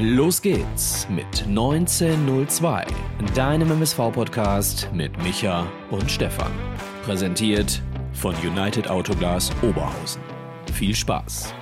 [0.00, 2.86] Los geht's mit 1902,
[3.34, 6.52] deinem MSV-Podcast mit Micha und Stefan.
[7.02, 10.22] Präsentiert von United Autoglas Oberhausen.
[10.72, 11.52] Viel Spaß!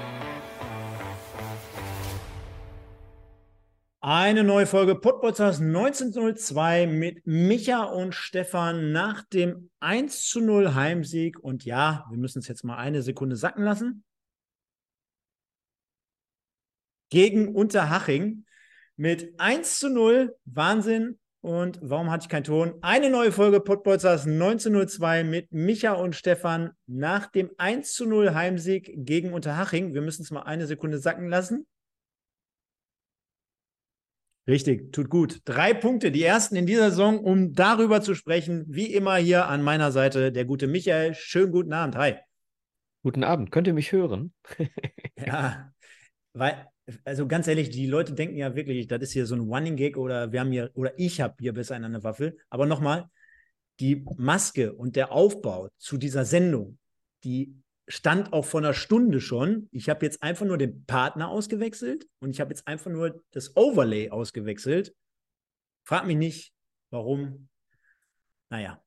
[4.03, 11.39] Eine neue Folge Podbolzers 1902 mit Micha und Stefan nach dem 1 zu 0 Heimsieg.
[11.39, 14.05] Und ja, wir müssen es jetzt mal eine Sekunde sacken lassen.
[17.11, 18.45] Gegen Unterhaching
[18.97, 20.37] mit 1 zu 0.
[20.45, 21.19] Wahnsinn.
[21.41, 22.75] Und warum hatte ich keinen Ton?
[22.81, 28.93] Eine neue Folge Podbolzers 1902 mit Micha und Stefan nach dem 1 zu 0 Heimsieg
[28.97, 29.95] gegen Unterhaching.
[29.95, 31.67] Wir müssen es mal eine Sekunde sacken lassen.
[34.49, 35.41] Richtig, tut gut.
[35.45, 38.65] Drei Punkte, die ersten in dieser Saison, um darüber zu sprechen.
[38.69, 41.15] Wie immer hier an meiner Seite der gute Michael.
[41.15, 41.97] Schönen guten Abend.
[41.97, 42.17] Hi.
[43.03, 43.51] Guten Abend.
[43.51, 44.33] Könnt ihr mich hören?
[45.17, 45.73] ja,
[46.33, 46.67] weil
[47.05, 49.97] also ganz ehrlich, die Leute denken ja wirklich, das ist hier so ein Running Gag
[49.97, 52.39] oder wir haben hier, oder ich habe hier besser eine Waffel.
[52.49, 53.11] Aber nochmal,
[53.81, 56.79] die Maske und der Aufbau zu dieser Sendung,
[57.25, 57.55] die
[57.89, 59.69] stand auch vor einer Stunde schon.
[59.71, 63.57] Ich habe jetzt einfach nur den Partner ausgewechselt und ich habe jetzt einfach nur das
[63.57, 64.95] Overlay ausgewechselt.
[65.85, 66.53] Frag mich nicht,
[66.91, 67.49] warum.
[68.51, 68.83] Naja.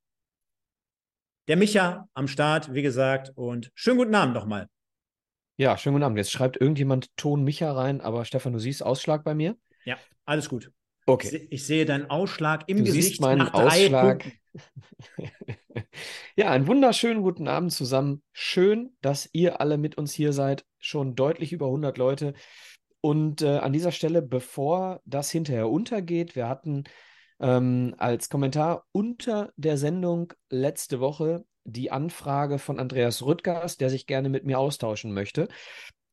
[1.47, 4.67] Der Micha am Start, wie gesagt, und schönen guten Abend nochmal.
[5.59, 6.17] Ja, schönen guten Abend.
[6.17, 9.57] Jetzt schreibt irgendjemand Ton Micha rein, aber Stefan, du siehst Ausschlag bei mir?
[9.83, 10.71] Ja, alles gut.
[11.05, 11.35] Okay.
[11.35, 14.25] Ich, ich sehe deinen Ausschlag im du Gesicht siehst meinen nach Ausschlag.
[16.35, 18.23] Ja, einen wunderschönen guten Abend zusammen.
[18.31, 20.65] Schön, dass ihr alle mit uns hier seid.
[20.77, 22.33] Schon deutlich über 100 Leute.
[23.01, 26.85] Und äh, an dieser Stelle, bevor das hinterher untergeht, wir hatten
[27.39, 34.07] ähm, als Kommentar unter der Sendung letzte Woche die Anfrage von Andreas Rüttgers, der sich
[34.07, 35.47] gerne mit mir austauschen möchte.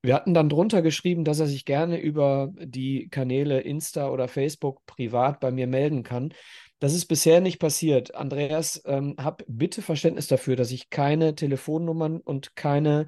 [0.02, 4.86] Wir hatten dann drunter geschrieben, dass er sich gerne über die Kanäle Insta oder Facebook
[4.86, 6.32] privat bei mir melden kann.
[6.78, 8.14] Das ist bisher nicht passiert.
[8.14, 13.06] Andreas, ähm, hab bitte Verständnis dafür, dass ich keine Telefonnummern und keine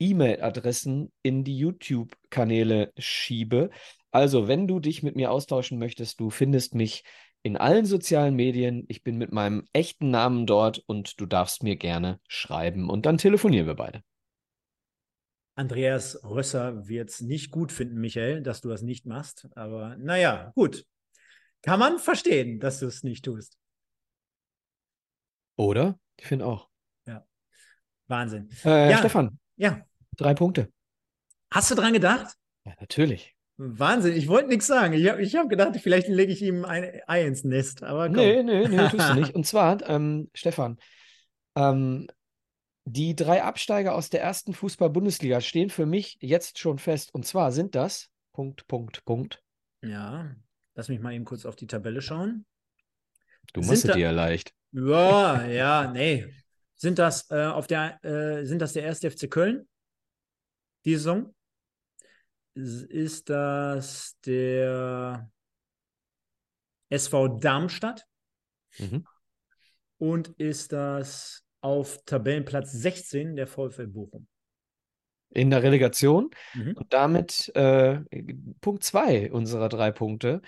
[0.00, 3.70] E-Mail-Adressen in die YouTube-Kanäle schiebe.
[4.10, 7.04] Also, wenn du dich mit mir austauschen möchtest, du findest mich
[7.42, 8.84] in allen sozialen Medien.
[8.88, 13.18] Ich bin mit meinem echten Namen dort und du darfst mir gerne schreiben und dann
[13.18, 14.02] telefonieren wir beide.
[15.54, 19.48] Andreas Rösser wird es nicht gut finden, Michael, dass du das nicht machst.
[19.54, 20.86] Aber naja, gut.
[21.60, 23.58] Kann man verstehen, dass du es nicht tust.
[25.56, 25.98] Oder?
[26.16, 26.68] Ich finde auch.
[27.06, 27.24] Ja.
[28.08, 28.48] Wahnsinn.
[28.64, 28.98] Äh, ja.
[28.98, 29.38] Stefan.
[29.56, 29.84] Ja.
[30.16, 30.72] Drei Punkte.
[31.50, 32.34] Hast du dran gedacht?
[32.64, 33.31] Ja, natürlich.
[33.56, 34.94] Wahnsinn, ich wollte nichts sagen.
[34.94, 37.82] Ich habe ich hab gedacht, vielleicht lege ich ihm ein Ei ins Nest.
[37.82, 38.16] Aber komm.
[38.16, 39.34] Nee, nee, nee, tust du nicht.
[39.34, 40.78] Und zwar, ähm, Stefan,
[41.54, 42.08] ähm,
[42.84, 47.14] die drei Absteiger aus der ersten Fußball-Bundesliga stehen für mich jetzt schon fest.
[47.14, 49.42] Und zwar sind das Punkt, Punkt, Punkt.
[49.82, 50.34] Ja,
[50.74, 52.44] lass mich mal eben kurz auf die Tabelle schauen.
[53.52, 54.52] Du machst es dir ja leicht.
[54.72, 56.26] Ja, ja, nee.
[56.76, 59.68] Sind das äh, auf der äh, sind das der erste FC Köln?
[60.84, 61.34] Die Saison?
[62.54, 65.30] Ist das der
[66.90, 68.06] SV Darmstadt?
[68.78, 69.04] Mhm.
[69.98, 74.26] Und ist das auf Tabellenplatz 16 der VfL Bochum?
[75.30, 76.30] In der Relegation.
[76.54, 76.76] Mhm.
[76.76, 78.00] Und damit äh,
[78.60, 80.42] Punkt zwei unserer drei Punkte.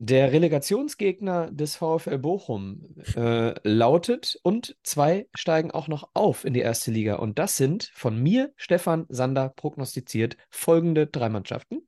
[0.00, 6.60] Der Relegationsgegner des VfL Bochum äh, lautet und zwei steigen auch noch auf in die
[6.60, 7.16] erste Liga.
[7.16, 11.80] Und das sind von mir, Stefan Sander, prognostiziert folgende drei Mannschaften.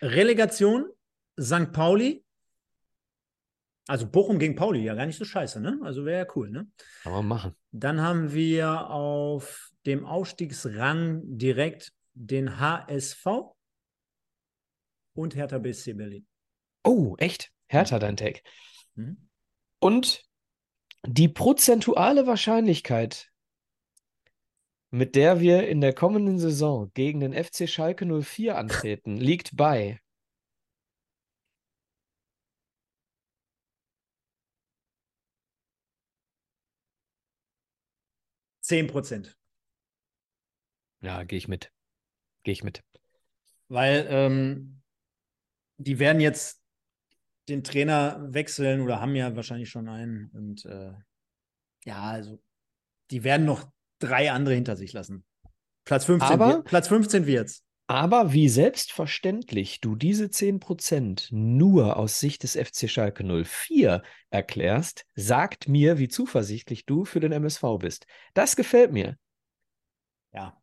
[0.00, 0.86] Relegation,
[1.40, 1.70] St.
[1.72, 2.24] Pauli.
[3.86, 5.78] Also Bochum gegen Pauli, ja gar nicht so scheiße, ne?
[5.84, 6.66] Also wäre ja cool, ne?
[7.04, 7.54] Kann man machen.
[7.70, 13.24] Dann haben wir auf dem Aufstiegsrang direkt den HSV
[15.14, 16.26] und Hertha BSC Berlin.
[16.84, 17.51] Oh, echt?
[17.72, 18.42] Hertha, dein Take.
[18.94, 19.28] Mhm.
[19.78, 20.24] Und
[21.04, 23.32] die prozentuale Wahrscheinlichkeit,
[24.90, 30.00] mit der wir in der kommenden Saison gegen den FC Schalke 04 antreten, liegt bei
[38.60, 39.36] 10 Prozent.
[41.00, 41.72] Ja, gehe ich mit.
[42.44, 42.84] Gehe ich mit.
[43.68, 44.82] Weil ähm,
[45.78, 46.61] die werden jetzt
[47.48, 50.30] den Trainer wechseln oder haben ja wahrscheinlich schon einen.
[50.32, 50.92] Und äh,
[51.84, 52.40] ja, also
[53.10, 55.24] die werden noch drei andere hinter sich lassen.
[55.84, 57.64] Platz 15, Aber- wird, Platz 15 wird's.
[57.88, 65.68] Aber wie selbstverständlich du diese 10% nur aus Sicht des FC Schalke 04 erklärst, sagt
[65.68, 68.06] mir, wie zuversichtlich du für den MSV bist.
[68.32, 69.18] Das gefällt mir.
[70.32, 70.61] Ja.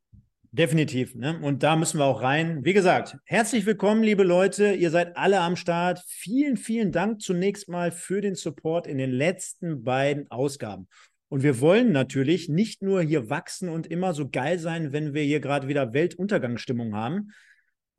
[0.52, 1.14] Definitiv.
[1.14, 1.40] Ne?
[1.44, 2.66] Und da müssen wir auch rein.
[2.66, 4.74] Wie gesagt, herzlich willkommen, liebe Leute.
[4.74, 6.04] Ihr seid alle am Start.
[6.08, 10.88] Vielen, vielen Dank zunächst mal für den Support in den letzten beiden Ausgaben.
[11.28, 15.22] Und wir wollen natürlich nicht nur hier wachsen und immer so geil sein, wenn wir
[15.22, 17.30] hier gerade wieder Weltuntergangsstimmung haben.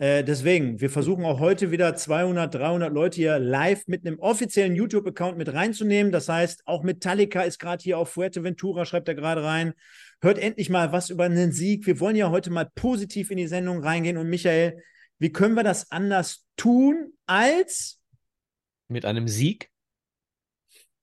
[0.00, 4.74] Äh, deswegen, wir versuchen auch heute wieder 200, 300 Leute hier live mit einem offiziellen
[4.74, 6.10] YouTube-Account mit reinzunehmen.
[6.10, 9.74] Das heißt, auch Metallica ist gerade hier auf Fuerteventura, schreibt er gerade rein.
[10.22, 11.86] Hört endlich mal was über einen Sieg.
[11.86, 14.16] Wir wollen ja heute mal positiv in die Sendung reingehen.
[14.16, 14.82] Und Michael,
[15.18, 18.00] wie können wir das anders tun als
[18.88, 19.70] mit einem Sieg?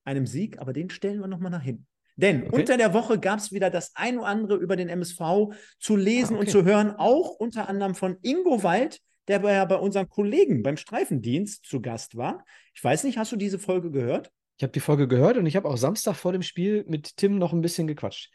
[0.05, 1.85] Einem Sieg, aber den stellen wir nochmal nach hinten.
[2.17, 2.55] Denn okay.
[2.55, 6.35] unter der Woche gab es wieder das ein oder andere über den MSV zu lesen
[6.35, 6.47] ah, okay.
[6.47, 10.77] und zu hören, auch unter anderem von Ingo Wald, der ja bei unseren Kollegen beim
[10.77, 12.43] Streifendienst zu Gast war.
[12.73, 14.31] Ich weiß nicht, hast du diese Folge gehört?
[14.57, 17.37] Ich habe die Folge gehört und ich habe auch Samstag vor dem Spiel mit Tim
[17.37, 18.31] noch ein bisschen gequatscht.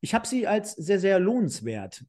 [0.00, 2.04] Ich habe sie als sehr, sehr lohnenswert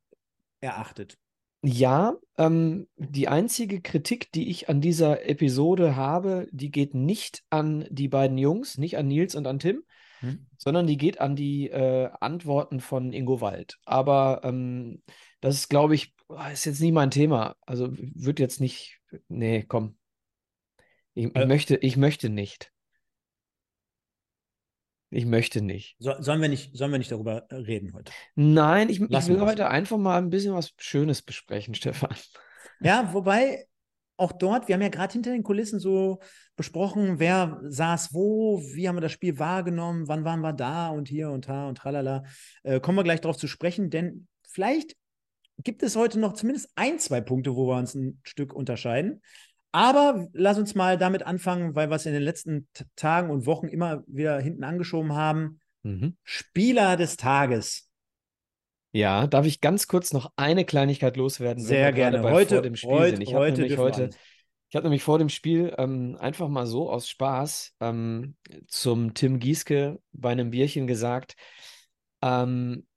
[0.60, 1.18] erachtet.
[1.62, 7.86] Ja, ähm, die einzige Kritik, die ich an dieser Episode habe, die geht nicht an
[7.90, 9.84] die beiden Jungs, nicht an Nils und an Tim,
[10.20, 10.48] hm.
[10.58, 13.78] sondern die geht an die äh, Antworten von Ingo Wald.
[13.86, 15.02] Aber ähm,
[15.42, 16.14] das ist, glaube ich,
[16.52, 17.56] ist jetzt nie mein Thema.
[17.62, 19.00] Also wird jetzt nicht.
[19.28, 19.98] Nee, komm.
[21.14, 22.72] Ich, ich äh, möchte, ich möchte nicht.
[25.12, 25.96] Ich möchte nicht.
[25.98, 28.12] So, sollen, wir nicht sollen wir nicht darüber reden heute?
[28.36, 32.16] Nein, ich, ich will heute einfach mal ein bisschen was Schönes besprechen, Stefan.
[32.80, 33.66] Ja, wobei
[34.20, 36.20] auch dort, wir haben ja gerade hinter den Kulissen so
[36.56, 41.08] besprochen, wer saß wo, wie haben wir das Spiel wahrgenommen, wann waren wir da und
[41.08, 42.24] hier und da und tralala.
[42.64, 44.96] Äh, kommen wir gleich darauf zu sprechen, denn vielleicht
[45.64, 49.22] gibt es heute noch zumindest ein, zwei Punkte, wo wir uns ein Stück unterscheiden.
[49.72, 53.68] Aber lass uns mal damit anfangen, weil wir es in den letzten Tagen und Wochen
[53.68, 55.60] immer wieder hinten angeschoben haben.
[55.84, 56.18] Mhm.
[56.24, 57.89] Spieler des Tages.
[58.92, 61.64] Ja, darf ich ganz kurz noch eine Kleinigkeit loswerden?
[61.64, 62.24] Sehr gerne.
[62.24, 63.22] Heute, vor dem Spiel heute, sind.
[63.22, 64.10] Ich habe nämlich heute,
[64.70, 68.36] ich habe nämlich vor dem Spiel ähm, einfach mal so aus Spaß ähm,
[68.68, 71.36] zum Tim Gieske bei einem Bierchen gesagt,
[72.22, 72.88] ähm,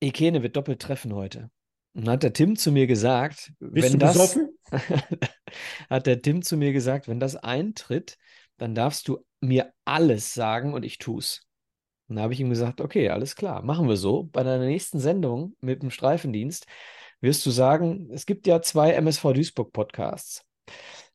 [0.00, 1.50] Ekene wird doppelt treffen heute.
[1.94, 4.38] Und hat der Tim zu mir gesagt, Bist wenn du das
[5.90, 8.18] hat der Tim zu mir gesagt, wenn das eintritt,
[8.58, 11.45] dann darfst du mir alles sagen und ich tu's.
[12.08, 14.24] Und da habe ich ihm gesagt, okay, alles klar, machen wir so.
[14.32, 16.66] Bei deiner nächsten Sendung mit dem Streifendienst
[17.20, 20.44] wirst du sagen, es gibt ja zwei MSV Duisburg Podcasts.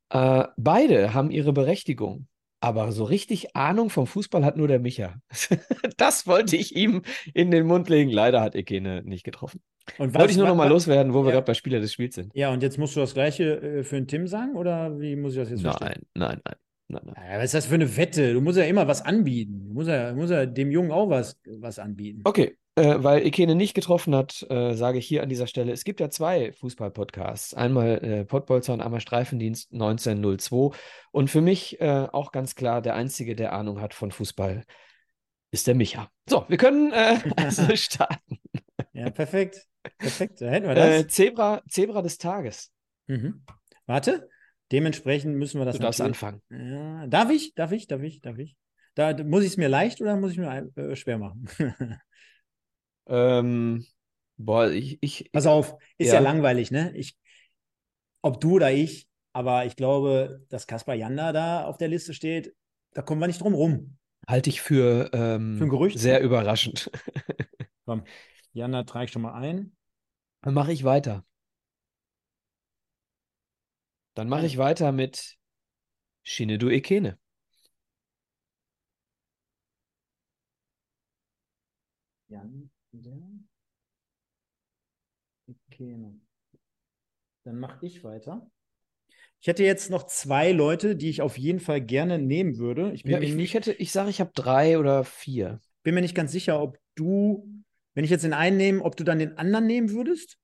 [0.09, 2.27] Äh, beide haben ihre Berechtigung.
[2.63, 5.15] Aber so richtig Ahnung vom Fußball hat nur der Micha.
[5.97, 7.01] das wollte ich ihm
[7.33, 8.11] in den Mund legen.
[8.11, 9.61] Leider hat Ekene nicht getroffen.
[9.97, 11.25] Und was, wollte ich nur noch mal loswerden, wo ja.
[11.25, 12.31] wir gerade bei Spieler des Spiels sind.
[12.35, 14.55] Ja, und jetzt musst du das Gleiche äh, für den Tim sagen?
[14.55, 16.05] Oder wie muss ich das jetzt verstehen?
[16.13, 16.55] Nein, nein, nein.
[16.91, 17.37] Nein, nein.
[17.37, 18.33] Was ist das für eine Wette?
[18.33, 19.65] Du musst ja immer was anbieten.
[19.67, 22.21] Du musst ja, musst ja dem Jungen auch was, was anbieten.
[22.25, 25.83] Okay, äh, weil Ekene nicht getroffen hat, äh, sage ich hier an dieser Stelle, es
[25.83, 27.53] gibt ja zwei Fußball-Podcasts.
[27.53, 30.77] Einmal äh, Pottbolzer und einmal Streifendienst 1902.
[31.11, 34.63] Und für mich äh, auch ganz klar, der Einzige, der Ahnung hat von Fußball,
[35.51, 36.09] ist der Micha.
[36.29, 38.39] So, wir können äh, also starten.
[38.93, 39.65] Ja, perfekt.
[39.97, 41.01] Perfekt, da hätten wir das.
[41.01, 42.71] Äh, Zebra, Zebra des Tages.
[43.07, 43.43] Mhm.
[43.85, 44.29] Warte,
[44.71, 46.41] Dementsprechend müssen wir das Du darfst anfangen.
[46.49, 47.53] Ja, darf ich?
[47.55, 47.87] Darf ich?
[47.87, 48.21] Darf ich?
[48.21, 48.55] Darf ich?
[48.95, 51.47] Da, muss ich es mir leicht oder muss ich mir äh, schwer machen?
[53.07, 53.85] ähm,
[54.37, 55.29] boah, ich, ich.
[55.31, 56.95] Pass auf, ist ja, ja langweilig, ne?
[56.95, 57.17] Ich,
[58.21, 62.53] ob du oder ich, aber ich glaube, dass Kaspar Janda da auf der Liste steht,
[62.93, 63.97] da kommen wir nicht drum rum.
[64.27, 65.97] Halte ich für, ähm, für ein Gerücht.
[65.97, 66.91] sehr überraschend.
[67.85, 68.03] Komm,
[68.53, 69.75] Janda trage ich schon mal ein.
[70.41, 71.25] Dann mache ich weiter.
[74.13, 75.37] Dann mache ich weiter mit
[76.23, 77.17] Shinedu Ekene.
[82.27, 82.69] Jan,
[85.47, 86.19] Ekene.
[87.43, 88.49] Dann mache ich weiter.
[89.41, 92.91] Ich hätte jetzt noch zwei Leute, die ich auf jeden Fall gerne nehmen würde.
[92.93, 95.59] Ich, bin ja, ich, nicht, ich, hätte, ich sage, ich habe drei oder vier.
[95.81, 97.49] Bin mir nicht ganz sicher, ob du,
[97.95, 100.37] wenn ich jetzt den einen nehme, ob du dann den anderen nehmen würdest.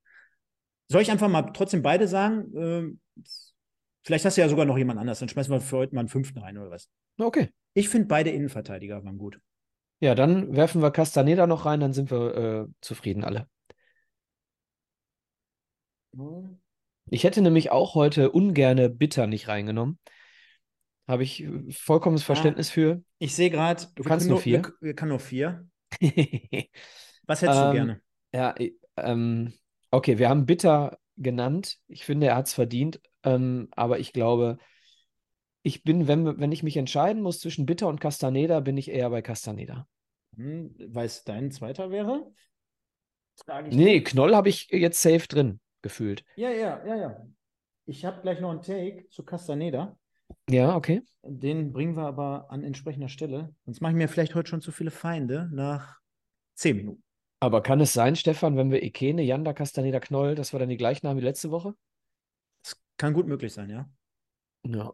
[0.87, 2.51] Soll ich einfach mal trotzdem beide sagen?
[2.55, 2.99] Ähm,
[4.07, 5.19] Vielleicht hast du ja sogar noch jemand anders.
[5.19, 6.89] Dann schmeißen wir für heute mal einen fünften rein oder was.
[7.19, 7.49] Okay.
[7.73, 9.41] Ich finde beide Innenverteidiger waren gut.
[9.99, 13.49] Ja, dann werfen wir Castaneda noch rein, dann sind wir äh, zufrieden alle.
[16.15, 16.57] Hm.
[17.09, 19.99] Ich hätte nämlich auch heute ungerne Bitter nicht reingenommen.
[21.05, 23.03] Habe ich äh, vollkommenes ah, Verständnis ah, für.
[23.19, 24.63] Ich sehe gerade, du kannst nur vier.
[24.63, 25.67] Wir, wir kann nur vier.
[27.25, 28.01] Was hättest ähm, du gerne?
[28.33, 28.55] Ja,
[28.95, 29.51] ähm,
[29.91, 31.79] okay, wir haben Bitter genannt.
[31.89, 33.01] Ich finde, er hat es verdient.
[33.27, 34.57] Ähm, aber ich glaube,
[35.63, 39.09] ich bin, wenn, wenn ich mich entscheiden muss zwischen Bitter und Castaneda, bin ich eher
[39.09, 39.87] bei Castaneda.
[40.35, 42.31] Hm, weil es dein zweiter wäre?
[43.37, 44.01] Trage ich Nee.
[44.01, 46.23] Knoll habe ich jetzt safe drin, gefühlt.
[46.35, 47.27] Ja, ja, ja, ja.
[47.85, 49.97] Ich habe gleich noch einen Take zu Castaneda.
[50.49, 51.01] Ja, okay.
[51.23, 53.53] Den bringen wir aber an entsprechender Stelle.
[53.65, 55.99] Sonst mache ich mir vielleicht heute schon zu viele Feinde nach
[56.55, 57.03] zehn Minuten.
[57.39, 60.77] Aber kann es sein, Stefan, wenn wir Ikene, Janda, Castaneda, Knoll, dass wir dann die
[60.77, 61.75] gleichen haben wie letzte Woche?
[62.97, 63.89] Kann gut möglich sein, ja.
[64.65, 64.93] Ja.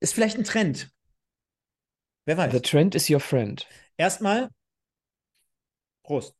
[0.00, 0.90] Ist vielleicht ein Trend.
[2.24, 2.52] Wer weiß.
[2.52, 3.66] The trend is your friend.
[3.96, 4.50] Erstmal
[6.02, 6.36] Prost.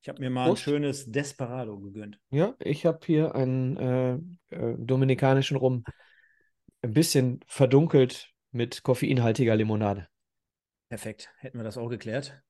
[0.00, 0.62] Ich habe mir mal Prost.
[0.62, 2.20] ein schönes Desperado gegönnt.
[2.30, 4.14] Ja, ich habe hier einen äh,
[4.54, 5.84] äh, dominikanischen Rum.
[6.82, 10.08] Ein bisschen verdunkelt mit koffeinhaltiger Limonade.
[10.88, 11.30] Perfekt.
[11.38, 12.40] Hätten wir das auch geklärt.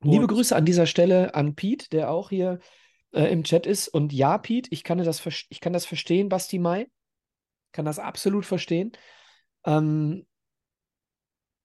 [0.00, 2.58] Liebe Und- Grüße an dieser Stelle an Pete, der auch hier
[3.14, 3.88] äh, im Chat ist.
[3.88, 6.88] Und ja, Pete, ich kann das, ich kann das verstehen, Basti Mai.
[7.72, 8.92] Kann das absolut verstehen.
[9.64, 10.26] Ähm,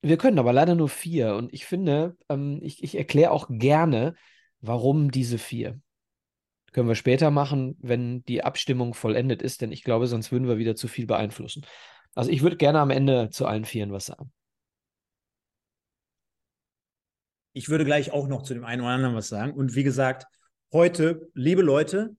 [0.02, 1.36] wir können aber leider nur vier.
[1.36, 4.16] Und ich finde, ähm, ich, ich erkläre auch gerne,
[4.62, 5.80] warum diese vier.
[6.72, 10.58] Können wir später machen, wenn die Abstimmung vollendet ist, denn ich glaube, sonst würden wir
[10.58, 11.66] wieder zu viel beeinflussen.
[12.16, 14.32] Also ich würde gerne am Ende zu allen Vieren was sagen.
[17.54, 19.54] Ich würde gleich auch noch zu dem einen oder anderen was sagen.
[19.54, 20.26] Und wie gesagt,
[20.72, 22.16] heute, liebe Leute,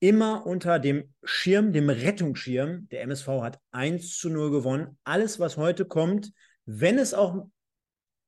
[0.00, 2.88] immer unter dem Schirm, dem Rettungsschirm.
[2.90, 4.98] Der MSV hat 1 zu 0 gewonnen.
[5.04, 6.32] Alles, was heute kommt,
[6.66, 7.46] wenn es auch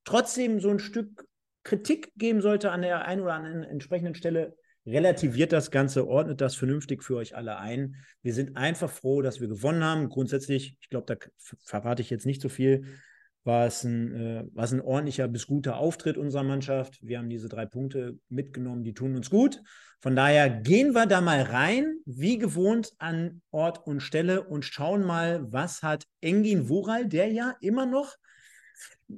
[0.04, 1.26] trotzdem so ein Stück
[1.64, 4.56] Kritik geben sollte an der einen oder anderen entsprechenden Stelle,
[4.86, 7.96] relativiert das Ganze, ordnet das vernünftig für euch alle ein.
[8.22, 10.08] Wir sind einfach froh, dass wir gewonnen haben.
[10.08, 11.26] Grundsätzlich, ich glaube, da
[11.64, 12.86] verrate ich jetzt nicht so viel,
[13.44, 16.98] war es ein, äh, war es ein ordentlicher bis guter Auftritt unserer Mannschaft.
[17.02, 19.62] Wir haben diese drei Punkte mitgenommen, die tun uns gut.
[20.00, 25.04] Von daher gehen wir da mal rein, wie gewohnt an Ort und Stelle und schauen
[25.04, 28.16] mal, was hat Engin Wural, der ja immer noch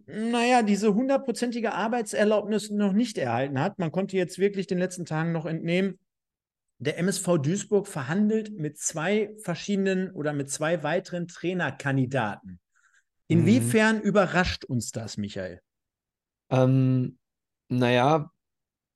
[0.07, 3.79] naja, diese hundertprozentige Arbeitserlaubnis noch nicht erhalten hat.
[3.79, 5.99] Man konnte jetzt wirklich den letzten Tagen noch entnehmen,
[6.79, 12.59] der MSV Duisburg verhandelt mit zwei verschiedenen oder mit zwei weiteren Trainerkandidaten.
[13.31, 15.61] Inwiefern überrascht uns das, Michael?
[16.51, 17.19] Ähm,
[17.69, 18.33] naja,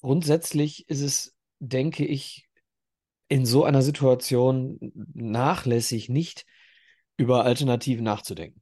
[0.02, 2.48] grundsätzlich ist es, denke ich,
[3.28, 4.78] in so einer Situation
[5.14, 6.44] nachlässig, nicht
[7.16, 8.60] über Alternativen nachzudenken.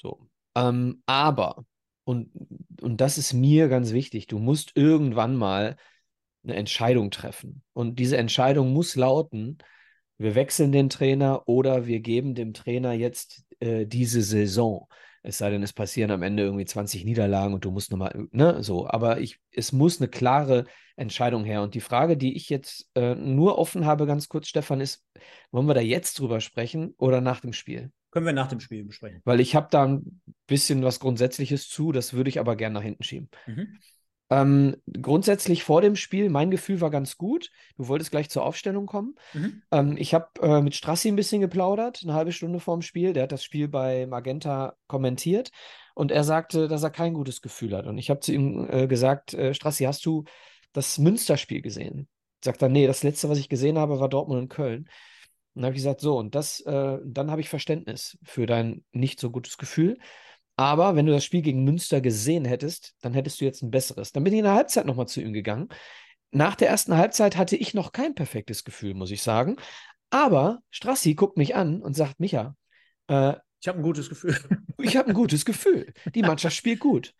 [0.00, 0.28] So.
[0.56, 1.64] Ähm, aber,
[2.04, 2.30] und,
[2.80, 5.76] und das ist mir ganz wichtig, du musst irgendwann mal
[6.44, 7.62] eine Entscheidung treffen.
[7.72, 9.58] Und diese Entscheidung muss lauten,
[10.18, 14.88] wir wechseln den Trainer oder wir geben dem Trainer jetzt äh, diese Saison.
[15.22, 18.62] Es sei denn, es passieren am Ende irgendwie 20 Niederlagen und du musst nochmal, ne,
[18.62, 18.86] so.
[18.86, 21.62] Aber ich, es muss eine klare Entscheidung her.
[21.62, 25.02] Und die Frage, die ich jetzt äh, nur offen habe, ganz kurz, Stefan, ist,
[25.50, 27.90] wollen wir da jetzt drüber sprechen oder nach dem Spiel?
[28.10, 29.22] Können wir nach dem Spiel besprechen.
[29.24, 32.82] Weil ich habe da ein bisschen was Grundsätzliches zu, das würde ich aber gerne nach
[32.82, 33.28] hinten schieben.
[33.46, 33.78] Mhm.
[34.34, 37.50] Ähm, grundsätzlich vor dem Spiel, mein Gefühl war ganz gut.
[37.76, 39.14] Du wolltest gleich zur Aufstellung kommen.
[39.32, 39.62] Mhm.
[39.70, 43.12] Ähm, ich habe äh, mit Strassi ein bisschen geplaudert, eine halbe Stunde vorm Spiel.
[43.12, 45.52] Der hat das Spiel bei Magenta kommentiert
[45.94, 47.86] und er sagte, dass er kein gutes Gefühl hat.
[47.86, 50.24] Und ich habe zu ihm äh, gesagt, äh, Strassi, hast du
[50.72, 52.08] das Münsterspiel gesehen?
[52.42, 54.88] Sagt er, nee, das letzte, was ich gesehen habe, war Dortmund und Köln.
[55.54, 58.84] Und dann habe ich gesagt, so, und das, äh, dann habe ich Verständnis für dein
[58.90, 59.96] nicht so gutes Gefühl.
[60.56, 64.12] Aber wenn du das Spiel gegen Münster gesehen hättest, dann hättest du jetzt ein besseres.
[64.12, 65.68] Dann bin ich in der Halbzeit nochmal zu ihm gegangen.
[66.30, 69.56] Nach der ersten Halbzeit hatte ich noch kein perfektes Gefühl, muss ich sagen.
[70.10, 72.56] Aber Strassi guckt mich an und sagt, Micha,
[73.08, 74.36] äh, Ich habe ein gutes Gefühl.
[74.78, 75.92] ich habe ein gutes Gefühl.
[76.14, 77.14] Die Mannschaft spielt gut.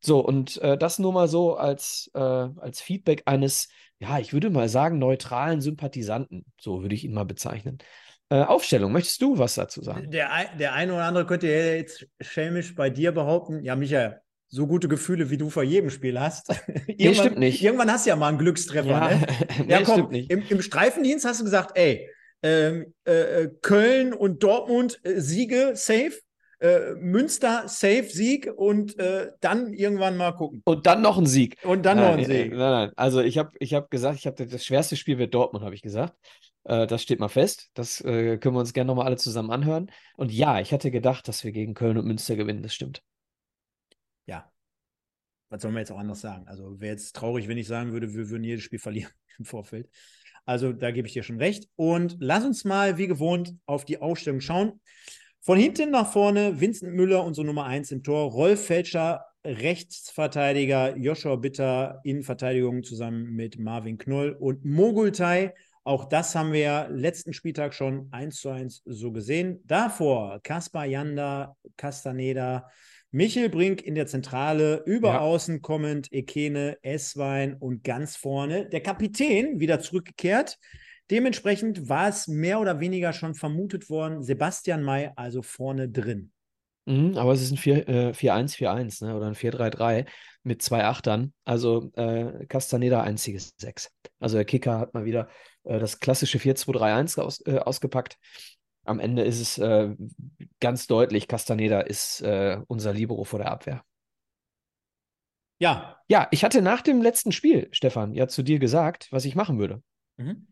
[0.00, 4.50] So, und äh, das nur mal so als, äh, als Feedback eines, ja, ich würde
[4.50, 6.44] mal sagen, neutralen Sympathisanten.
[6.60, 7.78] So würde ich ihn mal bezeichnen.
[8.28, 10.10] Äh, Aufstellung, möchtest du was dazu sagen?
[10.10, 14.20] Der, ein- der eine oder andere könnte ja jetzt schelmisch bei dir behaupten, ja, Michael,
[14.48, 16.48] so gute Gefühle, wie du vor jedem Spiel hast.
[16.88, 17.62] irgendwann, stimmt nicht.
[17.62, 18.88] Irgendwann hast du ja mal einen Glückstreffer.
[18.88, 19.26] Ja, ne?
[19.66, 20.30] nee, Ja, komm, stimmt nicht.
[20.30, 22.08] Im, im Streifendienst hast du gesagt, ey,
[22.42, 23.12] ähm, äh,
[23.44, 26.12] äh, Köln und Dortmund äh, Siege safe,
[26.60, 30.62] äh, Münster safe Sieg und äh, dann irgendwann mal gucken.
[30.64, 31.56] Und dann noch ein Sieg.
[31.64, 32.50] Und dann noch ein Nein, äh, Sieg.
[32.50, 32.92] Nein, nein.
[32.96, 35.82] Also ich habe ich hab gesagt, ich habe das schwerste Spiel wird Dortmund, habe ich
[35.82, 36.14] gesagt.
[36.66, 37.70] Äh, das steht mal fest.
[37.74, 39.90] Das äh, können wir uns gerne nochmal alle zusammen anhören.
[40.16, 42.62] Und ja, ich hatte gedacht, dass wir gegen Köln und Münster gewinnen.
[42.62, 43.02] Das stimmt.
[44.26, 44.50] Ja.
[45.48, 46.46] Was soll man jetzt auch anders sagen?
[46.48, 49.88] Also wäre jetzt traurig, wenn ich sagen würde, wir würden jedes Spiel verlieren im Vorfeld.
[50.44, 51.68] Also da gebe ich dir schon recht.
[51.76, 54.80] Und lass uns mal, wie gewohnt, auf die Aufstellung schauen.
[55.40, 61.36] Von hinten nach vorne Vincent Müller, unsere Nummer 1 im Tor, Rolf Felscher, Rechtsverteidiger, Joshua
[61.36, 65.54] Bitter, Innenverteidigung zusammen mit Marvin Knoll und Mogultai.
[65.86, 69.60] Auch das haben wir ja letzten Spieltag schon 1 zu 1 so gesehen.
[69.66, 72.68] Davor Kaspar Janda, Castaneda,
[73.12, 75.20] Michel Brink in der Zentrale, über Ja.
[75.20, 80.58] außen kommend Ekene, Esswein und ganz vorne der Kapitän wieder zurückgekehrt.
[81.12, 86.32] Dementsprechend war es mehr oder weniger schon vermutet worden, Sebastian May also vorne drin.
[86.86, 89.16] Mhm, aber es ist ein 4, äh, 4-1-4-1, ne?
[89.16, 90.04] Oder ein 4-3-3
[90.42, 91.32] mit zwei Achtern.
[91.44, 93.92] Also äh, Castaneda einziges Sechs.
[94.18, 95.28] Also der Kicker hat mal wieder
[95.66, 98.18] äh, das klassische 4-2-3-1 aus, äh, ausgepackt.
[98.84, 99.94] Am Ende ist es äh,
[100.60, 103.84] ganz deutlich, Castaneda ist äh, unser Libero vor der Abwehr.
[105.58, 106.00] Ja.
[106.08, 109.58] Ja, ich hatte nach dem letzten Spiel, Stefan, ja zu dir gesagt, was ich machen
[109.58, 109.82] würde.
[110.18, 110.46] Mhm.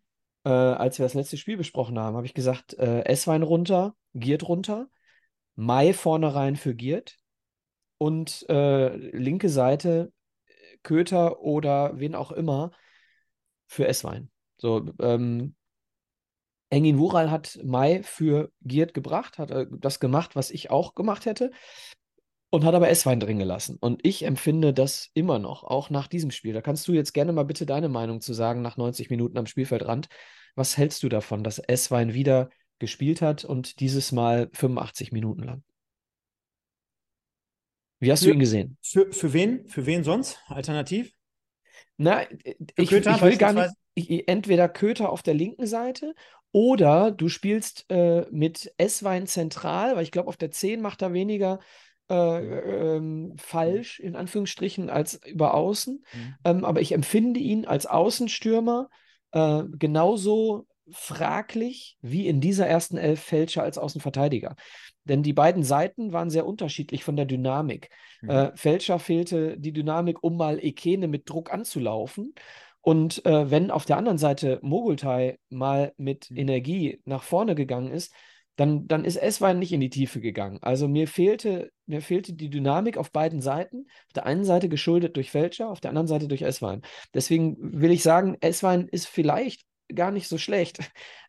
[0.44, 4.48] Äh, als wir das letzte Spiel besprochen haben, habe ich gesagt, äh, Esswein runter, Giert
[4.48, 4.88] runter,
[5.54, 7.16] Mai vorne rein für Giert
[7.98, 10.12] und linke Seite
[10.82, 12.70] Köter oder wen auch immer
[13.66, 14.30] für Esswein.
[14.64, 15.54] So, ähm,
[16.70, 21.26] Engin Wural hat Mai für Giert gebracht, hat äh, das gemacht, was ich auch gemacht
[21.26, 21.50] hätte
[22.48, 23.76] und hat aber Esswein drin gelassen.
[23.78, 26.54] Und ich empfinde das immer noch, auch nach diesem Spiel.
[26.54, 29.44] Da kannst du jetzt gerne mal bitte deine Meinung zu sagen, nach 90 Minuten am
[29.44, 30.08] Spielfeldrand.
[30.54, 35.62] Was hältst du davon, dass Esswein wieder gespielt hat und dieses Mal 85 Minuten lang?
[38.00, 38.78] Wie hast du ihn gesehen?
[38.80, 39.68] Für, für wen?
[39.68, 40.38] Für wen sonst?
[40.46, 41.12] Alternativ?
[41.98, 42.22] Na,
[42.76, 46.14] ich, Köter ich will gar nicht, entweder Köter auf der linken Seite
[46.52, 51.12] oder du spielst äh, mit Esswein zentral, weil ich glaube, auf der 10 macht er
[51.12, 51.58] weniger
[52.08, 56.04] äh, ähm, falsch, in Anführungsstrichen, als über außen.
[56.12, 56.34] Mhm.
[56.44, 58.88] Ähm, aber ich empfinde ihn als Außenstürmer
[59.32, 64.54] äh, genauso fraglich wie in dieser ersten Elf Fälscher als Außenverteidiger.
[65.04, 67.90] Denn die beiden Seiten waren sehr unterschiedlich von der Dynamik.
[68.22, 68.30] Mhm.
[68.30, 72.34] Äh, Fälscher fehlte die Dynamik, um mal Ekene mit Druck anzulaufen.
[72.84, 76.36] Und äh, wenn auf der anderen Seite Mogultai mal mit Mhm.
[76.36, 78.12] Energie nach vorne gegangen ist,
[78.56, 80.58] dann, dann ist Esswein nicht in die Tiefe gegangen.
[80.60, 83.86] Also mir fehlte, mir fehlte die Dynamik auf beiden Seiten.
[84.06, 86.82] Auf der einen Seite geschuldet durch Fälscher, auf der anderen Seite durch Esswein.
[87.14, 90.78] Deswegen will ich sagen, Esswein ist vielleicht gar nicht so schlecht,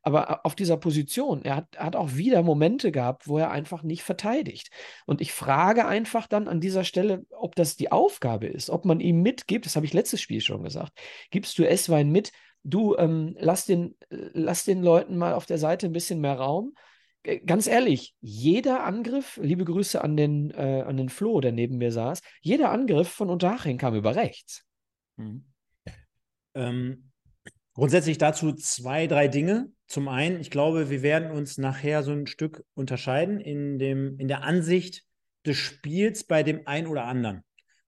[0.01, 4.03] aber auf dieser Position, er hat, hat auch wieder Momente gehabt, wo er einfach nicht
[4.03, 4.69] verteidigt.
[5.05, 8.99] Und ich frage einfach dann an dieser Stelle, ob das die Aufgabe ist, ob man
[8.99, 10.93] ihm mitgibt, das habe ich letztes Spiel schon gesagt,
[11.31, 12.31] gibst du Esswein mit,
[12.63, 16.35] du ähm, lass, den, äh, lass den Leuten mal auf der Seite ein bisschen mehr
[16.35, 16.73] Raum.
[17.45, 21.91] Ganz ehrlich, jeder Angriff, liebe Grüße an den, äh, an den Flo, der neben mir
[21.91, 24.63] saß, jeder Angriff von Unterhaching kam über rechts.
[25.17, 25.45] Mhm.
[26.53, 27.11] Ähm,
[27.75, 29.69] grundsätzlich dazu zwei, drei Dinge.
[29.87, 34.27] Zum einen, ich glaube, wir werden uns nachher so ein Stück unterscheiden in, dem, in
[34.27, 35.03] der Ansicht
[35.45, 37.43] des Spiels bei dem einen oder anderen.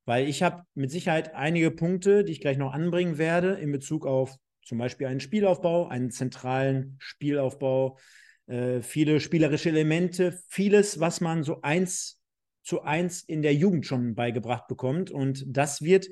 [0.06, 4.06] Weil ich habe mit Sicherheit einige Punkte, die ich gleich noch anbringen werde, in Bezug
[4.06, 7.98] auf zum Beispiel einen Spielaufbau, einen zentralen Spielaufbau,
[8.48, 12.22] äh, viele spielerische Elemente, vieles, was man so eins
[12.64, 15.10] zu eins in der Jugend schon beigebracht bekommt.
[15.10, 16.08] Und das wird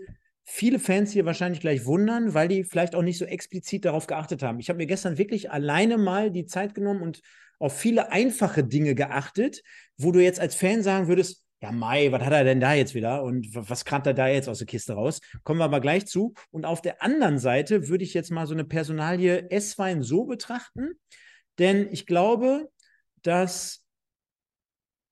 [0.45, 4.43] viele Fans hier wahrscheinlich gleich wundern, weil die vielleicht auch nicht so explizit darauf geachtet
[4.43, 4.59] haben.
[4.59, 7.21] Ich habe mir gestern wirklich alleine mal die Zeit genommen und
[7.59, 9.63] auf viele einfache Dinge geachtet,
[9.97, 12.93] wo du jetzt als Fan sagen würdest, ja, Mai, was hat er denn da jetzt
[12.93, 13.23] wieder?
[13.23, 15.19] Und wa- was kramt er da jetzt aus der Kiste raus?
[15.43, 16.33] Kommen wir aber gleich zu.
[16.51, 20.91] Und auf der anderen Seite würde ich jetzt mal so eine Personalie S-Wein so betrachten,
[21.57, 22.69] denn ich glaube,
[23.23, 23.83] dass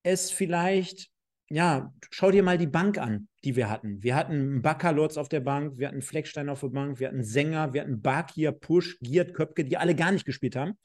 [0.04, 1.10] es vielleicht,
[1.48, 4.02] ja, schau dir mal die Bank an, die wir hatten.
[4.02, 7.72] Wir hatten Bakalotz auf der Bank, wir hatten Fleckstein auf der Bank, wir hatten Sänger,
[7.72, 10.78] wir hatten Bakir, Pusch, Giert, Köpke, die alle gar nicht gespielt haben.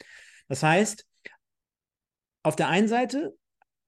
[0.47, 1.05] Das heißt,
[2.43, 3.35] auf der einen Seite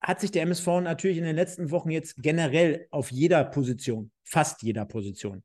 [0.01, 4.63] hat sich der MSV natürlich in den letzten Wochen jetzt generell auf jeder Position, fast
[4.63, 5.43] jeder Position,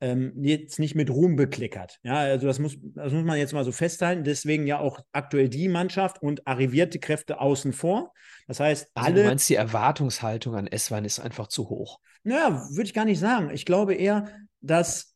[0.00, 1.98] ähm, jetzt nicht mit Ruhm bekleckert.
[2.02, 4.24] Ja, also das muss, das muss man jetzt mal so festhalten.
[4.24, 8.12] Deswegen ja auch aktuell die Mannschaft und arrivierte Kräfte außen vor.
[8.46, 9.22] Das heißt, Also alle.
[9.22, 11.98] du meinst, die Erwartungshaltung an Esswein ist einfach zu hoch.
[12.22, 13.50] Naja, würde ich gar nicht sagen.
[13.50, 14.28] Ich glaube eher,
[14.60, 15.15] dass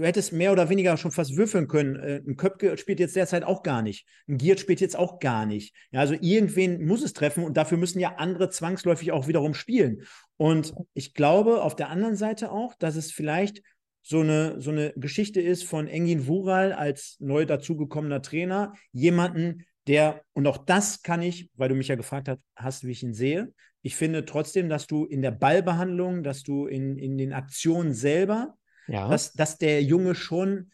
[0.00, 1.96] du hättest mehr oder weniger schon fast würfeln können.
[1.96, 4.06] Äh, Ein Köpke spielt jetzt derzeit auch gar nicht.
[4.28, 5.74] Ein Giert spielt jetzt auch gar nicht.
[5.90, 10.02] Ja, also irgendwen muss es treffen und dafür müssen ja andere zwangsläufig auch wiederum spielen.
[10.36, 13.62] Und ich glaube auf der anderen Seite auch, dass es vielleicht
[14.02, 20.22] so eine, so eine Geschichte ist von Engin Wural als neu dazugekommener Trainer, jemanden, der,
[20.32, 23.14] und auch das kann ich, weil du mich ja gefragt hast, hast, wie ich ihn
[23.14, 27.94] sehe, ich finde trotzdem, dass du in der Ballbehandlung, dass du in, in den Aktionen
[27.94, 29.08] selber, Ja.
[29.08, 30.70] dass, dass der Junge schon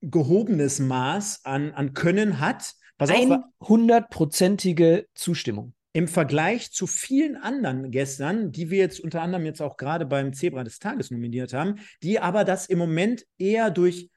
[0.00, 2.74] gehobenes Maß an, an Können hat.
[2.96, 5.74] Pass auf, Hundertprozentige Zustimmung.
[5.92, 10.32] im Vergleich zu vielen anderen gestern, die wir jetzt unter anderem jetzt auch gerade beim
[10.32, 14.10] Zebra des Tages nominiert haben, die aber das im Moment eher durch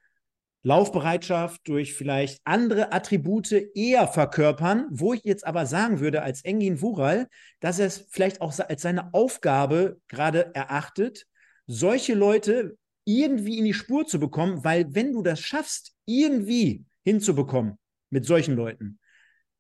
[0.64, 6.82] Laufbereitschaft, durch vielleicht andere Attribute eher verkörpern, wo ich jetzt aber sagen würde, als Engin
[6.82, 7.28] Wural,
[7.60, 11.26] dass er es vielleicht auch als seine Aufgabe gerade erachtet,
[11.68, 17.78] solche Leute irgendwie in die Spur zu bekommen, weil wenn du das schaffst, irgendwie hinzubekommen
[18.10, 19.00] mit solchen Leuten,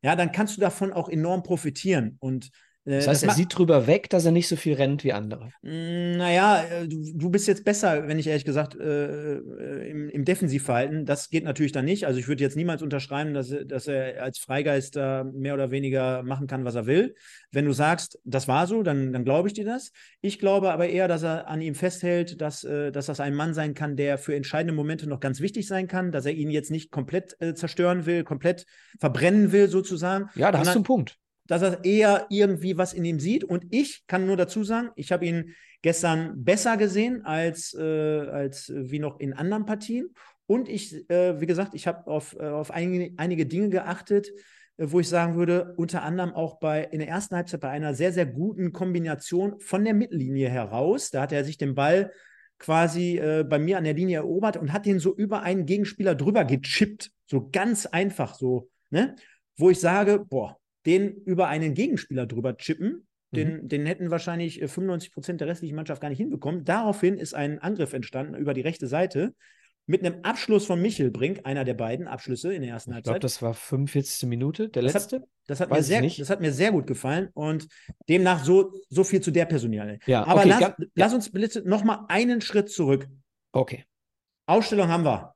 [0.03, 2.17] ja, dann kannst du davon auch enorm profitieren.
[2.19, 2.49] Und
[2.83, 5.51] das heißt, das er sieht drüber weg, dass er nicht so viel rennt wie andere.
[5.61, 10.09] Hm, naja, äh, du, du bist jetzt besser, wenn ich ehrlich gesagt, äh, äh, im,
[10.09, 11.05] im Defensivverhalten.
[11.05, 12.07] Das geht natürlich dann nicht.
[12.07, 16.23] Also ich würde jetzt niemals unterschreiben, dass, dass er als Freigeist da mehr oder weniger
[16.23, 17.13] machen kann, was er will.
[17.51, 19.91] Wenn du sagst, das war so, dann, dann glaube ich dir das.
[20.21, 23.53] Ich glaube aber eher, dass er an ihm festhält, dass, äh, dass das ein Mann
[23.53, 26.71] sein kann, der für entscheidende Momente noch ganz wichtig sein kann, dass er ihn jetzt
[26.71, 28.65] nicht komplett äh, zerstören will, komplett
[28.99, 30.29] verbrennen will, sozusagen.
[30.33, 33.43] Ja, da hast du einen Punkt dass er eher irgendwie was in ihm sieht.
[33.43, 38.71] Und ich kann nur dazu sagen, ich habe ihn gestern besser gesehen als, äh, als
[38.75, 40.13] wie noch in anderen Partien.
[40.45, 44.29] Und ich, äh, wie gesagt, ich habe auf, äh, auf einige, einige Dinge geachtet,
[44.77, 47.93] äh, wo ich sagen würde, unter anderem auch bei in der ersten Halbzeit bei einer
[47.93, 51.09] sehr, sehr guten Kombination von der Mittellinie heraus.
[51.09, 52.11] Da hat er sich den Ball
[52.59, 56.15] quasi äh, bei mir an der Linie erobert und hat den so über einen Gegenspieler
[56.15, 57.11] drüber gechippt.
[57.25, 59.15] So ganz einfach so, ne?
[59.57, 63.07] Wo ich sage, boah, den über einen Gegenspieler drüber chippen.
[63.33, 63.67] Den, mhm.
[63.69, 66.65] den hätten wahrscheinlich 95 äh, Prozent der restlichen Mannschaft gar nicht hinbekommen.
[66.65, 69.33] Daraufhin ist ein Angriff entstanden über die rechte Seite
[69.85, 73.15] mit einem Abschluss von Michel Brink, einer der beiden Abschlüsse in der ersten Halbzeit.
[73.15, 74.27] Ich glaube, das war 45.
[74.27, 75.15] Minute, der das letzte.
[75.17, 77.67] Hat, das, hat mir sehr, das hat mir sehr gut gefallen und
[78.07, 79.99] demnach so, so viel zu der Personale.
[80.05, 80.75] Ja, Aber okay, lass, ja.
[80.95, 83.07] lass uns bitte nochmal einen Schritt zurück.
[83.53, 83.85] Okay.
[84.45, 85.33] Ausstellung haben wir.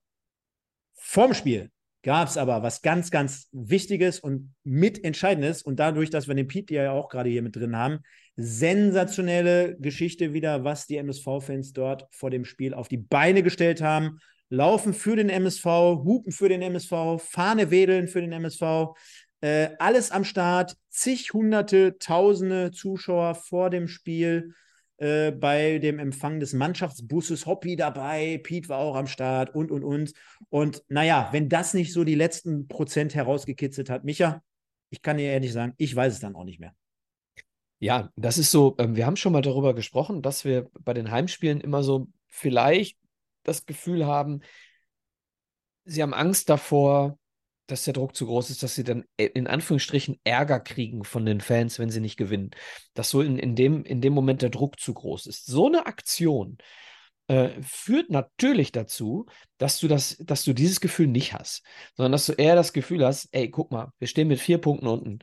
[0.94, 1.70] Vorm Spiel
[2.06, 5.64] gab es aber was ganz, ganz Wichtiges und mitentscheidendes.
[5.64, 8.00] Und dadurch, dass wir den Pete ja auch gerade hier mit drin haben,
[8.36, 14.20] sensationelle Geschichte wieder, was die MSV-Fans dort vor dem Spiel auf die Beine gestellt haben.
[14.50, 18.94] Laufen für den MSV, hupen für den MSV, Fahne wedeln für den MSV.
[19.42, 24.54] Äh, alles am Start, zig hunderte, tausende Zuschauer vor dem Spiel.
[24.98, 29.84] Äh, bei dem Empfang des Mannschaftsbusses Hoppy dabei, Pete war auch am Start und, und,
[29.84, 30.14] und.
[30.50, 34.42] Und naja, wenn das nicht so die letzten Prozent herausgekitzelt hat, Micha,
[34.90, 36.74] ich kann dir ehrlich sagen, ich weiß es dann auch nicht mehr.
[37.80, 41.12] Ja, das ist so, ähm, wir haben schon mal darüber gesprochen, dass wir bei den
[41.12, 42.98] Heimspielen immer so vielleicht
[43.44, 44.42] das Gefühl haben,
[45.84, 47.20] sie haben Angst davor,
[47.68, 51.26] dass der Druck zu groß ist, dass sie dann äh, in Anführungsstrichen Ärger kriegen von
[51.26, 52.52] den Fans, wenn sie nicht gewinnen.
[52.94, 55.46] Dass so in, in, dem, in dem Moment der Druck zu groß ist.
[55.46, 56.58] So eine Aktion
[57.28, 59.26] äh, führt natürlich dazu,
[59.58, 61.64] dass du das, dass du dieses Gefühl nicht hast,
[61.96, 64.88] sondern dass du eher das Gefühl hast, ey, guck mal, wir stehen mit vier Punkten
[64.88, 65.20] unten.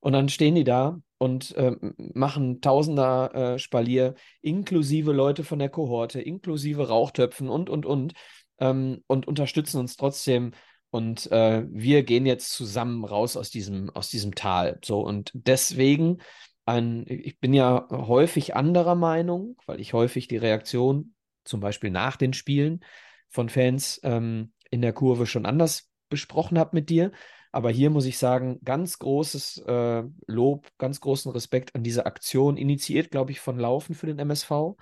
[0.00, 5.68] Und dann stehen die da und äh, machen Tausender äh, Spalier, inklusive Leute von der
[5.68, 8.12] Kohorte, inklusive Rauchtöpfen und, und, und,
[8.58, 10.52] ähm, und unterstützen uns trotzdem
[10.90, 14.78] und äh, wir gehen jetzt zusammen raus aus diesem, aus diesem Tal.
[14.84, 16.18] So, und deswegen,
[16.64, 22.16] ein, ich bin ja häufig anderer Meinung, weil ich häufig die Reaktion, zum Beispiel nach
[22.16, 22.84] den Spielen
[23.28, 27.12] von Fans ähm, in der Kurve schon anders besprochen habe mit dir.
[27.52, 32.56] Aber hier muss ich sagen, ganz großes äh, Lob, ganz großen Respekt an diese Aktion,
[32.56, 34.76] initiiert, glaube ich, von Laufen für den MSV.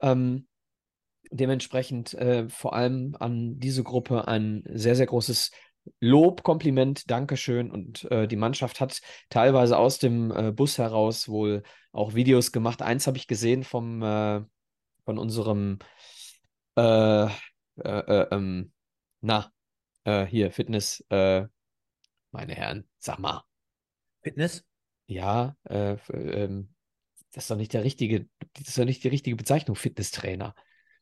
[0.00, 0.46] Ähm,
[1.30, 5.50] dementsprechend äh, vor allem an diese Gruppe ein sehr, sehr großes
[6.00, 7.70] Lob, Kompliment, Dankeschön.
[7.70, 11.62] Und äh, die Mannschaft hat teilweise aus dem äh, Bus heraus wohl
[11.92, 12.82] auch Videos gemacht.
[12.82, 14.40] Eins habe ich gesehen vom, äh,
[15.04, 15.78] von unserem,
[16.76, 18.72] äh, äh, ähm,
[19.20, 19.50] na,
[20.30, 21.44] hier, Fitness, meine
[22.32, 23.42] Herren, sag mal.
[24.22, 24.64] Fitness?
[25.06, 26.74] Ja, ähm,
[27.32, 30.54] das ist doch nicht der richtige, das ist doch nicht die richtige Bezeichnung, Fitnesstrainer.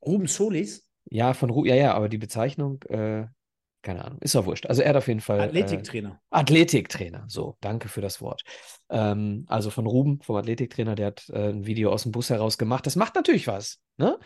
[0.06, 0.88] Ruben Solis?
[1.10, 3.26] Ja, von Ru ja, ja, aber die Bezeichnung, äh,
[3.82, 4.66] keine Ahnung, ist doch wurscht.
[4.66, 5.40] Also er hat auf jeden Fall.
[5.40, 6.20] Athletiktrainer.
[6.30, 8.42] Äh, Athletiktrainer, so, danke für das Wort.
[8.88, 12.58] Ähm, also von Ruben, vom Athletiktrainer, der hat äh, ein Video aus dem Bus heraus
[12.58, 12.86] gemacht.
[12.86, 14.18] Das macht natürlich was, ne?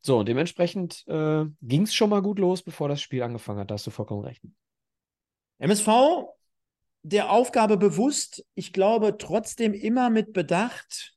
[0.00, 3.70] So, und dementsprechend äh, ging es schon mal gut los, bevor das Spiel angefangen hat.
[3.70, 4.42] Da hast du vollkommen recht.
[5.58, 5.88] MSV,
[7.02, 11.16] der Aufgabe bewusst, ich glaube trotzdem immer mit Bedacht,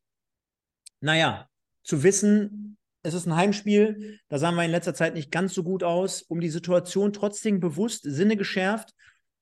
[1.00, 1.48] naja,
[1.84, 5.64] zu wissen, es ist ein Heimspiel, da sahen wir in letzter Zeit nicht ganz so
[5.64, 8.94] gut aus, um die Situation trotzdem bewusst, Sinne geschärft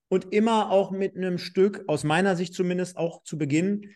[0.08, 3.96] und immer auch mit einem Stück, aus meiner Sicht zumindest, auch zu Beginn.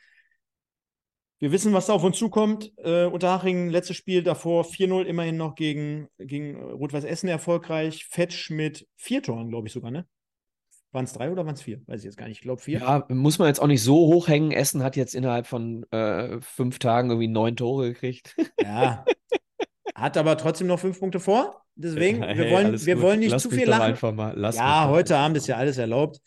[1.39, 2.71] Wir wissen, was da auf uns zukommt.
[2.77, 8.05] Äh, Unterhaching, letztes Spiel davor 4-0, immerhin noch gegen, gegen Rot-Weiß Essen erfolgreich.
[8.05, 10.07] Fetch mit vier Toren, glaube ich sogar, ne?
[10.93, 11.81] Waren es drei oder waren es vier?
[11.87, 12.37] Weiß ich jetzt gar nicht.
[12.37, 12.79] Ich glaube vier.
[12.79, 14.51] Ja, muss man jetzt auch nicht so hochhängen.
[14.51, 18.35] Essen hat jetzt innerhalb von äh, fünf Tagen irgendwie neun Tore gekriegt.
[18.61, 19.03] Ja,
[19.95, 21.61] Hat aber trotzdem noch fünf Punkte vor.
[21.75, 23.03] Deswegen, Hey, wir wollen, wir gut.
[23.03, 23.95] wollen nicht Lass zu viel lachen.
[24.53, 26.19] ja, heute Abend ist ja alles erlaubt.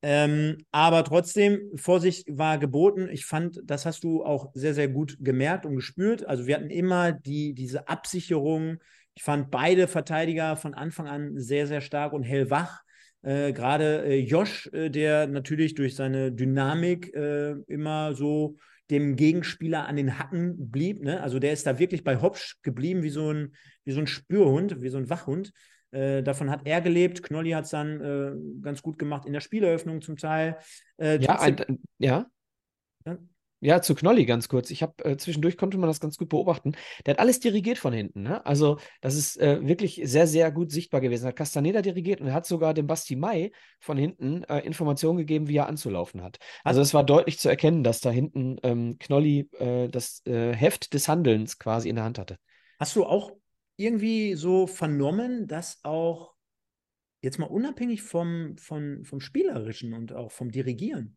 [0.00, 3.08] Ähm, aber trotzdem, Vorsicht war geboten.
[3.10, 6.24] Ich fand, das hast du auch sehr, sehr gut gemerkt und gespürt.
[6.26, 8.78] Also wir hatten immer die, diese Absicherung.
[9.14, 12.82] Ich fand beide Verteidiger von Anfang an sehr, sehr stark und hellwach.
[13.22, 18.56] Äh, Gerade äh, Josh, äh, der natürlich durch seine Dynamik äh, immer so
[18.90, 21.02] dem Gegenspieler an den Hacken blieb.
[21.02, 21.20] Ne?
[21.20, 24.80] Also der ist da wirklich bei Hopsch geblieben wie so ein, wie so ein Spürhund,
[24.82, 25.52] wie so ein Wachhund.
[25.90, 27.22] Äh, davon hat er gelebt.
[27.22, 30.58] Knolli hat es dann äh, ganz gut gemacht in der Spieleröffnung zum Teil.
[30.96, 31.56] Äh, Ja, ein,
[31.98, 32.26] ja.
[33.06, 33.18] Ja.
[33.60, 34.70] Ja, zu Knolli ganz kurz.
[34.70, 36.76] Ich habe äh, zwischendurch konnte man das ganz gut beobachten.
[37.04, 38.22] Der hat alles dirigiert von hinten.
[38.22, 38.44] Ne?
[38.46, 41.24] Also, das ist äh, wirklich sehr, sehr gut sichtbar gewesen.
[41.24, 45.18] Er hat Castaneda dirigiert und er hat sogar dem Basti Mai von hinten äh, Informationen
[45.18, 46.38] gegeben, wie er anzulaufen hat.
[46.62, 50.94] Also, es war deutlich zu erkennen, dass da hinten ähm, Knolli äh, das äh, Heft
[50.94, 52.38] des Handelns quasi in der Hand hatte.
[52.78, 53.32] Hast du auch
[53.76, 56.34] irgendwie so vernommen, dass auch
[57.22, 61.16] jetzt mal unabhängig vom, vom, vom Spielerischen und auch vom Dirigieren,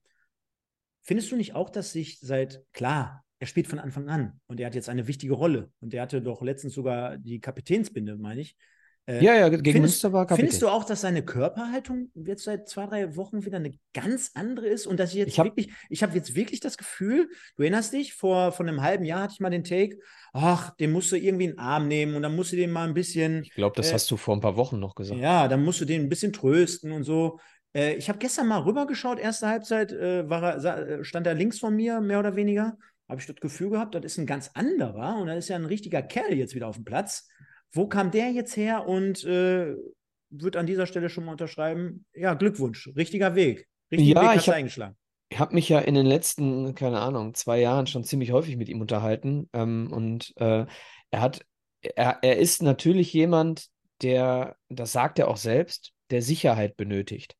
[1.01, 4.67] findest du nicht auch, dass sich seit, klar, er spielt von Anfang an und er
[4.67, 8.55] hat jetzt eine wichtige Rolle und er hatte doch letztens sogar die Kapitänsbinde, meine ich.
[9.07, 10.45] Äh, Ja, ja, gegen findest, Münster war Kapitän.
[10.45, 14.67] Findest du auch, dass seine Körperhaltung jetzt seit zwei, drei Wochen wieder eine ganz andere
[14.67, 17.63] ist und dass ich jetzt Ich hab- wirklich, ich habe jetzt wirklich das Gefühl, du
[17.63, 19.97] erinnerst dich, vor, vor einem halben Jahr hatte ich mal den Take,
[20.33, 22.87] ach, den musst du irgendwie in den Arm nehmen und dann musst du den mal
[22.87, 25.19] ein bisschen, Ich glaube, das äh, hast du vor ein paar Wochen noch gesagt.
[25.19, 27.39] ja, dann musst du den ein bisschen trösten und so.
[27.73, 31.75] Äh, ich habe gestern mal rübergeschaut, erste Halbzeit äh, er, äh, stand er links von
[31.75, 32.77] mir, mehr oder weniger.
[33.07, 35.65] Habe ich das Gefühl gehabt, das ist ein ganz anderer und da ist ja ein
[35.65, 37.27] richtiger Kerl jetzt wieder auf dem Platz.
[37.73, 39.75] Wo kam der jetzt her und äh,
[40.29, 42.05] wird an dieser Stelle schon mal unterschreiben?
[42.13, 43.67] Ja, Glückwunsch, richtiger Weg.
[43.91, 44.95] Richtigen Ja, Weg ich hast du eingeschlagen.
[45.29, 48.67] Ich habe mich ja in den letzten, keine Ahnung, zwei Jahren schon ziemlich häufig mit
[48.67, 49.49] ihm unterhalten.
[49.53, 50.65] Ähm, und äh,
[51.11, 51.45] er hat,
[51.81, 53.67] er, er ist natürlich jemand,
[54.01, 57.37] der, das sagt er auch selbst, der Sicherheit benötigt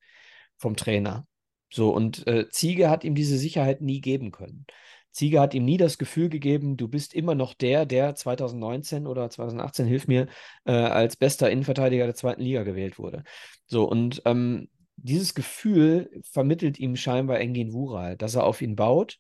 [0.62, 1.26] vom Trainer.
[1.70, 4.66] So, und äh, Ziege hat ihm diese Sicherheit nie geben können.
[5.12, 9.30] Ziege hat ihm nie das Gefühl gegeben, du bist immer noch der, der 2019 oder
[9.30, 10.28] 2018, hilf mir,
[10.66, 13.24] äh, als bester Innenverteidiger der zweiten Liga gewählt wurde.
[13.66, 19.18] So, und ähm, dieses Gefühl vermittelt ihm scheinbar Engin Wural, dass er auf ihn baut.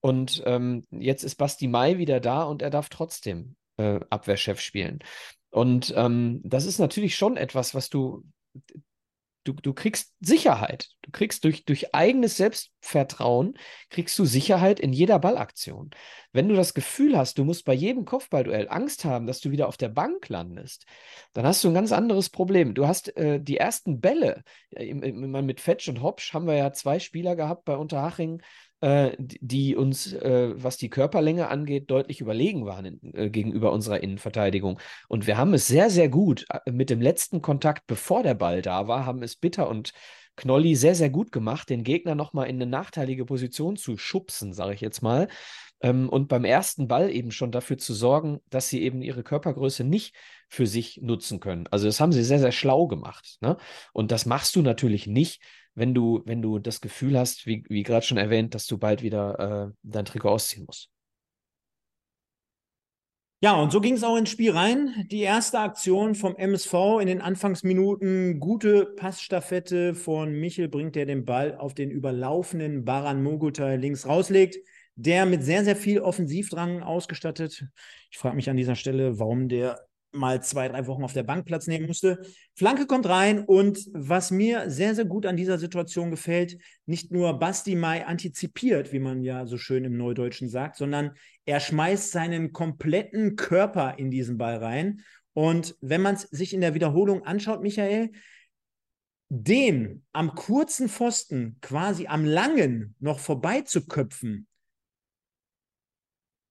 [0.00, 4.98] Und ähm, jetzt ist Basti Mai wieder da und er darf trotzdem äh, Abwehrchef spielen.
[5.50, 8.24] Und ähm, das ist natürlich schon etwas, was du,
[9.44, 10.88] du, du kriegst Sicherheit.
[11.02, 13.56] Du kriegst durch, durch eigenes Selbstvertrauen,
[13.90, 15.90] kriegst du Sicherheit in jeder Ballaktion.
[16.32, 19.68] Wenn du das Gefühl hast, du musst bei jedem Kopfballduell Angst haben, dass du wieder
[19.68, 20.86] auf der Bank landest,
[21.34, 22.74] dann hast du ein ganz anderes Problem.
[22.74, 26.56] Du hast äh, die ersten Bälle, äh, im, im, mit Fetsch und Hopsch haben wir
[26.56, 28.42] ja zwei Spieler gehabt bei Unterhaching,
[28.84, 34.02] äh, die, uns, äh, was die Körperlänge angeht, deutlich überlegen waren in, äh, gegenüber unserer
[34.02, 34.78] Innenverteidigung.
[35.08, 38.60] Und wir haben es sehr, sehr gut äh, mit dem letzten Kontakt, bevor der Ball
[38.60, 39.92] da war, haben es Bitter und
[40.36, 44.74] Knolli sehr, sehr gut gemacht, den Gegner nochmal in eine nachteilige Position zu schubsen, sage
[44.74, 45.28] ich jetzt mal.
[45.80, 49.84] Ähm, und beim ersten Ball eben schon dafür zu sorgen, dass sie eben ihre Körpergröße
[49.84, 50.14] nicht
[50.48, 51.66] für sich nutzen können.
[51.70, 53.38] Also das haben sie sehr, sehr schlau gemacht.
[53.40, 53.56] Ne?
[53.94, 55.40] Und das machst du natürlich nicht,
[55.74, 59.02] wenn du, wenn du das Gefühl hast, wie, wie gerade schon erwähnt, dass du bald
[59.02, 60.90] wieder äh, dein Trikot ausziehen musst.
[63.44, 65.06] Ja, und so ging es auch ins Spiel rein.
[65.10, 68.40] Die erste Aktion vom MSV in den Anfangsminuten.
[68.40, 74.56] Gute Passstaffette von Michel bringt der den Ball auf den überlaufenden Baran Mogutay links rauslegt.
[74.96, 77.66] Der mit sehr, sehr viel Offensivdrang ausgestattet.
[78.10, 79.78] Ich frage mich an dieser Stelle, warum der
[80.14, 82.20] mal zwei, drei Wochen auf der Bank Platz nehmen musste.
[82.54, 87.38] Flanke kommt rein und was mir sehr, sehr gut an dieser Situation gefällt, nicht nur
[87.38, 91.12] Basti Mai antizipiert, wie man ja so schön im Neudeutschen sagt, sondern
[91.44, 95.02] er schmeißt seinen kompletten Körper in diesen Ball rein.
[95.32, 98.10] Und wenn man es sich in der Wiederholung anschaut, Michael,
[99.28, 104.46] den am kurzen Pfosten, quasi am langen, noch vorbeizuköpfen,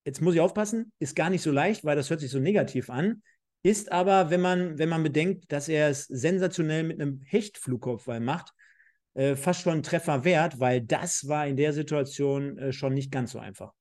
[0.06, 2.90] jetzt muss ich aufpassen, ist gar nicht so leicht, weil das hört sich so negativ
[2.90, 3.24] an.
[3.64, 8.52] Ist aber, wenn man, wenn man bedenkt, dass er es sensationell mit einem Hechtflugkopfball macht,
[9.14, 13.12] äh, fast schon ein Treffer wert, weil das war in der Situation äh, schon nicht
[13.12, 13.72] ganz so einfach.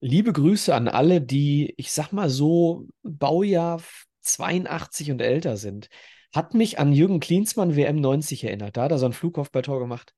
[0.00, 3.80] Liebe Grüße an alle, die, ich sag mal so, Baujahr
[4.22, 5.88] 82 und älter sind.
[6.34, 8.76] Hat mich an Jürgen Klinsmann WM 90 erinnert.
[8.76, 10.14] Da hat er so ein Flugkopfballtor gemacht.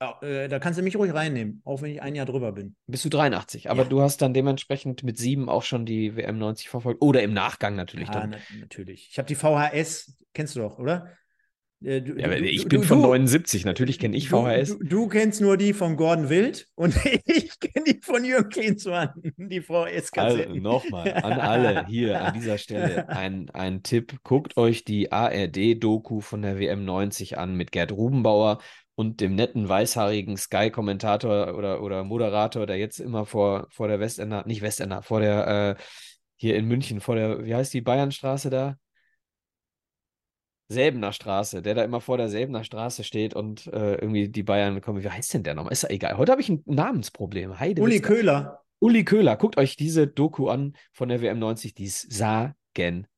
[0.00, 0.18] Ja.
[0.20, 2.76] äh, da kannst du mich ruhig reinnehmen, auch wenn ich ein Jahr drüber bin.
[2.86, 3.88] Bist du 83, aber Ja.
[3.88, 7.00] du hast dann dementsprechend mit sieben auch schon die WM 90 verfolgt.
[7.02, 9.08] Oder im Nachgang natürlich Ja, na, natürlich.
[9.10, 11.08] Ich habe die VHS, kennst du doch, oder?
[11.82, 14.78] Äh, du, Ja, du- ich du- bin von du- 79, natürlich kenne ich VHS.
[14.80, 16.94] du, kennst nur die von Gordon Wild und
[17.26, 22.56] ich kenne die von Jürgen Klinsmann, die VHS Also nochmal an alle hier an dieser
[22.58, 24.18] Stelle ein, ein Tipp.
[24.24, 28.58] Guckt euch die ARD-Doku von der WM 90 an mit Gerd Rubenbauer
[28.96, 34.42] und dem netten weißhaarigen Sky-Kommentator oder, oder Moderator, der jetzt immer vor, vor der Westender,
[34.46, 35.82] nicht Westender, vor der, äh,
[36.36, 38.76] hier in München, vor der, wie heißt die Bayernstraße da?
[40.68, 44.80] Säbener Straße, der da immer vor der Säbener Straße steht und äh, irgendwie die Bayern
[44.80, 45.04] kommen.
[45.04, 45.72] Wie heißt denn der nochmal?
[45.72, 46.16] Ist ja egal.
[46.16, 47.60] Heute habe ich ein Namensproblem.
[47.60, 48.00] Heide Uli.
[48.00, 48.64] Köhler.
[48.80, 52.12] Uli Köhler, guckt euch diese Doku an von der WM 90, die ist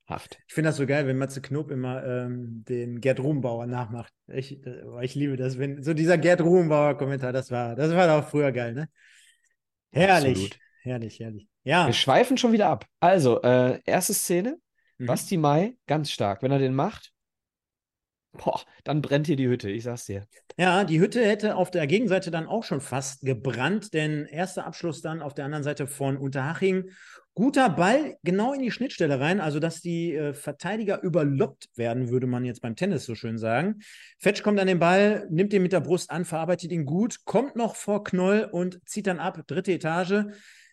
[0.08, 0.38] sagenhaft.
[0.46, 4.12] Ich finde das so geil, wenn Matze Knob immer ähm, den Gerd Rubenbauer nachmacht.
[4.26, 8.28] Ich, äh, ich liebe das, wenn so dieser Gerd Rubenbauer-Kommentar, das war, das war doch
[8.28, 8.88] früher geil, ne?
[9.90, 10.58] Herrlich, Absolut.
[10.82, 11.48] herrlich, herrlich.
[11.64, 12.86] Ja, Wir schweifen schon wieder ab.
[13.00, 14.58] Also, äh, erste Szene,
[14.98, 15.06] mhm.
[15.06, 16.42] Basti Mai, ganz stark.
[16.42, 17.12] Wenn er den macht,
[18.32, 20.26] boah, dann brennt hier die Hütte, ich sag's dir.
[20.58, 25.02] Ja, die Hütte hätte auf der Gegenseite dann auch schon fast gebrannt, denn erster Abschluss
[25.02, 26.90] dann auf der anderen Seite von Unterhaching.
[27.38, 32.26] Guter Ball genau in die Schnittstelle rein, also dass die äh, Verteidiger überloppt werden, würde
[32.26, 33.76] man jetzt beim Tennis so schön sagen.
[34.18, 37.54] Fetsch kommt an den Ball, nimmt ihn mit der Brust an, verarbeitet ihn gut, kommt
[37.54, 40.24] noch vor Knoll und zieht dann ab, dritte Etage.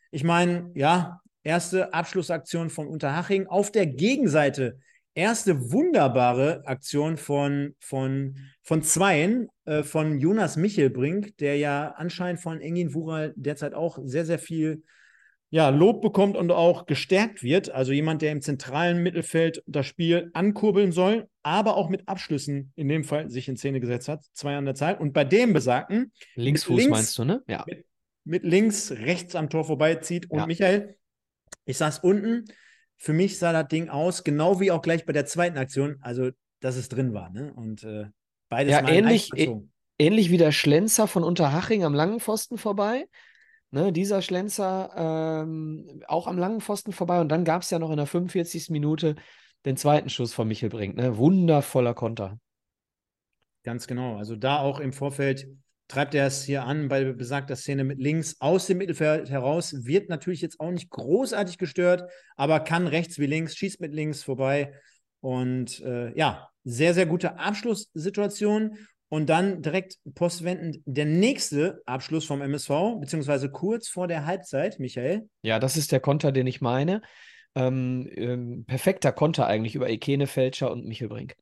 [0.10, 3.46] Ich meine, ja, erste Abschlussaktion von Unterhaching.
[3.46, 4.80] Auf der Gegenseite
[5.14, 12.60] erste wunderbare Aktion von, von, von Zweien, äh, von Jonas Michelbrink, der ja anscheinend von
[12.60, 14.82] Engin Wural derzeit auch sehr, sehr viel
[15.56, 17.70] ja, Lob bekommt und auch gestärkt wird.
[17.70, 22.90] Also jemand, der im zentralen Mittelfeld das Spiel ankurbeln soll, aber auch mit Abschlüssen in
[22.90, 24.26] dem Fall sich in Szene gesetzt hat.
[24.34, 24.98] Zwei an der Zahl.
[24.98, 27.42] Und bei dem besagten Linksfuß links- meinst du, ne?
[27.48, 27.64] Ja.
[27.68, 27.86] mit,
[28.26, 30.30] mit links, rechts am Tor vorbeizieht.
[30.30, 30.46] Und Ja.
[30.46, 30.98] Michael,
[31.64, 32.44] ich saß unten.
[32.98, 36.32] Für mich sah das Ding aus, genau wie auch gleich bei der zweiten Aktion, also
[36.60, 37.30] dass es drin war.
[37.30, 37.54] Ne?
[37.54, 38.08] Und äh,
[38.50, 39.32] beides Ja, mal ähnlich-.
[39.98, 43.06] Ähnlich wie der Schlenzer von Unterhaching am langen Pfosten vorbei.
[43.72, 47.20] Ne, dieser Schlenzer ähm, auch am langen Pfosten vorbei.
[47.20, 48.70] Und dann gab es ja noch in der 45.
[48.70, 49.16] Minute
[49.66, 50.96] den zweiten Schuss von Michelbrink.
[50.96, 51.18] Ne?
[51.18, 52.40] Wundervoller Konter.
[53.64, 54.18] Ganz genau.
[54.18, 55.48] Also da auch im Vorfeld
[55.88, 59.86] treibt er es hier an bei besagter Szene mit links aus dem Mittelfeld heraus.
[59.86, 64.24] Wird natürlich jetzt auch nicht großartig gestört, aber kann rechts wie links, schießt mit links
[64.24, 64.74] vorbei.
[65.20, 68.78] Und äh, ja, sehr, sehr gute Abschlusssituation.
[69.16, 75.30] Und dann direkt postwendend der nächste Abschluss vom MSV, beziehungsweise kurz vor der Halbzeit, Michael.
[75.42, 77.02] Ja, das ist der Konter, den ich meine.
[77.56, 81.38] Ähm, ähm, perfekter Konter eigentlich über Ekene, Felscher und Michelbrink.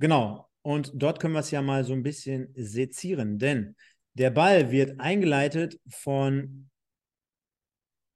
[0.00, 0.48] Genau.
[0.62, 3.76] Und dort können wir es ja mal so ein bisschen sezieren, denn
[4.14, 6.70] der Ball wird eingeleitet von,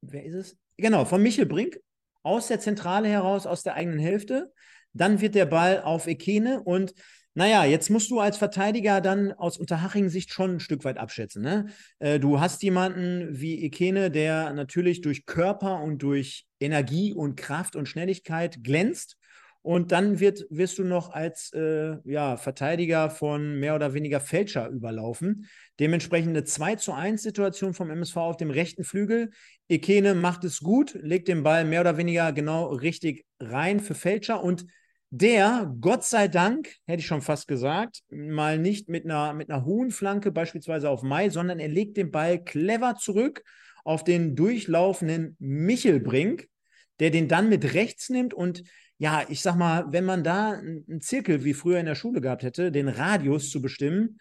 [0.01, 0.57] wer ist es?
[0.75, 1.79] Genau, von Michel Brink
[2.23, 4.51] aus der Zentrale heraus, aus der eigenen Hälfte.
[4.91, 6.93] Dann wird der Ball auf Ekene und
[7.37, 11.43] naja, jetzt musst du als Verteidiger dann aus Unterhaching-Sicht schon ein Stück weit abschätzen.
[11.43, 11.67] Ne?
[11.99, 17.75] Äh, du hast jemanden wie Ekene, der natürlich durch Körper und durch Energie und Kraft
[17.75, 19.17] und Schnelligkeit glänzt.
[19.61, 24.69] Und dann wird, wirst du noch als äh, ja, Verteidiger von mehr oder weniger Fälscher
[24.69, 25.45] überlaufen.
[25.79, 29.29] Dementsprechend eine 2 zu 1 Situation vom MSV auf dem rechten Flügel.
[29.69, 34.43] Ekene macht es gut, legt den Ball mehr oder weniger genau richtig rein für Fälscher
[34.43, 34.65] und
[35.09, 39.65] der, Gott sei Dank, hätte ich schon fast gesagt, mal nicht mit einer, mit einer
[39.65, 43.43] hohen Flanke, beispielsweise auf Mai, sondern er legt den Ball clever zurück
[43.83, 46.47] auf den durchlaufenden Michelbrink,
[46.99, 48.63] der den dann mit rechts nimmt und
[48.99, 52.43] ja, ich sag mal, wenn man da einen Zirkel wie früher in der Schule gehabt
[52.43, 54.19] hätte, den Radius zu bestimmen,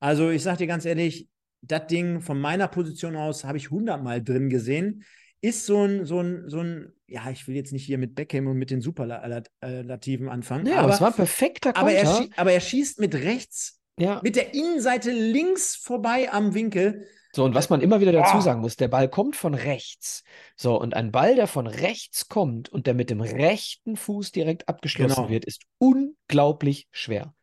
[0.00, 1.28] also ich sag dir ganz ehrlich,
[1.60, 5.04] das Ding von meiner Position aus habe ich hundertmal drin gesehen.
[5.40, 8.46] Ist so ein, so ein, so ein, ja, ich will jetzt nicht hier mit Beckham
[8.46, 12.38] und mit den Superlativen anfangen, Ja, aber es war ein perfekter aber, er Konter.
[12.38, 14.20] aber er schießt mit rechts, Ja.
[14.22, 17.06] mit der Innenseite links vorbei am Winkel.
[17.34, 18.40] So, und was man immer wieder dazu Ah.
[18.40, 20.22] sagen muss, der Ball kommt von rechts.
[20.56, 24.68] So, und ein Ball, der von rechts kommt und der mit dem rechten Fuß direkt
[24.68, 25.28] abgeschlossen Genau.
[25.28, 27.34] wird, ist unglaublich schwer.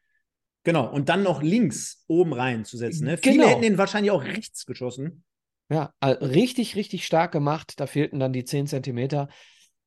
[0.63, 3.05] Genau, und dann noch links oben rein zu setzen.
[3.05, 3.17] Ne?
[3.17, 3.47] Viele Genau.
[3.49, 5.23] hätten den wahrscheinlich auch rechts geschossen.
[5.69, 7.73] Ja, richtig, richtig stark gemacht.
[7.79, 9.29] Da fehlten dann die 10 Zentimeter.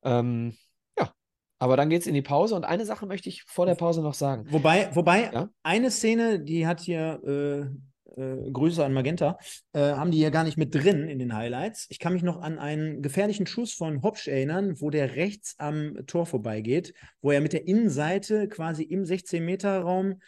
[0.05, 0.55] Ähm,
[0.99, 1.13] ja,
[1.59, 2.55] aber dann geht es in die Pause.
[2.55, 4.47] Und eine Sache möchte ich vor der Pause noch sagen.
[4.51, 5.49] Wobei, wobei Ja?
[5.63, 9.39] eine Szene, die hat hier äh, äh, Grüße an Magenta,
[9.73, 11.87] äh, haben die hier gar nicht mit drin in den Highlights.
[11.91, 15.97] Ich kann mich noch an einen gefährlichen Schuss von Hopsch erinnern, wo der rechts am
[16.07, 20.21] Tor vorbeigeht, wo er mit der Innenseite quasi im 16-Meter-Raum,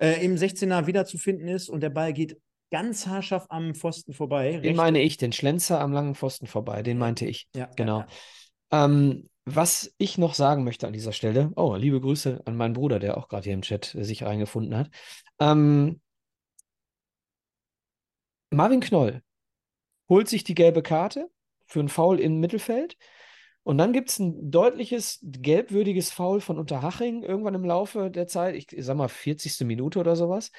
[0.00, 2.38] äh, im 16er wiederzufinden ist und der Ball geht
[2.70, 4.52] ganz haarscharf am Pfosten vorbei.
[4.52, 6.82] Den Rechts- meine ich, den Schlenzer am langen Pfosten vorbei.
[6.82, 7.48] Den meinte ich.
[7.56, 8.00] ja, Genau.
[8.00, 8.06] Ja,
[8.70, 12.98] Ähm, was ich noch sagen möchte an dieser Stelle, oh, liebe Grüße an meinen Bruder,
[12.98, 14.90] der auch gerade hier im Chat äh, sich reingefunden hat.
[15.38, 16.00] Ähm,
[18.50, 19.22] Marvin Knoll
[20.08, 21.28] holt sich die gelbe Karte
[21.66, 22.96] für einen Foul im Mittelfeld.
[23.62, 28.54] Und dann gibt es ein deutliches, gelbwürdiges Foul von Unterhaching irgendwann im Laufe der Zeit,
[28.54, 29.66] ich, sag mal 40.
[29.66, 30.50] Minute oder sowas.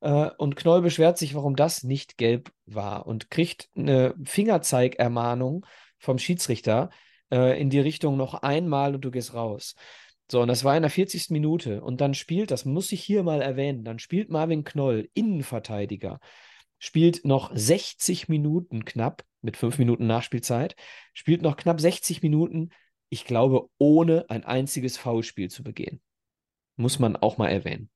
[0.00, 5.64] Äh, und Knoll beschwert sich, warum das nicht gelb war und kriegt eine Fingerzeigermahnung
[5.98, 6.90] vom Schiedsrichter
[7.30, 9.74] äh, in die Richtung noch einmal und du gehst raus.
[10.30, 11.30] So, und das war in der 40.
[11.30, 11.82] Minute.
[11.82, 16.18] Und dann spielt, das muss ich hier mal erwähnen, dann spielt Marvin Knoll, Innenverteidiger,
[16.78, 20.74] spielt noch 60 Minuten knapp, mit fünf Minuten Nachspielzeit,
[21.14, 22.70] spielt noch knapp 60 Minuten,
[23.08, 26.02] ich glaube, ohne ein einziges Foulspiel zu begehen.
[26.74, 27.88] Muss man auch mal erwähnen.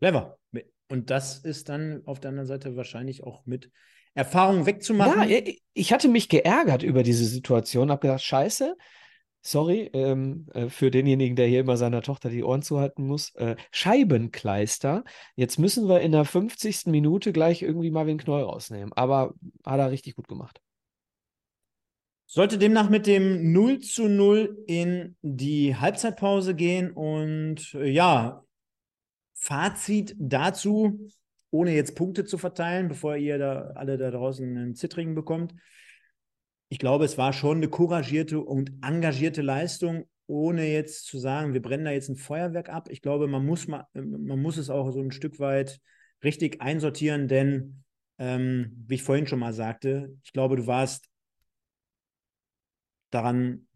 [0.00, 0.38] Clever.
[0.88, 3.70] Und das ist dann auf der anderen Seite wahrscheinlich auch mit
[4.14, 5.28] Erfahrung wegzumachen.
[5.28, 5.40] Ja,
[5.72, 8.76] ich hatte mich geärgert über diese Situation, habe gedacht, scheiße,
[9.42, 13.56] sorry, ähm, äh, für denjenigen, der hier immer seiner Tochter die Ohren zuhalten muss, äh,
[13.70, 15.04] Scheibenkleister.
[15.36, 16.90] Jetzt müssen wir in der 50.
[16.90, 18.92] Minute gleich irgendwie Marvin Knoll rausnehmen.
[18.94, 19.34] Aber
[19.64, 20.60] hat er richtig gut gemacht.
[22.26, 28.44] Sollte demnach mit dem 0 zu 0 in die Halbzeitpause gehen und äh, ja,
[29.34, 31.08] Fazit dazu,
[31.50, 35.54] ohne jetzt Punkte zu verteilen, bevor ihr da alle da draußen einen Zittrigen bekommt.
[36.68, 41.62] Ich glaube, es war schon eine couragierte und engagierte Leistung, ohne jetzt zu sagen, wir
[41.62, 42.88] brennen da jetzt ein Feuerwerk ab.
[42.90, 45.80] Ich glaube, man muss, man, man muss es auch so ein Stück weit
[46.22, 47.82] richtig einsortieren, denn
[48.18, 51.08] ähm, wie ich vorhin schon mal sagte, ich glaube, du warst
[53.10, 53.66] daran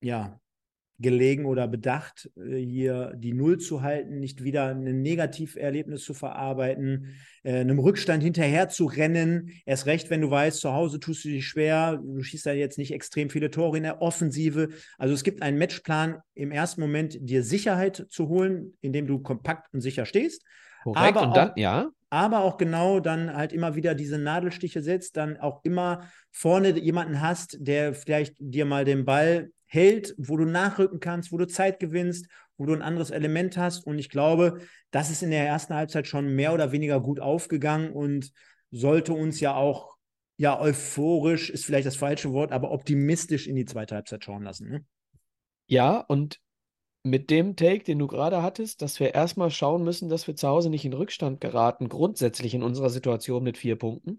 [0.00, 0.40] ja,
[1.04, 7.14] gelegen oder bedacht, äh, hier die Null zu halten, nicht wieder ein Negativerlebnis zu verarbeiten,
[7.44, 9.50] äh, einem Rückstand hinterher zu rennen.
[9.66, 12.78] Erst recht, wenn du weißt, zu Hause tust du dich schwer, du schießt da jetzt
[12.78, 14.70] nicht extrem viele Tore in der Offensive.
[14.98, 19.72] Also es gibt einen Matchplan, im ersten Moment dir Sicherheit zu holen, indem du kompakt
[19.72, 20.42] und sicher stehst.
[20.82, 21.90] Korrekt, aber und dann, auch, ja.
[22.10, 27.20] Aber auch genau dann halt immer wieder diese Nadelstiche setzt, dann auch immer vorne jemanden
[27.20, 31.80] hast, der vielleicht dir mal den Ball hält, wo du nachrücken kannst, wo du Zeit
[31.80, 33.86] gewinnst, wo du ein anderes Element hast.
[33.86, 34.60] Und ich glaube,
[34.90, 38.32] das ist in der ersten Halbzeit schon mehr oder weniger gut aufgegangen und
[38.70, 39.96] sollte uns ja auch,
[40.36, 44.68] ja, euphorisch ist vielleicht das falsche Wort, aber optimistisch in die zweite Halbzeit schauen lassen.
[44.68, 44.84] Ne?
[45.66, 46.40] Ja, und
[47.02, 50.48] mit dem Take, den du gerade hattest, dass wir erstmal schauen müssen, dass wir zu
[50.48, 54.16] Hause nicht in Rückstand geraten, grundsätzlich in unserer Situation mit vier Punkten.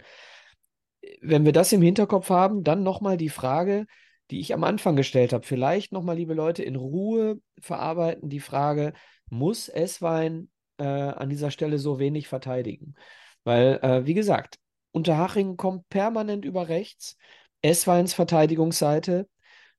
[1.21, 3.87] Wenn wir das im Hinterkopf haben, dann nochmal die Frage,
[4.31, 5.45] die ich am Anfang gestellt habe.
[5.45, 8.93] Vielleicht nochmal, liebe Leute, in Ruhe verarbeiten die Frage,
[9.29, 12.95] muss Esswein äh, an dieser Stelle so wenig verteidigen?
[13.43, 14.57] Weil, äh, wie gesagt,
[14.91, 17.17] Unterhaching kommt permanent über rechts,
[17.61, 19.27] Essweins Verteidigungsseite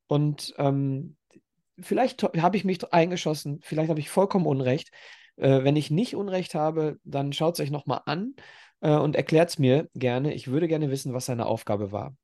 [0.07, 1.17] und ähm,
[1.81, 4.91] vielleicht habe ich mich eingeschossen, vielleicht habe ich vollkommen Unrecht.
[5.37, 8.35] Äh, wenn ich nicht Unrecht habe, dann schaut es euch nochmal an
[8.81, 10.35] äh, und erklärt es mir gerne.
[10.35, 12.15] Ich würde gerne wissen, was seine Aufgabe war.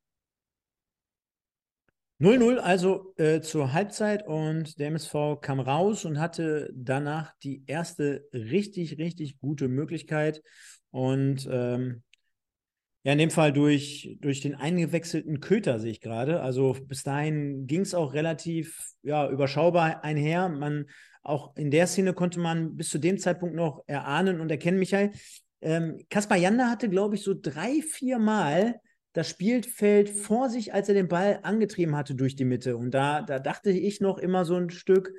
[2.22, 8.28] 0-0 also äh, zur Halbzeit und der MSV kam raus und hatte danach die erste
[8.32, 10.40] richtig, richtig gute Möglichkeit.
[10.92, 12.04] Und ähm,
[13.02, 16.42] ja, in dem Fall durch, durch den eingewechselten Köter sehe ich gerade.
[16.42, 20.48] Also bis dahin ging es auch relativ ja, überschaubar einher.
[20.48, 20.86] Man,
[21.24, 25.10] auch in der Szene konnte man bis zu dem Zeitpunkt noch erahnen und erkennen, Michael.
[25.60, 28.80] Ähm, Kaspar Janda hatte, glaube ich, so drei, vier Mal
[29.12, 32.76] das Spielfeld vor sich, als er den Ball angetrieben hatte durch die Mitte.
[32.76, 35.12] Und da, da dachte ich noch immer so ein Stück,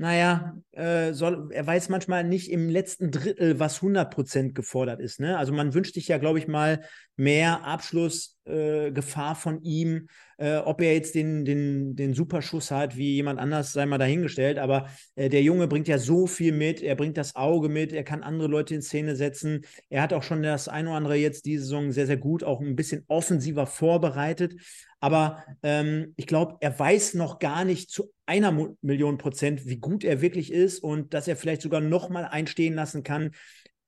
[0.00, 5.20] naja, äh, soll, er weiß manchmal nicht im letzten Drittel, was 100% gefordert ist.
[5.20, 5.36] Ne?
[5.36, 6.82] Also man wünscht sich ja, glaube ich, mal
[7.16, 10.08] mehr Abschlussgefahr äh, von ihm.
[10.40, 14.58] Äh, ob er jetzt den, den, den Superschuss hat, wie jemand anders, sei mal dahingestellt.
[14.58, 16.80] Aber äh, der Junge bringt ja so viel mit.
[16.82, 17.92] Er bringt das Auge mit.
[17.92, 19.66] Er kann andere Leute in Szene setzen.
[19.90, 22.62] Er hat auch schon das ein oder andere jetzt diese Saison sehr, sehr gut, auch
[22.62, 24.54] ein bisschen offensiver vorbereitet.
[24.98, 30.04] Aber ähm, ich glaube, er weiß noch gar nicht zu einer Million Prozent, wie gut
[30.04, 33.32] er wirklich ist und dass er vielleicht sogar noch mal einstehen lassen kann,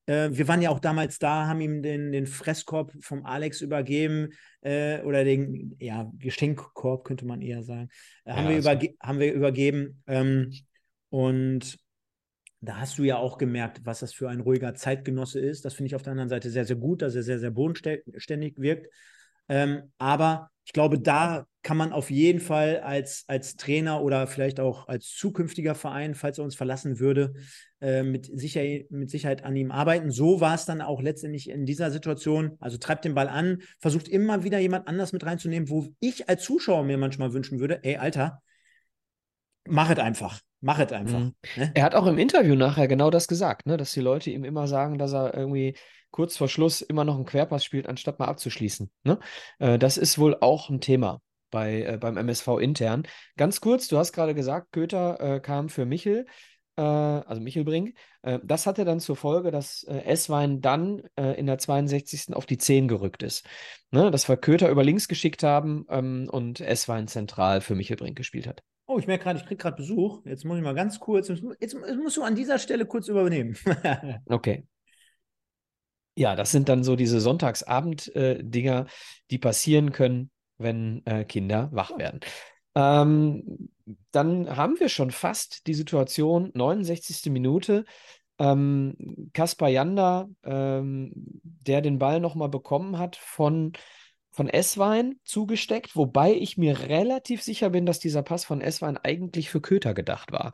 [0.07, 4.31] äh, wir waren ja auch damals da, haben ihm den, den Fresskorb vom Alex übergeben
[4.61, 7.89] äh, oder den ja, Geschenkkorb, könnte man eher sagen.
[8.25, 10.03] Äh, haben, wir überge haben wir übergeben.
[10.07, 10.53] Ähm,
[11.11, 11.79] und
[12.61, 15.65] da hast du ja auch gemerkt, was das für ein ruhiger Zeitgenosse ist.
[15.65, 18.55] Das finde ich auf der anderen Seite sehr, sehr gut, dass er sehr, sehr bodenständig
[18.59, 18.89] wirkt.
[19.49, 24.61] Ähm, aber ich glaube, da kann man auf jeden Fall als, als Trainer oder vielleicht
[24.61, 27.35] auch als zukünftiger Verein, falls er uns verlassen würde,
[27.81, 30.11] äh, mit, Sicherheit, mit Sicherheit an ihm arbeiten.
[30.11, 32.57] So war es dann auch letztendlich in dieser Situation.
[32.61, 36.43] Also treibt den Ball an, versucht immer wieder jemand anders mit reinzunehmen, wo ich als
[36.43, 38.43] Zuschauer mir manchmal wünschen würde, ey, Alter,
[39.67, 40.41] mach es einfach.
[40.61, 41.19] Mach es einfach.
[41.19, 41.35] Mhm.
[41.57, 41.73] Ne?
[41.75, 43.77] Er hat auch im Interview nachher genau das gesagt, ne?
[43.77, 45.77] dass die Leute ihm immer sagen, dass er irgendwie
[46.13, 48.91] kurz vor Schluss immer noch einen Querpass spielt, anstatt mal abzuschließen.
[49.03, 49.19] Ne?
[49.59, 53.03] Äh, das ist wohl auch ein Thema bei, äh, beim MSV intern.
[53.37, 56.27] Ganz kurz, du hast gerade gesagt, Köter äh, kam für Michel,
[56.77, 57.95] äh, also Michel Brink.
[58.23, 62.35] Äh, das hatte dann zur Folge, dass äh, Esswein dann in der 62.
[62.35, 63.47] auf die 10 gerückt ist.
[63.91, 64.11] Ne?
[64.11, 68.47] Dass wir Köter über links geschickt haben ähm, und Esswein zentral für Michel Brink gespielt
[68.47, 68.63] hat.
[68.87, 70.25] Oh, ich merke gerade, ich kriege gerade Besuch.
[70.25, 73.57] Jetzt muss ich mal ganz kurz, jetzt, jetzt musst du an dieser Stelle kurz übernehmen.
[74.27, 74.67] okay.
[76.15, 78.87] Ja, das sind dann so diese Sonntagsabend-Dinger,
[79.31, 80.31] die passieren können
[80.63, 82.21] wenn äh, Kinder wach werden.
[82.75, 83.69] Ähm,
[84.13, 87.31] dann haben wir schon fast die Situation, 69.
[87.31, 87.85] Minute.
[88.39, 93.73] Ähm, Kaspar Janda, ähm, der den Ball nochmal bekommen hat von,
[94.31, 99.51] von Esswein zugesteckt, wobei ich mir relativ sicher bin, dass dieser Pass von Esswein eigentlich
[99.51, 100.53] für Köter gedacht war.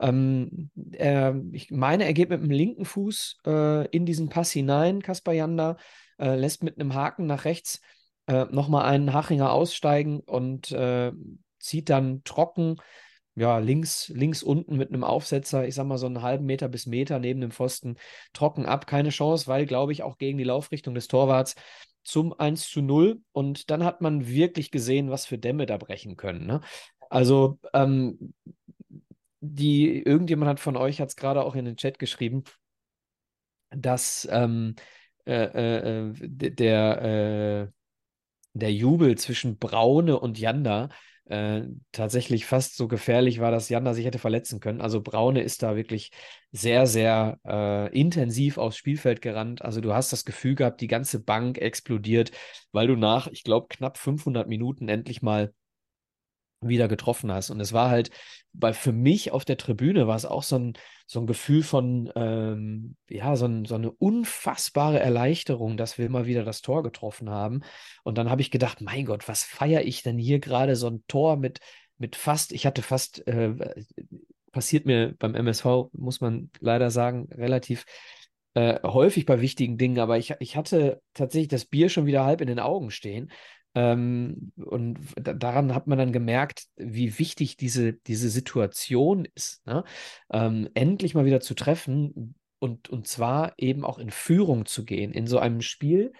[0.00, 5.02] Ähm, äh, ich meine, er geht mit dem linken Fuß äh, in diesen Pass hinein,
[5.02, 5.76] Kaspar Janda,
[6.18, 7.80] äh, lässt mit einem Haken nach rechts
[8.26, 11.12] äh, nochmal einen Hachinger aussteigen und äh,
[11.58, 12.76] zieht dann trocken,
[13.36, 16.86] ja, links, links unten mit einem Aufsetzer, ich sag mal so einen halben Meter bis
[16.86, 17.96] Meter neben dem Pfosten,
[18.32, 18.86] trocken ab.
[18.86, 21.56] Keine Chance, weil, glaube ich, auch gegen die Laufrichtung des Torwarts
[22.04, 23.20] zum 1 zu 0.
[23.32, 26.46] Und dann hat man wirklich gesehen, was für Dämme da brechen können.
[26.46, 26.60] Ne?
[27.10, 28.33] Also, ähm,
[29.44, 32.44] die, irgendjemand hat von euch, hat es gerade auch in den Chat geschrieben,
[33.70, 34.74] dass ähm,
[35.26, 36.12] äh, äh, äh
[36.50, 37.72] der, äh,
[38.54, 40.88] der Jubel zwischen Braune und Janda
[41.26, 44.80] äh, tatsächlich fast so gefährlich war, dass Janda sich hätte verletzen können.
[44.80, 46.10] Also Braune ist da wirklich
[46.52, 49.62] sehr, sehr äh, intensiv aufs Spielfeld gerannt.
[49.62, 52.30] Also du hast das Gefühl gehabt, die ganze Bank explodiert,
[52.72, 55.52] weil du nach, ich glaube, knapp 500 Minuten endlich mal
[56.68, 57.50] wieder getroffen hast.
[57.50, 58.10] Und es war halt,
[58.52, 60.72] bei, für mich auf der Tribüne war es auch so ein,
[61.06, 66.26] so ein Gefühl von, ähm, ja, so, ein, so eine unfassbare Erleichterung, dass wir mal
[66.26, 67.62] wieder das Tor getroffen haben.
[68.04, 71.04] Und dann habe ich gedacht, mein Gott, was feiere ich denn hier gerade so ein
[71.08, 71.60] Tor mit,
[71.98, 73.54] mit fast, ich hatte fast, äh,
[74.52, 77.84] passiert mir beim MSV, muss man leider sagen, relativ
[78.54, 82.40] äh, häufig bei wichtigen Dingen, aber ich, ich hatte tatsächlich das Bier schon wieder halb
[82.40, 83.32] in den Augen stehen,
[83.74, 89.84] ähm, und daran hat man dann gemerkt, wie wichtig diese, diese Situation ist, ne?
[90.32, 95.12] ähm, endlich mal wieder zu treffen und, und zwar eben auch in Führung zu gehen
[95.12, 96.12] in so einem Spiel,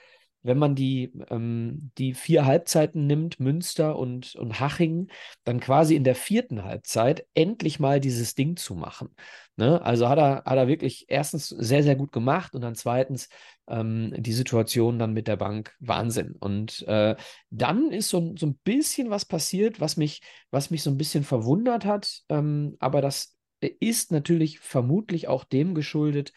[0.44, 5.08] wenn man die, ähm, die vier Halbzeiten nimmt, Münster und, und Haching,
[5.42, 9.08] dann quasi in der vierten Halbzeit endlich mal dieses Ding zu machen.
[9.56, 9.80] Ne?
[9.82, 13.28] Also hat er, hat er wirklich erstens sehr, sehr gut gemacht und dann zweitens
[13.66, 16.36] ähm, die Situation dann mit der Bank Wahnsinn.
[16.38, 17.16] Und äh,
[17.50, 20.20] dann ist so, so ein bisschen was passiert, was mich,
[20.50, 23.34] was mich so ein bisschen verwundert hat, ähm, aber das
[23.80, 26.32] ist natürlich vermutlich auch dem geschuldet,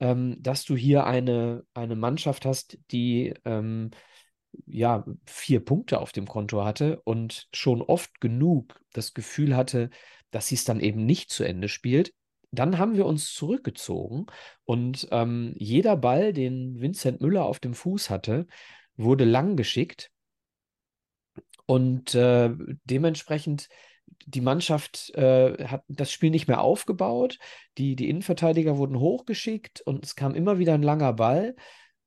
[0.00, 3.90] ähm, dass du hier eine, eine Mannschaft hast, die ähm,
[4.66, 9.90] ja vier Punkte auf dem Konto hatte und schon oft genug das Gefühl hatte,
[10.30, 12.12] dass sie es dann eben nicht zu Ende spielt.
[12.50, 14.26] Dann haben wir uns zurückgezogen
[14.64, 18.46] und ähm, jeder Ball, den Vincent Müller auf dem Fuß hatte,
[18.96, 20.10] wurde lang geschickt.
[21.66, 22.50] Und äh,
[22.84, 23.68] dementsprechend
[24.26, 27.38] die Mannschaft äh, hat das Spiel nicht mehr aufgebaut.
[27.78, 31.54] Die, die Innenverteidiger wurden hochgeschickt und es kam immer wieder ein langer Ball.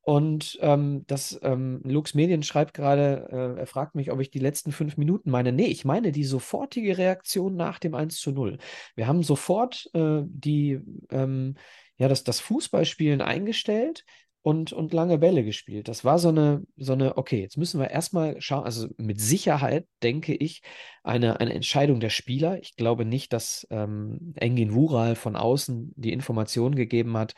[0.08, 4.38] Und ähm, das ähm, Lux Medien schreibt gerade, äh, er fragt mich, ob ich die
[4.38, 5.52] letzten fünf Minuten meine.
[5.52, 8.56] Nee, ich meine die sofortige Reaktion nach dem 1 zu 0.
[8.96, 10.80] Wir haben sofort äh, die,
[11.10, 11.56] ähm,
[11.98, 14.06] ja, das, das Fußballspielen eingestellt
[14.48, 15.88] und, und lange Bälle gespielt.
[15.88, 19.86] Das war so eine, so eine, okay, jetzt müssen wir erstmal schauen, also mit Sicherheit
[20.02, 20.62] denke ich,
[21.02, 22.58] eine, eine Entscheidung der Spieler.
[22.62, 27.34] Ich glaube nicht, dass ähm, Engin Wural von außen die Information gegeben hat,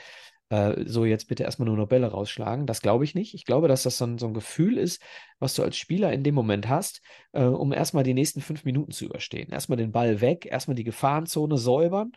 [0.50, 2.64] äh, so jetzt bitte erstmal nur noch Bälle rausschlagen.
[2.64, 3.34] Das glaube ich nicht.
[3.34, 5.02] Ich glaube, dass das so ein, so ein Gefühl ist,
[5.40, 7.02] was du als Spieler in dem Moment hast,
[7.32, 9.50] äh, um erstmal die nächsten fünf Minuten zu überstehen.
[9.50, 12.12] Erstmal den Ball weg, erstmal die Gefahrenzone säubern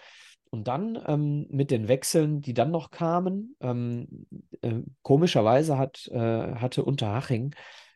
[0.54, 4.28] und dann ähm, mit den Wechseln, die dann noch kamen, ähm,
[4.62, 7.56] äh, komischerweise hat, äh, hatte Unterhaching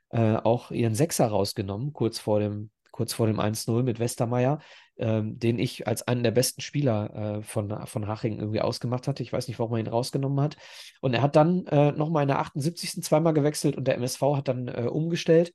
[0.09, 4.57] äh, auch ihren Sechser rausgenommen, kurz vor dem, kurz vor dem 1-0 mit Westermeier,
[4.97, 9.21] ähm, den ich als einen der besten Spieler äh, von, von Haching irgendwie ausgemacht hatte.
[9.21, 10.57] Ich weiß nicht, warum er ihn rausgenommen hat.
[10.99, 13.03] Und er hat dann äh, nochmal in der 78.
[13.03, 15.53] zweimal gewechselt und der MSV hat dann äh, umgestellt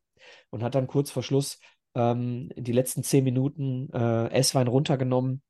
[0.51, 1.59] und hat dann kurz vor Schluss
[1.97, 5.43] ähm, die letzten zehn Minuten äh, Esswein runtergenommen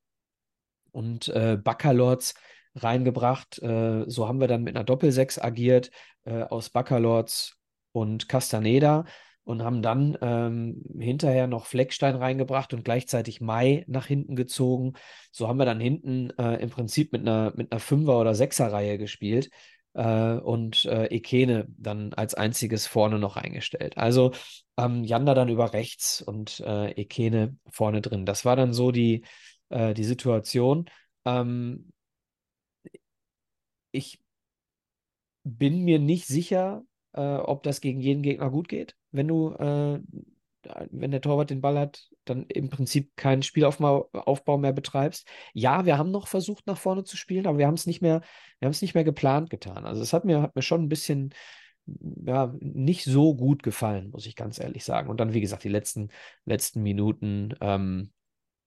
[0.93, 2.35] und äh, Baccalords
[2.75, 3.61] reingebracht.
[3.61, 5.91] Äh, so haben wir dann mit einer Doppelsechs agiert
[6.23, 7.57] äh, aus Baccalords
[7.91, 9.05] und Castaneda
[9.43, 14.93] und haben dann ähm, hinterher noch Fleckstein reingebracht und gleichzeitig Mai nach hinten gezogen.
[15.31, 18.97] So haben wir dann hinten äh, im Prinzip mit einer, mit einer Fünfer- oder Sechser-Reihe
[18.97, 19.49] gespielt
[19.93, 23.97] äh, und äh, Ekene dann als einziges vorne noch eingestellt.
[23.97, 24.31] Also
[24.77, 28.25] ähm, Janda dann über rechts und äh, Ekene vorne drin.
[28.25, 29.23] Das war dann so die,
[29.73, 30.89] äh, die Situation.
[31.25, 31.91] Ähm,
[33.91, 34.19] ich
[35.43, 39.99] bin mir nicht sicher, äh, ob das gegen jeden Gegner gut geht, wenn du, äh,
[40.91, 45.27] wenn der Torwart den Ball hat, dann im Prinzip keinen Spielaufbau Aufbau mehr betreibst.
[45.53, 48.21] Ja, wir haben noch versucht, nach vorne zu spielen, aber wir haben es nicht mehr,
[48.59, 49.85] wir haben es nicht mehr geplant getan.
[49.85, 51.33] Also es hat mir, hat mir schon ein bisschen
[51.85, 55.09] ja, nicht so gut gefallen, muss ich ganz ehrlich sagen.
[55.09, 56.09] Und dann, wie gesagt, die letzten,
[56.45, 58.11] letzten Minuten, ähm,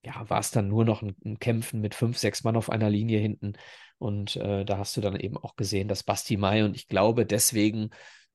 [0.07, 2.89] ja, war es dann nur noch ein, ein, Kämpfen mit fünf, sechs Mann auf einer
[2.91, 3.55] Linie hinten.
[3.99, 7.27] Und äh, da hast du dann eben auch gesehen, dass Basti Mai, und ich glaube,
[7.27, 7.91] deswegen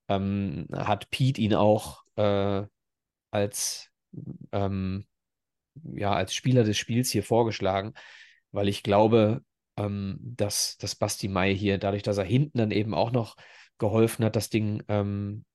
[0.09, 2.63] ähm, hat Pete ihn auch äh,
[3.31, 3.89] als,
[4.51, 5.05] ähm,
[5.75, 7.93] ja, als Spieler des Spiels hier vorgeschlagen,
[8.51, 9.41] weil ich glaube,
[9.77, 13.37] ähm, dass, dass Basti Mai hier, dadurch, dass er hinten dann eben auch noch
[13.77, 15.45] geholfen hat, das Ding ähm,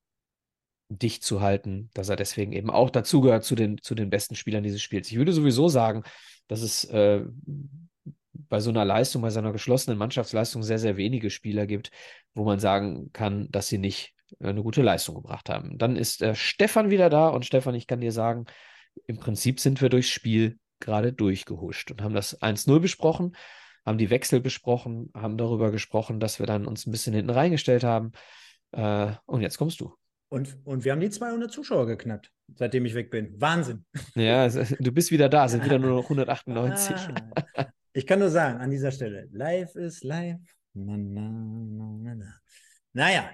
[0.89, 4.63] dicht zu halten, dass er deswegen eben auch dazugehört zu den, zu den besten Spielern
[4.63, 5.11] dieses Spiels.
[5.11, 6.05] Ich würde sowieso sagen,
[6.49, 7.25] dass es äh,
[8.33, 11.91] bei so einer Leistung, bei so einer geschlossenen Mannschaftsleistung sehr, sehr wenige Spieler gibt,
[12.35, 15.79] wo man sagen kann, dass sie nicht äh, eine gute Leistung gebracht haben.
[15.79, 18.47] Dann ist äh, Stefan wieder da und Stefan, ich kann dir sagen,
[19.07, 23.37] im Prinzip sind wir durchs Spiel gerade durchgehuscht und haben das 1-0 besprochen,
[23.85, 27.85] haben die Wechsel besprochen, haben darüber gesprochen, dass wir dann uns ein bisschen hinten reingestellt
[27.85, 28.13] haben.
[28.73, 29.95] Äh, und jetzt kommst du.
[30.29, 33.41] Und, und wir haben die 200 Zuschauer geknackt, seitdem ich weg bin.
[33.41, 33.85] Wahnsinn.
[34.15, 36.97] Ja, du bist wieder da, sind wieder nur noch 198.
[37.55, 40.39] Ah, ich kann nur sagen, an dieser Stelle, live ist live.
[40.75, 42.35] Na, na, na, na.
[42.93, 43.31] Naja,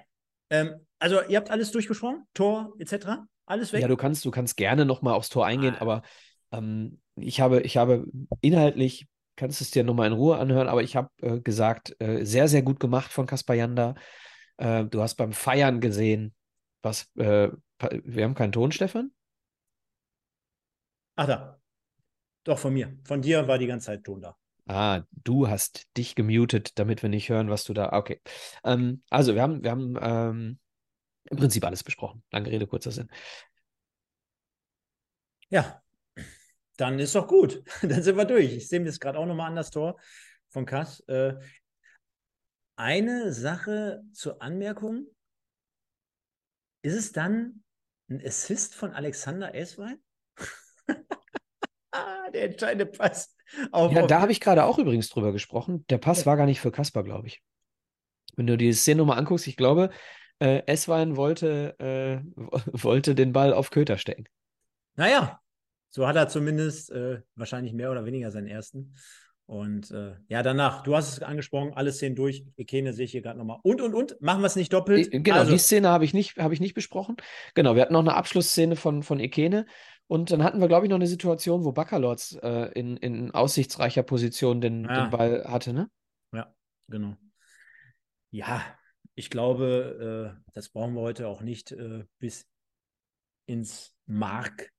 [0.50, 3.80] ähm, also ihr habt alles durchbesprochen, Tor etc., alles weg?
[3.80, 5.80] Ja, du kannst, du kannst gerne nochmal aufs Tor eingehen, ah.
[5.80, 6.02] aber
[6.52, 8.06] ähm, ich, habe, ich habe
[8.40, 12.48] inhaltlich, kannst es dir nochmal in Ruhe anhören, aber ich habe äh, gesagt, äh, sehr,
[12.48, 13.94] sehr gut gemacht von Kaspar Janda.
[14.58, 16.34] Äh, du hast beim Feiern gesehen,
[16.82, 17.50] was, äh,
[18.04, 19.12] wir haben keinen Ton, Stefan?
[21.16, 21.60] Ach da.
[22.44, 22.98] Doch, von mir.
[23.04, 24.36] Von dir war die ganze Zeit Ton da.
[24.66, 27.92] Ah, du hast dich gemutet, damit wir nicht hören, was du da.
[27.92, 28.20] Okay.
[28.64, 30.58] Ähm, also, wir haben, wir haben ähm,
[31.30, 32.22] im Prinzip alles besprochen.
[32.30, 33.10] Lange Rede, kurzer Sinn.
[35.50, 35.82] Ja,
[36.76, 37.62] dann ist doch gut.
[37.82, 38.52] Dann sind wir durch.
[38.52, 39.98] Ich sehe mir das gerade auch nochmal an das Tor
[40.48, 41.00] von Kass.
[41.08, 41.34] Äh,
[42.76, 45.06] eine Sache zur Anmerkung.
[46.82, 47.62] Ist es dann
[48.08, 49.98] ein Assist von Alexander Eswein?
[52.34, 53.36] der entscheidende Pass.
[53.70, 55.84] Auf, ja, auf da habe ich gerade auch übrigens drüber gesprochen.
[55.88, 57.42] Der Pass war gar nicht für Kasper, glaube ich.
[58.34, 59.90] Wenn du die Szene nochmal anguckst, ich glaube,
[60.38, 62.20] äh, Eswein wollte, äh,
[62.72, 64.24] wollte den Ball auf Köter stecken.
[64.94, 65.40] Naja,
[65.90, 68.94] so hat er zumindest äh, wahrscheinlich mehr oder weniger seinen ersten.
[69.52, 72.46] Und äh, ja, danach, du hast es angesprochen, alle Szenen durch.
[72.56, 73.58] Ekene sehe ich hier gerade nochmal.
[73.62, 75.10] Und, und, und, machen wir es nicht doppelt.
[75.10, 77.16] Genau, also, die Szene habe ich, nicht, hab ich nicht besprochen.
[77.52, 79.66] Genau, wir hatten noch eine Abschlussszene von, von Ekene.
[80.06, 84.02] Und dann hatten wir, glaube ich, noch eine Situation, wo Baccalords äh, in, in aussichtsreicher
[84.02, 85.02] Position den, ja.
[85.02, 85.90] den Ball hatte, ne?
[86.32, 86.54] Ja,
[86.88, 87.18] genau.
[88.30, 88.62] Ja,
[89.14, 92.48] ich glaube, äh, das brauchen wir heute auch nicht äh, bis
[93.44, 94.70] ins Mark,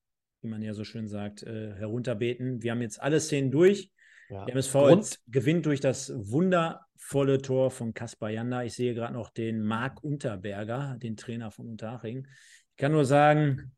[0.41, 2.63] wie man ja so schön sagt, äh, herunterbeten.
[2.63, 3.92] Wir haben jetzt alle Szenen durch.
[4.33, 4.45] Ja.
[4.45, 8.63] Der MSV Grund gewinnt durch das wundervolle Tor von Kaspar Janda.
[8.63, 12.27] Ich sehe gerade noch den Marc Unterberger, den Trainer von Unterhaching.
[12.71, 13.71] Ich kann nur sagen,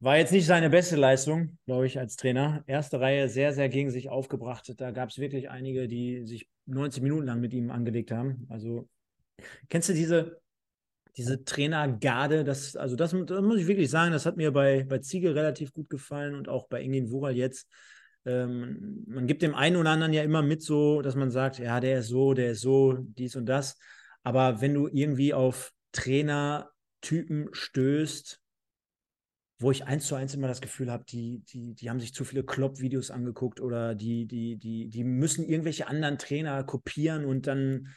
[0.00, 2.62] war jetzt nicht seine beste Leistung, glaube ich, als Trainer.
[2.66, 4.72] Erste Reihe sehr, sehr gegen sich aufgebracht.
[4.76, 8.46] Da gab es wirklich einige, die sich 90 Minuten lang mit ihm angelegt haben.
[8.50, 8.88] Also,
[9.70, 10.40] kennst du diese,
[11.16, 12.44] diese Trainergarde?
[12.44, 15.72] Das, also, das, das, muss ich wirklich sagen, das hat mir bei, bei Ziegel relativ
[15.72, 17.66] gut gefallen und auch bei Engin Wural jetzt.
[18.26, 21.80] Ähm, man gibt dem einen oder anderen ja immer mit so, dass man sagt, ja,
[21.80, 23.78] der ist so, der ist so, dies und das.
[24.22, 28.40] Aber wenn du irgendwie auf Trainertypen stößt,
[29.58, 32.24] wo ich eins zu eins immer das Gefühl habe, die, die, die haben sich zu
[32.24, 37.88] viele Klopp-Videos angeguckt oder die, die, die, die müssen irgendwelche anderen Trainer kopieren und dann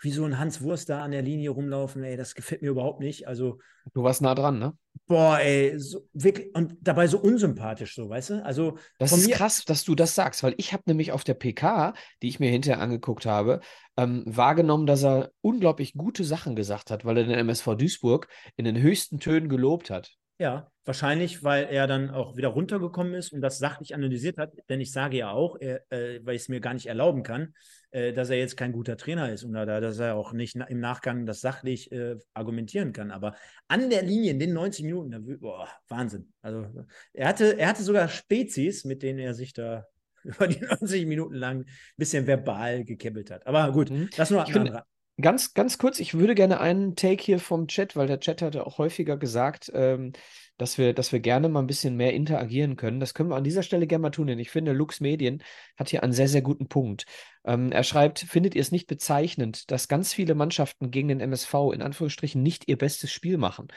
[0.00, 3.00] wie so ein Hans Wurst da an der Linie rumlaufen, ey, das gefällt mir überhaupt
[3.00, 3.28] nicht.
[3.28, 3.58] Also.
[3.94, 4.76] Du warst nah dran, ne?
[5.06, 8.44] Boah, ey, so, wirklich, und dabei so unsympathisch, so, weißt du?
[8.44, 8.78] Also.
[8.98, 12.28] Das ist krass, dass du das sagst, weil ich habe nämlich auf der PK, die
[12.28, 13.60] ich mir hinterher angeguckt habe,
[13.96, 18.64] ähm, wahrgenommen, dass er unglaublich gute Sachen gesagt hat, weil er den MSV Duisburg in
[18.64, 20.12] den höchsten Tönen gelobt hat.
[20.38, 24.50] Ja, Wahrscheinlich, weil er dann auch wieder runtergekommen ist und das sachlich analysiert hat.
[24.68, 27.54] Denn ich sage ja auch, er, äh, weil ich es mir gar nicht erlauben kann,
[27.92, 31.26] äh, dass er jetzt kein guter Trainer ist oder dass er auch nicht im Nachgang
[31.26, 33.10] das sachlich äh, argumentieren kann.
[33.10, 33.34] Aber
[33.68, 36.32] an der Linie in den 90 Minuten, da, boah, Wahnsinn.
[36.40, 36.66] Also
[37.12, 39.86] er hatte, er hatte sogar Spezies, mit denen er sich da
[40.22, 41.66] über die 90 Minuten lang ein
[41.96, 43.46] bisschen verbal gekebbelt hat.
[43.46, 44.08] Aber gut, mhm.
[44.16, 44.84] das nur ich finde,
[45.20, 48.66] Ganz, ganz kurz, ich würde gerne einen Take hier vom Chat, weil der Chat hatte
[48.66, 50.12] auch häufiger gesagt, ähm,
[50.56, 53.00] dass wir, dass wir gerne mal ein bisschen mehr interagieren können.
[53.00, 55.42] Das können wir an dieser Stelle gerne mal tun, denn ich finde, Lux Medien
[55.76, 57.06] hat hier einen sehr, sehr guten Punkt.
[57.44, 61.54] Ähm, er schreibt, findet ihr es nicht bezeichnend, dass ganz viele Mannschaften gegen den MSV
[61.72, 63.68] in Anführungsstrichen nicht ihr bestes Spiel machen?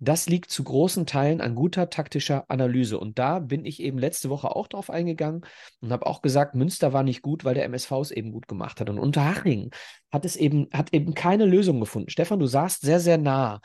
[0.00, 2.98] Das liegt zu großen Teilen an guter taktischer Analyse.
[2.98, 5.42] Und da bin ich eben letzte Woche auch drauf eingegangen
[5.80, 8.80] und habe auch gesagt, Münster war nicht gut, weil der MSV es eben gut gemacht
[8.80, 8.90] hat.
[8.90, 9.70] Und Unterhaching
[10.12, 12.10] hat es eben, hat eben keine Lösung gefunden.
[12.10, 13.60] Stefan, du saßt sehr, sehr nah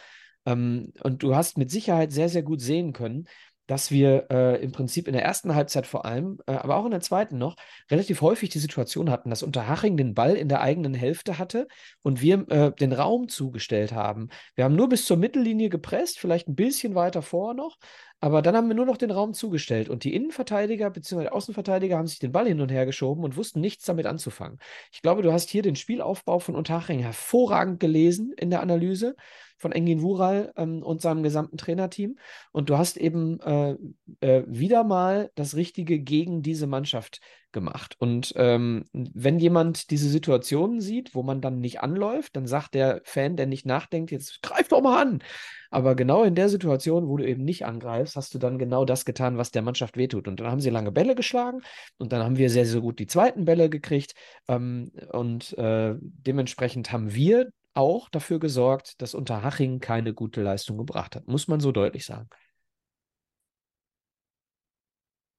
[0.46, 3.28] ähm, und du hast mit Sicherheit sehr, sehr gut sehen können,
[3.70, 6.92] dass wir äh, im Prinzip in der ersten Halbzeit vor allem, äh, aber auch in
[6.92, 7.56] der zweiten noch,
[7.92, 11.68] relativ häufig die Situation hatten, dass Unterhaching den Ball in der eigenen Hälfte hatte
[12.02, 14.30] und wir äh, den Raum zugestellt haben.
[14.56, 17.78] Wir haben nur bis zur Mittellinie gepresst, vielleicht ein bisschen weiter vor noch,
[18.22, 21.30] aber dann haben wir nur noch den Raum zugestellt und die Innenverteidiger bzw.
[21.30, 24.60] Außenverteidiger haben sich den Ball hin und her geschoben und wussten nichts damit anzufangen.
[24.92, 29.16] Ich glaube, du hast hier den Spielaufbau von Unterhaching hervorragend gelesen in der Analyse
[29.58, 32.18] von Engin Wural ähm, und seinem gesamten Trainerteam.
[32.52, 33.76] Und du hast eben äh,
[34.22, 37.20] äh, wieder mal das Richtige gegen diese Mannschaft
[37.52, 37.96] gemacht.
[38.00, 43.02] Und ähm, wenn jemand diese Situationen sieht, wo man dann nicht anläuft, dann sagt der
[43.04, 45.24] Fan, der nicht nachdenkt, jetzt greif doch mal an.
[45.72, 49.06] Aber genau in der Situation, wo du eben nicht angreifst, hast du dann genau das
[49.06, 50.28] getan, was der Mannschaft wehtut.
[50.28, 51.62] Und dann haben sie lange Bälle geschlagen
[51.98, 54.14] und dann haben wir sehr, sehr gut die zweiten Bälle gekriegt.
[54.48, 61.16] Ähm, und äh, dementsprechend haben wir auch dafür gesorgt, dass Unterhaching keine gute Leistung gebracht
[61.16, 61.28] hat.
[61.28, 62.30] Muss man so deutlich sagen.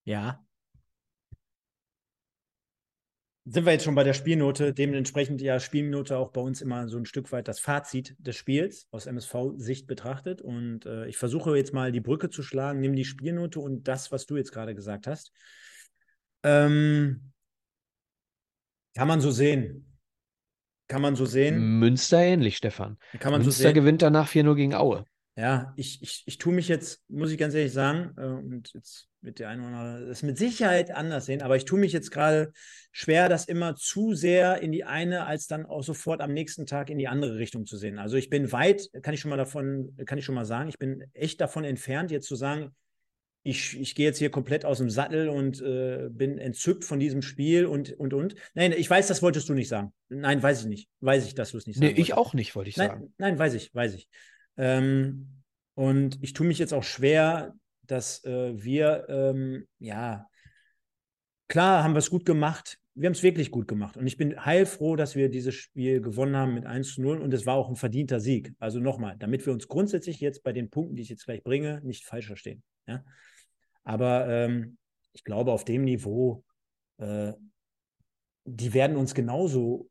[0.04, 0.44] Ja.
[3.53, 4.72] Sind wir jetzt schon bei der Spielnote?
[4.72, 8.86] Dementsprechend ja Spielnote auch bei uns immer so ein Stück weit das Fazit des Spiels
[8.92, 10.40] aus MSV-Sicht betrachtet.
[10.40, 14.12] Und äh, ich versuche jetzt mal die Brücke zu schlagen, nimm die Spielnote und das,
[14.12, 15.32] was du jetzt gerade gesagt hast.
[16.44, 17.32] Ähm,
[18.94, 19.98] kann man so sehen.
[20.86, 21.80] Kann man so sehen.
[21.80, 22.98] Münster ähnlich, Stefan.
[23.18, 25.05] Kann man Münster so gewinnt danach 4-0 gegen Aue.
[25.34, 29.09] Ja, ich, ich, ich tue mich jetzt, muss ich ganz ehrlich sagen, äh, und jetzt
[29.22, 32.10] mit der einen oder anderen, das mit Sicherheit anders sehen, aber ich tue mich jetzt
[32.10, 32.52] gerade
[32.92, 36.90] schwer, das immer zu sehr in die eine, als dann auch sofort am nächsten Tag
[36.90, 37.98] in die andere Richtung zu sehen.
[37.98, 40.78] Also ich bin weit, kann ich schon mal davon, kann ich schon mal sagen, ich
[40.78, 42.74] bin echt davon entfernt, jetzt zu sagen,
[43.42, 47.22] ich, ich gehe jetzt hier komplett aus dem Sattel und äh, bin entzückt von diesem
[47.22, 48.34] Spiel und, und, und.
[48.54, 49.94] Nein, ich weiß, das wolltest du nicht sagen.
[50.08, 50.88] Nein, weiß ich nicht.
[51.00, 51.94] Weiß ich, dass du es nicht sagst.
[51.94, 53.14] Nee, ich auch nicht, wollte ich nein, sagen.
[53.16, 54.08] Nein, weiß ich, weiß ich.
[54.58, 55.42] Ähm,
[55.74, 57.54] und ich tue mich jetzt auch schwer,
[57.91, 60.26] dass äh, wir, ähm, ja,
[61.49, 62.78] klar haben wir es gut gemacht.
[62.95, 63.97] Wir haben es wirklich gut gemacht.
[63.97, 67.18] Und ich bin heilfroh, dass wir dieses Spiel gewonnen haben mit 1 zu 0.
[67.18, 68.53] Und es war auch ein verdienter Sieg.
[68.59, 71.80] Also nochmal, damit wir uns grundsätzlich jetzt bei den Punkten, die ich jetzt gleich bringe,
[71.82, 72.62] nicht falsch verstehen.
[72.86, 73.05] Ja?
[73.84, 74.78] Aber ähm,
[75.12, 76.45] ich glaube, auf dem Niveau,
[76.99, 77.32] äh,
[78.45, 79.89] die werden uns genauso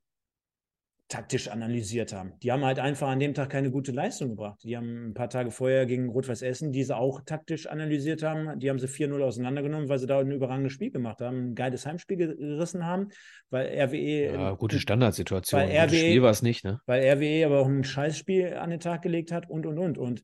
[1.09, 2.33] taktisch analysiert haben.
[2.43, 4.63] Die haben halt einfach an dem Tag keine gute Leistung gebracht.
[4.63, 8.59] Die haben ein paar Tage vorher gegen Rot-Weiß Essen diese auch taktisch analysiert haben.
[8.59, 11.87] Die haben sie 4-0 auseinandergenommen, weil sie da ein überragendes Spiel gemacht haben, ein geiles
[11.87, 13.09] Heimspiel gerissen haben,
[13.49, 14.33] weil RWE.
[14.33, 15.59] Ja, gute Standardsituation.
[15.59, 16.79] Weil RWE, Spiel war es nicht, ne?
[16.85, 19.97] Weil RWE aber auch ein Scheißspiel an den Tag gelegt hat und und und.
[19.97, 20.21] Und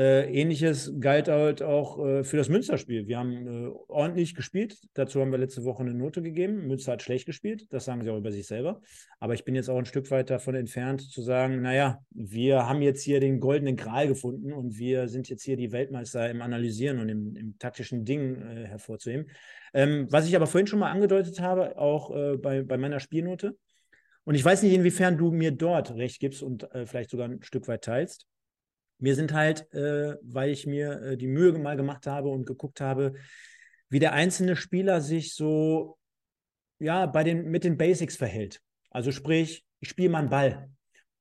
[0.00, 3.06] ähnliches galt halt auch äh, für das Münsterspiel.
[3.06, 4.78] Wir haben äh, ordentlich gespielt.
[4.92, 6.66] Dazu haben wir letzte Woche eine Note gegeben.
[6.66, 7.72] Münster hat schlecht gespielt.
[7.72, 8.82] Das sagen sie auch über sich selber.
[9.20, 12.82] Aber ich bin jetzt auch ein Stück weit davon entfernt zu sagen, naja, wir haben
[12.82, 16.98] jetzt hier den goldenen Gral gefunden und wir sind jetzt hier die Weltmeister im Analysieren
[16.98, 19.30] und im, im taktischen Ding äh, hervorzuheben.
[19.72, 23.56] Ähm, was ich aber vorhin schon mal angedeutet habe, auch äh, bei, bei meiner Spielnote.
[24.24, 27.42] Und ich weiß nicht, inwiefern du mir dort recht gibst und äh, vielleicht sogar ein
[27.42, 28.26] Stück weit teilst.
[28.98, 32.80] Mir sind halt, äh, weil ich mir äh, die Mühe mal gemacht habe und geguckt
[32.80, 33.14] habe,
[33.88, 35.98] wie der einzelne Spieler sich so
[36.78, 38.60] ja bei den mit den Basics verhält.
[38.90, 40.70] Also sprich, ich spiele mal einen Ball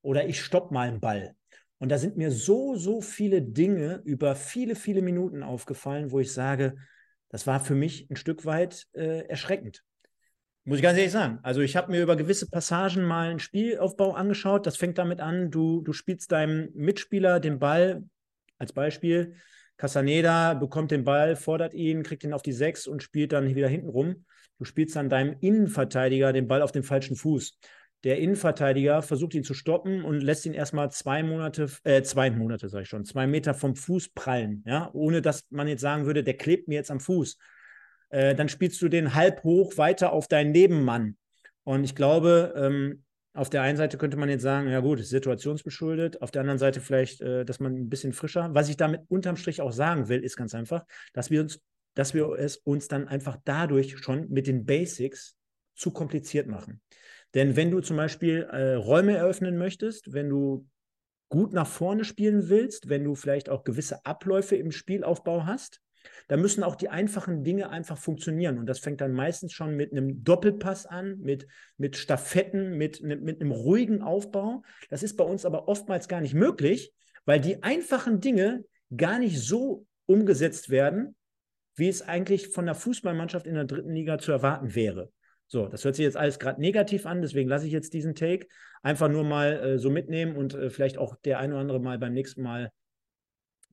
[0.02, 1.36] oder ich stopp mal einen Ball.
[1.78, 6.32] Und da sind mir so, so viele Dinge über viele, viele Minuten aufgefallen, wo ich
[6.32, 6.78] sage,
[7.30, 9.84] das war für mich ein Stück weit äh, erschreckend.
[10.68, 11.40] Muss ich ganz ehrlich sagen.
[11.44, 14.66] Also ich habe mir über gewisse Passagen mal einen Spielaufbau angeschaut.
[14.66, 18.04] Das fängt damit an, du, du spielst deinem Mitspieler den Ball,
[18.58, 19.36] als Beispiel,
[19.78, 23.68] Casaneda bekommt den Ball, fordert ihn, kriegt ihn auf die Sechs und spielt dann wieder
[23.68, 24.26] hinten rum.
[24.58, 27.60] Du spielst dann deinem Innenverteidiger den Ball auf den falschen Fuß.
[28.06, 32.70] der Innenverteidiger versucht ihn zu stoppen und lässt ihn erstmal zwei Monate, äh, zwei Monate,
[32.70, 36.24] sage ich schon, zwei Meter vom Fuß prallen, ja, ohne dass man jetzt sagen würde,
[36.24, 37.38] der klebt mir jetzt am Fuß.
[38.10, 41.18] Äh, dann spielst du den halb hoch weiter auf deinen Nebenmann.
[41.64, 43.04] Und ich glaube, ähm,
[43.34, 46.22] auf der einen Seite könnte man jetzt sagen, ja gut, situationsbeschuldet.
[46.22, 48.50] Auf der anderen Seite vielleicht, äh, dass man ein bisschen frischer.
[48.54, 51.60] Was ich damit unterm Strich auch sagen will, ist ganz einfach, dass wir uns,
[51.96, 55.36] dass wir es uns dann einfach dadurch schon mit den Basics
[55.76, 56.82] zu kompliziert machen.
[57.34, 60.66] Denn wenn du zum Beispiel äh, Räume eröffnen möchtest, wenn du
[61.28, 65.82] gut nach vorne spielen willst, wenn du vielleicht auch gewisse Abläufe im Spielaufbau hast,
[66.28, 68.58] dann müssen auch die einfachen Dinge einfach funktionieren.
[68.58, 71.48] Und das fängt dann meistens schon mit einem Doppelpass an, mit,
[71.78, 74.64] mit Staffetten, mit, mit einem ruhigen Aufbau.
[74.90, 76.94] Das ist bei uns aber oftmals gar nicht möglich,
[77.26, 78.66] weil die einfachen Dinge
[78.96, 81.16] gar nicht so umgesetzt werden,
[81.76, 85.12] wie es eigentlich von der Fußballmannschaft in der dritten Liga zu erwarten wäre.
[85.48, 88.48] So, das hört sich jetzt alles gerade negativ an, deswegen lasse ich jetzt diesen Take
[88.82, 92.00] einfach nur mal äh, so mitnehmen und äh, vielleicht auch der ein oder andere mal
[92.00, 92.72] beim nächsten Mal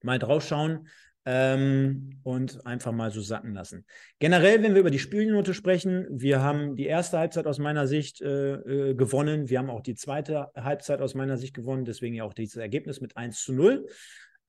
[0.02, 0.88] mal draufschauen
[1.24, 3.84] ähm, und einfach mal so sacken lassen.
[4.18, 8.20] Generell, wenn wir über die Spielnote sprechen, wir haben die erste Halbzeit aus meiner Sicht
[8.20, 12.24] äh, äh, gewonnen, wir haben auch die zweite Halbzeit aus meiner Sicht gewonnen, deswegen ja
[12.24, 13.86] auch dieses Ergebnis mit 1 zu 0.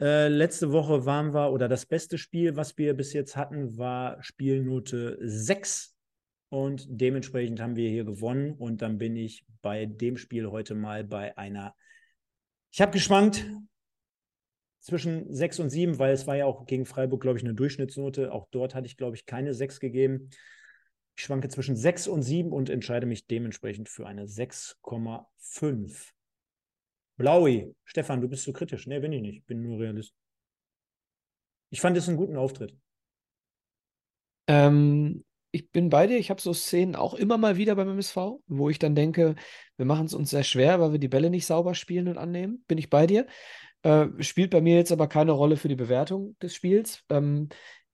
[0.02, 4.22] Äh, letzte Woche waren wir, oder das beste Spiel, was wir bis jetzt hatten, war
[4.24, 5.96] Spielnote 6
[6.50, 8.54] und dementsprechend haben wir hier gewonnen.
[8.54, 11.76] Und dann bin ich bei dem Spiel heute mal bei einer.
[12.72, 13.46] Ich habe geschwankt
[14.84, 18.34] zwischen 6 und 7, weil es war ja auch gegen Freiburg, glaube ich, eine Durchschnittsnote.
[18.34, 20.30] Auch dort hatte ich, glaube ich, keine 6 gegeben.
[21.16, 26.12] Ich schwanke zwischen 6 und 7 und entscheide mich dementsprechend für eine 6,5.
[27.16, 28.86] Blaui, Stefan, du bist so kritisch.
[28.86, 29.46] Nee, bin ich nicht.
[29.46, 30.14] Bin nur Realist.
[31.70, 32.76] Ich fand es einen guten Auftritt.
[34.48, 36.18] Ähm, ich bin bei dir.
[36.18, 38.18] Ich habe so Szenen auch immer mal wieder beim MSV,
[38.48, 39.36] wo ich dann denke,
[39.78, 42.66] wir machen es uns sehr schwer, weil wir die Bälle nicht sauber spielen und annehmen.
[42.68, 43.28] Bin ich bei dir.
[43.84, 47.04] Äh, spielt bei mir jetzt aber keine Rolle für die Bewertung des Spiels.
[47.10, 47.50] Ähm,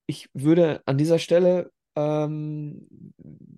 [0.05, 2.87] ich würde an dieser Stelle ähm,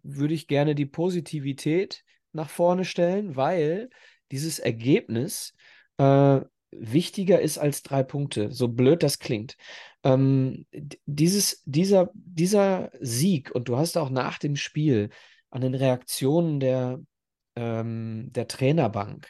[0.04, 3.90] würde ich gerne die Positivität nach vorne stellen, weil
[4.32, 5.54] dieses Ergebnis
[5.98, 9.58] äh, wichtiger ist als drei Punkte, so blöd das klingt.
[10.04, 10.66] Ähm,
[11.06, 15.10] dieses, dieser, dieser Sieg, und du hast auch nach dem Spiel
[15.50, 17.02] an den Reaktionen der,
[17.58, 19.30] ähm, der Trainerbank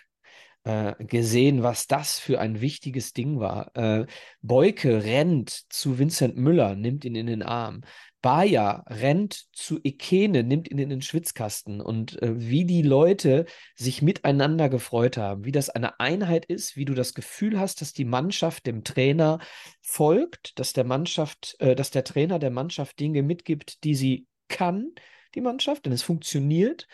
[0.64, 3.76] äh, gesehen, was das für ein wichtiges Ding war.
[3.76, 4.06] Äh,
[4.42, 7.82] Beuke rennt zu Vincent Müller, nimmt ihn in den Arm.
[8.22, 13.46] Bayer rennt zu Ekene, nimmt ihn in den Schwitzkasten und äh, wie die Leute
[13.76, 17.94] sich miteinander gefreut haben, wie das eine Einheit ist, wie du das Gefühl hast, dass
[17.94, 19.40] die Mannschaft dem Trainer
[19.82, 24.92] folgt, dass der Mannschaft, äh, dass der Trainer der Mannschaft Dinge mitgibt, die sie kann,
[25.34, 26.88] die Mannschaft, denn es funktioniert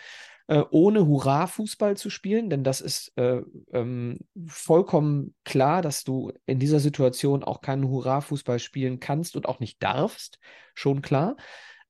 [0.47, 3.41] äh, ohne Hurra-Fußball zu spielen, denn das ist äh,
[3.71, 9.59] ähm, vollkommen klar, dass du in dieser Situation auch keinen Hurra-Fußball spielen kannst und auch
[9.59, 10.39] nicht darfst,
[10.73, 11.35] schon klar.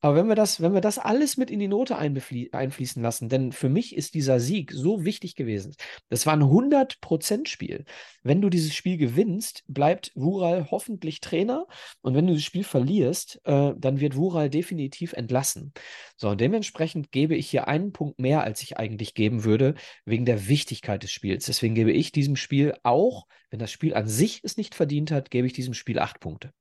[0.08, 3.52] Aber wenn wir das, wenn wir das alles mit in die Note einfließen lassen, denn
[3.52, 5.76] für mich ist dieser Sieg so wichtig gewesen.
[6.08, 7.84] Das war ein 100%-Spiel.
[8.24, 11.68] Wenn du dieses Spiel gewinnst, bleibt Wural hoffentlich Trainer.
[12.00, 15.74] Und wenn du das Spiel verlierst, äh, dann wird Wural definitiv entlassen.
[16.16, 20.24] So, und dementsprechend gebe ich hier einen Punkt mehr, als ich eigentlich geben würde, wegen
[20.24, 21.48] der Wichtigkeit des Spiels.
[21.48, 25.32] Deswegen gebe ich diesem Spiel auch, wenn das Spiel an sich es nicht verdient hat,
[25.32, 26.54] gebe ich diesem Spiel acht Punkte.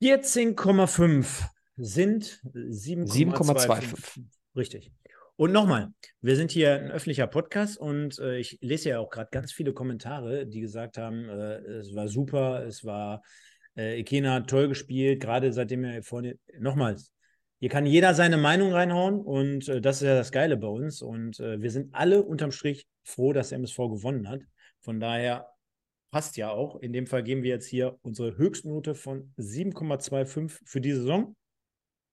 [0.00, 1.44] 14,5
[1.76, 4.24] sind 7,25.
[4.56, 4.92] Richtig.
[5.36, 9.30] Und nochmal, wir sind hier ein öffentlicher Podcast und äh, ich lese ja auch gerade
[9.32, 13.22] ganz viele Kommentare, die gesagt haben, äh, es war super, es war
[13.76, 17.12] äh, Ikena toll gespielt, gerade seitdem er vorne, nochmals,
[17.62, 21.00] hier kann jeder seine Meinung reinhauen und äh, das ist ja das Geile bei uns
[21.00, 24.40] und äh, wir sind alle unterm Strich froh, dass der MSV gewonnen hat.
[24.80, 25.46] Von daher
[26.12, 26.76] passt ja auch.
[26.76, 31.34] In dem Fall geben wir jetzt hier unsere Höchstnote von 7,25 für die Saison.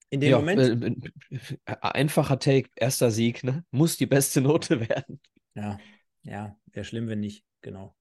[0.10, 1.04] In dem ja, Moment.
[1.30, 3.64] Äh, äh, einfacher Take, erster Sieg, ne?
[3.70, 5.20] Muss die beste Note werden.
[5.54, 5.78] Ja,
[6.24, 7.96] ja, wäre schlimm, wenn nicht, genau.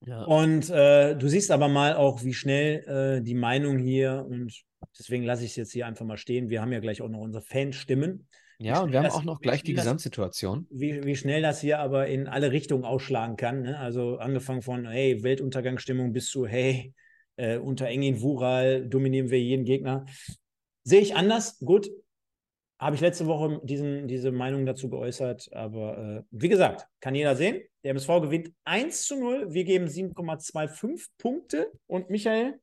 [0.00, 0.24] Ja.
[0.24, 4.52] Und äh, du siehst aber mal auch, wie schnell äh, die Meinung hier, und
[4.98, 6.48] deswegen lasse ich es jetzt hier einfach mal stehen.
[6.48, 8.26] Wir haben ja gleich auch noch unsere Fanstimmen.
[8.58, 10.66] Ja, und wir haben auch noch gleich die Gesamtsituation.
[10.70, 13.62] Wie, wie schnell das hier aber in alle Richtungen ausschlagen kann.
[13.62, 13.78] Ne?
[13.78, 16.94] Also angefangen von, hey, Weltuntergangsstimmung bis zu, hey,
[17.36, 20.06] äh, unter Engin Wural dominieren wir jeden Gegner.
[20.84, 21.90] Sehe ich anders, gut.
[22.78, 25.50] Habe ich letzte Woche diesen, diese Meinung dazu geäußert.
[25.52, 27.62] Aber äh, wie gesagt, kann jeder sehen.
[27.84, 29.52] Der MSV gewinnt 1 zu 0.
[29.52, 31.72] Wir geben 7,25 Punkte.
[31.86, 32.58] Und Michael,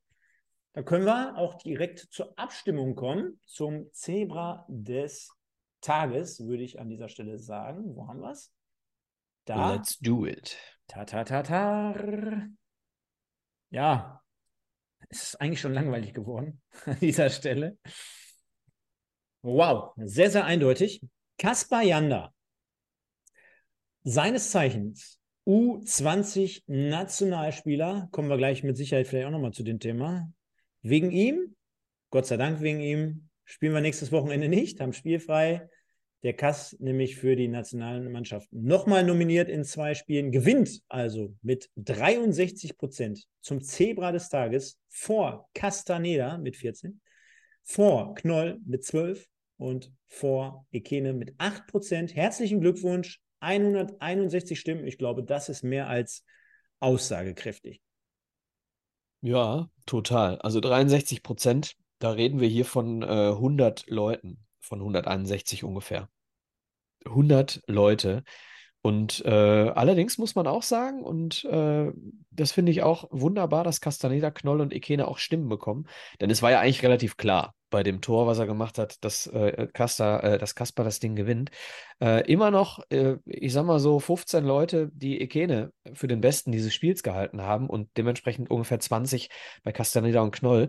[0.74, 5.30] da können wir auch direkt zur Abstimmung kommen, zum Zebra des
[5.84, 7.96] Tages, würde ich an dieser Stelle sagen.
[7.96, 8.52] Wo haben wir es?
[9.46, 9.74] Da.
[9.74, 10.58] Let's do it.
[10.88, 11.96] Ta, ta, ta, ta.
[13.70, 14.22] Ja,
[15.10, 17.78] es ist eigentlich schon langweilig geworden an dieser Stelle.
[19.42, 21.02] Wow, sehr, sehr eindeutig.
[21.38, 22.34] Kaspar Janda,
[24.04, 30.32] seines Zeichens U20 Nationalspieler, kommen wir gleich mit Sicherheit vielleicht auch nochmal zu dem Thema.
[30.82, 31.56] Wegen ihm,
[32.10, 35.70] Gott sei Dank wegen ihm, spielen wir nächstes Wochenende nicht, haben spielfrei.
[36.24, 41.70] Der Kass nämlich für die nationalen Mannschaften nochmal nominiert in zwei Spielen, gewinnt also mit
[41.76, 47.02] 63 Prozent zum Zebra des Tages vor Castaneda mit 14,
[47.64, 49.28] vor Knoll mit 12
[49.58, 52.16] und vor Ekene mit 8 Prozent.
[52.16, 54.88] Herzlichen Glückwunsch, 161 Stimmen.
[54.88, 56.24] Ich glaube, das ist mehr als
[56.80, 57.82] aussagekräftig.
[59.20, 60.38] Ja, total.
[60.39, 66.10] Also 63 Prozent, da reden wir hier von äh, 100 Leuten, von 161 ungefähr.
[67.06, 68.24] 100 Leute.
[68.82, 71.89] Und äh, allerdings muss man auch sagen, und äh,
[72.32, 75.88] das finde ich auch wunderbar, dass Castaneda, Knoll und Ekene auch Stimmen bekommen.
[76.20, 79.26] Denn es war ja eigentlich relativ klar bei dem Tor, was er gemacht hat, dass,
[79.28, 81.49] äh, Casta, äh, dass Kasper das Ding gewinnt.
[82.01, 86.51] Äh, immer noch, äh, ich sag mal so, 15 Leute, die Ekene für den Besten
[86.51, 89.30] dieses Spiels gehalten haben und dementsprechend ungefähr 20
[89.64, 90.68] bei Castaneda und Knoll.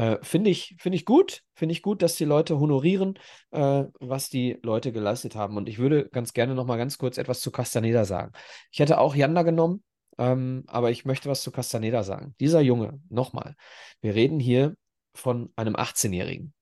[0.00, 3.18] Äh, finde ich, find ich gut, finde ich gut, dass die Leute honorieren,
[3.50, 5.58] äh, was die Leute geleistet haben.
[5.58, 8.32] Und ich würde ganz gerne noch mal ganz kurz etwas zu Castaneda sagen.
[8.72, 9.84] Ich hätte auch Janda genommen,
[10.16, 12.34] ähm, aber ich möchte was zu Castaneda sagen.
[12.40, 13.56] Dieser Junge, nochmal,
[14.00, 14.74] wir reden hier
[15.12, 16.54] von einem 18-Jährigen,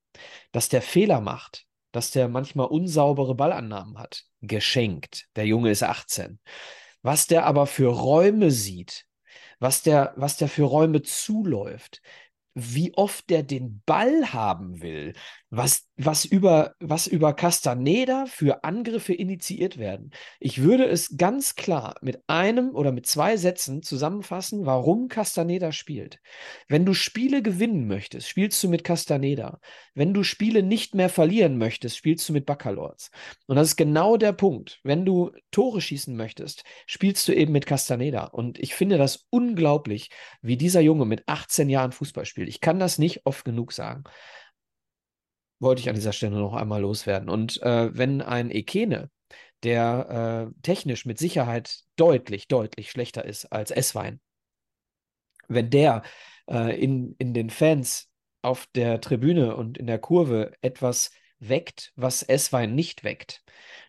[0.50, 5.28] dass der Fehler macht, dass der manchmal unsaubere Ballannahmen hat, geschenkt.
[5.36, 6.40] Der Junge ist 18.
[7.02, 9.04] Was der aber für Räume sieht,
[9.60, 12.00] was der, was der für Räume zuläuft,
[12.58, 15.14] wie oft der den Ball haben will,
[15.50, 20.12] was, was, über, was über Castaneda für Angriffe initiiert werden.
[20.38, 26.20] Ich würde es ganz klar mit einem oder mit zwei Sätzen zusammenfassen, warum Castaneda spielt.
[26.68, 29.58] Wenn du Spiele gewinnen möchtest, spielst du mit Castaneda.
[29.94, 33.10] Wenn du Spiele nicht mehr verlieren möchtest, spielst du mit Baccalords.
[33.48, 34.78] Und das ist genau der Punkt.
[34.84, 38.24] Wenn du Tore schießen möchtest, spielst du eben mit Castaneda.
[38.26, 40.10] Und ich finde das unglaublich,
[40.42, 42.48] wie dieser Junge mit 18 Jahren Fußball spielt.
[42.48, 44.04] Ich kann das nicht oft genug sagen
[45.60, 47.28] wollte ich an dieser Stelle noch einmal loswerden.
[47.28, 49.10] Und äh, wenn ein Ekene,
[49.62, 54.20] der äh, technisch mit Sicherheit deutlich, deutlich schlechter ist als S-Wein,
[55.48, 56.02] wenn der
[56.48, 58.08] äh, in, in den Fans
[58.42, 63.42] auf der Tribüne und in der Kurve etwas weckt, was S-Wein nicht weckt,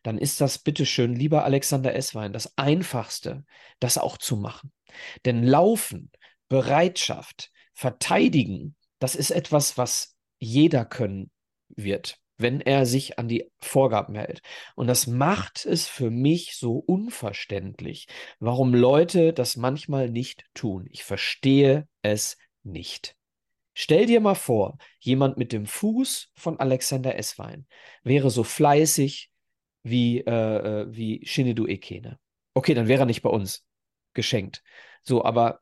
[0.03, 3.45] dann ist das bitteschön, lieber Alexander S-Wein, das Einfachste,
[3.80, 4.72] das auch zu machen.
[5.26, 6.11] Denn Laufen,
[6.47, 11.32] Bereitschaft, Verteidigen, das ist etwas, was jeder können
[11.84, 14.41] wird, wenn er sich an die Vorgaben hält.
[14.75, 18.07] Und das macht es für mich so unverständlich,
[18.39, 20.88] warum Leute das manchmal nicht tun.
[20.89, 23.15] Ich verstehe es nicht.
[23.73, 27.65] Stell dir mal vor, jemand mit dem Fuß von Alexander Esswein
[28.03, 29.32] wäre so fleißig
[29.84, 30.32] wie, äh,
[30.82, 32.19] äh wie Shinedu Ekene.
[32.53, 33.65] Okay, dann wäre er nicht bei uns
[34.13, 34.63] geschenkt.
[35.01, 35.59] So, aber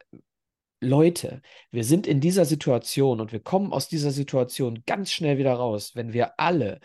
[0.79, 5.53] Leute, wir sind in dieser Situation und wir kommen aus dieser Situation ganz schnell wieder
[5.53, 6.79] raus, wenn wir alle,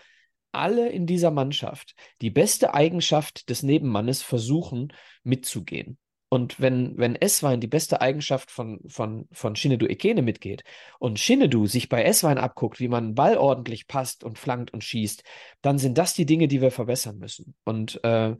[0.50, 4.92] alle in dieser Mannschaft die beste Eigenschaft des Nebenmannes versuchen
[5.24, 5.98] mitzugehen.
[6.32, 10.64] Und wenn, wenn Eswein die beste Eigenschaft von, von, von Shinedu Ekene mitgeht
[10.98, 14.82] und Shinedu sich bei Eswein abguckt, wie man einen Ball ordentlich passt und flankt und
[14.82, 15.24] schießt,
[15.60, 17.54] dann sind das die Dinge, die wir verbessern müssen.
[17.64, 18.34] Und äh,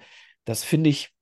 [0.47, 1.13] das finde ich,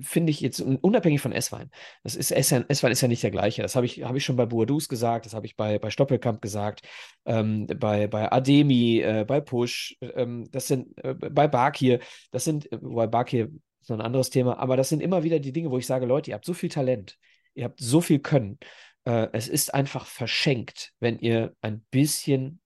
[0.00, 1.70] finde ich jetzt unabhängig von S-Wein.
[2.02, 3.62] Das ist S-Wein ist ja nicht der gleiche.
[3.62, 6.42] Das habe ich, hab ich schon bei Bourdous gesagt, das habe ich bei, bei Stoppelkamp
[6.42, 6.82] gesagt,
[7.24, 12.00] ähm, bei, bei Ademi, äh, bei Push, ähm, das sind äh, bei Bakir,
[12.32, 15.38] das sind, äh, wobei Bakir ist noch ein anderes Thema, aber das sind immer wieder
[15.38, 17.18] die Dinge, wo ich sage, Leute, ihr habt so viel Talent,
[17.54, 18.58] ihr habt so viel Können.
[19.04, 22.60] Äh, es ist einfach verschenkt, wenn ihr ein bisschen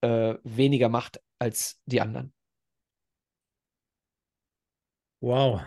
[0.00, 2.32] äh, weniger macht als die anderen.
[5.20, 5.62] Wow,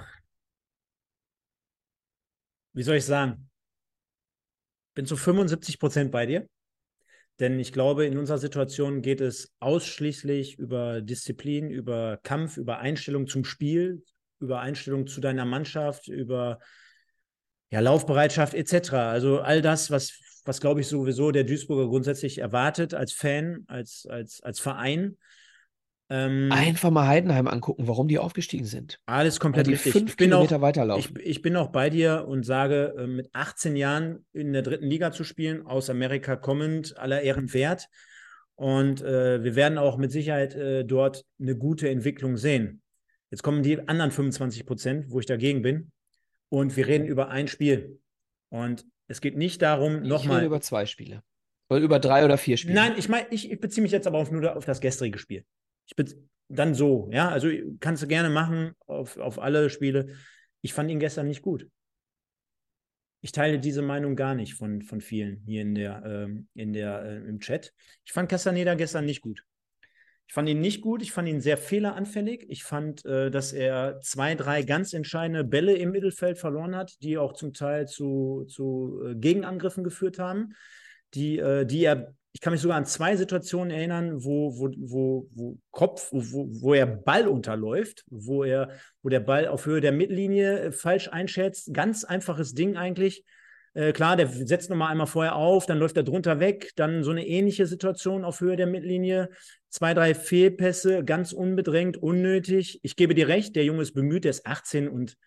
[2.74, 3.49] wie soll ich sagen?
[4.93, 6.47] Bin zu 75 Prozent bei dir.
[7.39, 13.26] Denn ich glaube, in unserer Situation geht es ausschließlich über Disziplin, über Kampf, über Einstellung
[13.28, 14.03] zum Spiel,
[14.39, 16.59] über Einstellung zu deiner Mannschaft, über
[17.72, 18.93] ja, Laufbereitschaft etc.
[18.93, 24.05] Also all das, was, was glaube ich sowieso der Duisburger grundsätzlich erwartet als Fan, als,
[24.07, 25.17] als, als Verein.
[26.14, 28.99] Ähm, Einfach mal Heidenheim angucken, warum die aufgestiegen sind.
[29.05, 29.93] Alles komplett die richtig.
[29.93, 31.16] Fünf ich bin Kilometer auch, weiterlaufen.
[31.18, 34.88] Ich, ich, bin auch bei dir und sage, äh, mit 18 Jahren in der dritten
[34.88, 37.88] Liga zu spielen, aus Amerika kommend, aller Ehren wert.
[38.55, 42.82] Und äh, wir werden auch mit Sicherheit äh, dort eine gute Entwicklung sehen.
[43.30, 45.93] Jetzt kommen die anderen 25 Prozent, wo ich dagegen bin.
[46.49, 48.01] Und wir reden über ein Spiel.
[48.49, 50.43] Und es geht nicht darum, nochmal.
[50.43, 51.24] Über zwei Spiele.
[51.70, 52.76] Oder über drei oder vier Spiele.
[52.76, 55.45] Nein, ich meine, ich, ich beziehe mich jetzt aber auf nur auf das gestrige Spiel.
[55.86, 55.95] Ich
[56.47, 57.29] dann so, ja.
[57.29, 60.15] Also kannst du gerne machen auf, auf alle Spiele.
[60.61, 61.67] Ich fand ihn gestern nicht gut.
[63.21, 67.03] Ich teile diese Meinung gar nicht von, von vielen hier in der, ähm, in der,
[67.03, 67.71] äh, im Chat.
[68.03, 69.43] Ich fand Castaneda gestern nicht gut.
[70.27, 72.45] Ich fand ihn nicht gut, ich fand ihn sehr fehleranfällig.
[72.49, 77.17] Ich fand, äh, dass er zwei, drei ganz entscheidende Bälle im Mittelfeld verloren hat, die
[77.17, 80.53] auch zum Teil zu, zu äh, Gegenangriffen geführt haben,
[81.13, 85.29] die, äh, die er ich kann mich sogar an zwei Situationen erinnern, wo, wo, wo,
[85.32, 88.69] wo Kopf, wo, wo er Ball unterläuft, wo er,
[89.03, 91.73] wo der Ball auf Höhe der Mittellinie äh, falsch einschätzt.
[91.73, 93.25] Ganz einfaches Ding eigentlich.
[93.73, 97.11] Äh, klar, der setzt nochmal einmal vorher auf, dann läuft er drunter weg, dann so
[97.11, 99.29] eine ähnliche Situation auf Höhe der Mittellinie.
[99.69, 102.79] Zwei, drei Fehlpässe, ganz unbedrängt, unnötig.
[102.84, 105.17] Ich gebe dir recht, der Junge ist bemüht, der ist 18 und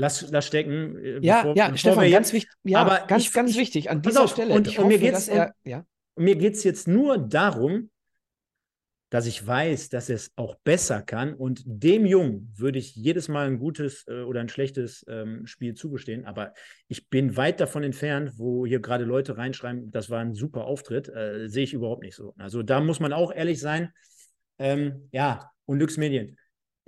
[0.00, 0.96] lass, lass stecken.
[0.98, 2.52] Äh, ja, bevor, ja, bevor Stefan, ganz wichtig.
[2.64, 4.54] Ja, aber ganz, ich, ganz wichtig an dieser auf, Stelle.
[4.54, 5.84] Und, und mir geht es ja.
[6.16, 7.90] jetzt nur darum,
[9.10, 11.34] dass ich weiß, dass er es auch besser kann.
[11.34, 15.74] Und dem Jungen würde ich jedes Mal ein gutes äh, oder ein schlechtes ähm, Spiel
[15.74, 16.24] zugestehen.
[16.24, 16.54] Aber
[16.86, 21.08] ich bin weit davon entfernt, wo hier gerade Leute reinschreiben, das war ein super Auftritt.
[21.08, 22.34] Äh, sehe ich überhaupt nicht so.
[22.38, 23.92] Also da muss man auch ehrlich sein.
[24.58, 26.36] Ähm, ja, und Lux Medien.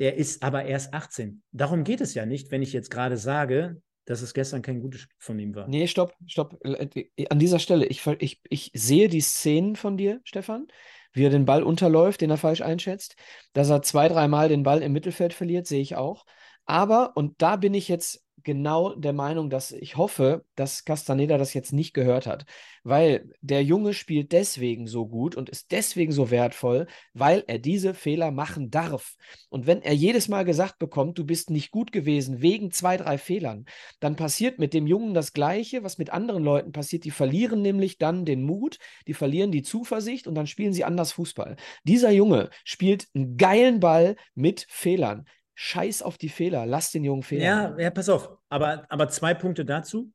[0.02, 1.44] Er ist aber erst 18.
[1.52, 5.02] Darum geht es ja nicht, wenn ich jetzt gerade sage, dass es gestern kein gutes
[5.02, 5.68] Spiel von ihm war.
[5.68, 6.58] Nee, stopp, stopp.
[6.64, 10.66] Äh, an dieser Stelle, ich, ich, ich sehe die Szenen von dir, Stefan,
[11.12, 13.14] wie er den Ball unterläuft, den er falsch einschätzt.
[13.52, 16.26] Dass er zwei, dreimal den Ball im Mittelfeld verliert, sehe ich auch.
[16.64, 21.54] Aber, und da bin ich jetzt genau der Meinung, dass ich hoffe, dass Castaneda das
[21.54, 22.44] jetzt nicht gehört hat,
[22.84, 27.94] weil der Junge spielt deswegen so gut und ist deswegen so wertvoll, weil er diese
[27.94, 29.16] Fehler machen darf.
[29.48, 33.18] Und wenn er jedes Mal gesagt bekommt, du bist nicht gut gewesen wegen zwei, drei
[33.18, 33.66] Fehlern,
[34.00, 37.04] dann passiert mit dem Jungen das Gleiche, was mit anderen Leuten passiert.
[37.04, 41.12] Die verlieren nämlich dann den Mut, die verlieren die Zuversicht und dann spielen sie anders
[41.12, 41.56] Fußball.
[41.84, 45.26] Dieser Junge spielt einen geilen Ball mit Fehlern.
[45.54, 47.44] Scheiß auf die Fehler, lass den Jungen Fehler.
[47.44, 48.36] Ja, ja, pass auf.
[48.48, 50.12] Aber, aber zwei Punkte dazu.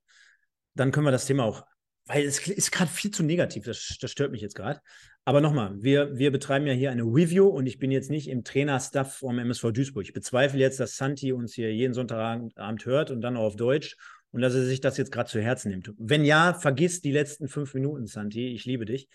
[0.73, 1.65] Dann können wir das Thema auch,
[2.05, 4.79] weil es ist gerade viel zu negativ, das, das stört mich jetzt gerade.
[5.25, 8.45] Aber nochmal, wir, wir betreiben ja hier eine Review und ich bin jetzt nicht im
[8.45, 10.05] Trainerstuff vom MSV Duisburg.
[10.05, 13.97] Ich bezweifle jetzt, dass Santi uns hier jeden Sonntagabend hört und dann auch auf Deutsch
[14.31, 15.91] und dass er sich das jetzt gerade zu Herzen nimmt.
[15.97, 18.53] Wenn ja, vergiss die letzten fünf Minuten, Santi.
[18.53, 19.07] Ich liebe dich.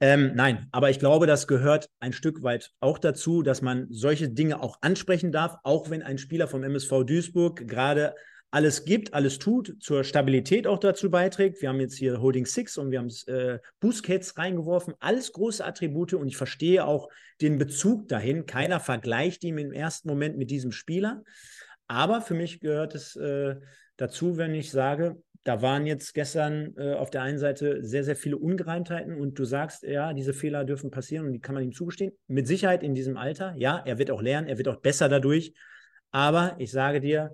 [0.00, 4.28] Ähm, nein, aber ich glaube, das gehört ein Stück weit auch dazu, dass man solche
[4.28, 8.14] Dinge auch ansprechen darf, auch wenn ein Spieler vom MSV Duisburg gerade
[8.52, 11.62] alles gibt, alles tut, zur Stabilität auch dazu beiträgt.
[11.62, 16.12] Wir haben jetzt hier Holding Six und wir haben äh, Busquets reingeworfen, alles große Attribute
[16.14, 17.08] und ich verstehe auch
[17.40, 18.44] den Bezug dahin.
[18.44, 21.24] Keiner vergleicht ihn im ersten Moment mit diesem Spieler.
[21.88, 23.56] Aber für mich gehört es äh,
[24.02, 28.16] dazu, wenn ich sage, da waren jetzt gestern äh, auf der einen Seite sehr, sehr
[28.16, 31.72] viele Ungereimtheiten und du sagst, ja, diese Fehler dürfen passieren und die kann man ihm
[31.72, 32.12] zugestehen.
[32.28, 35.54] Mit Sicherheit in diesem Alter, ja, er wird auch lernen, er wird auch besser dadurch.
[36.10, 37.32] Aber ich sage dir,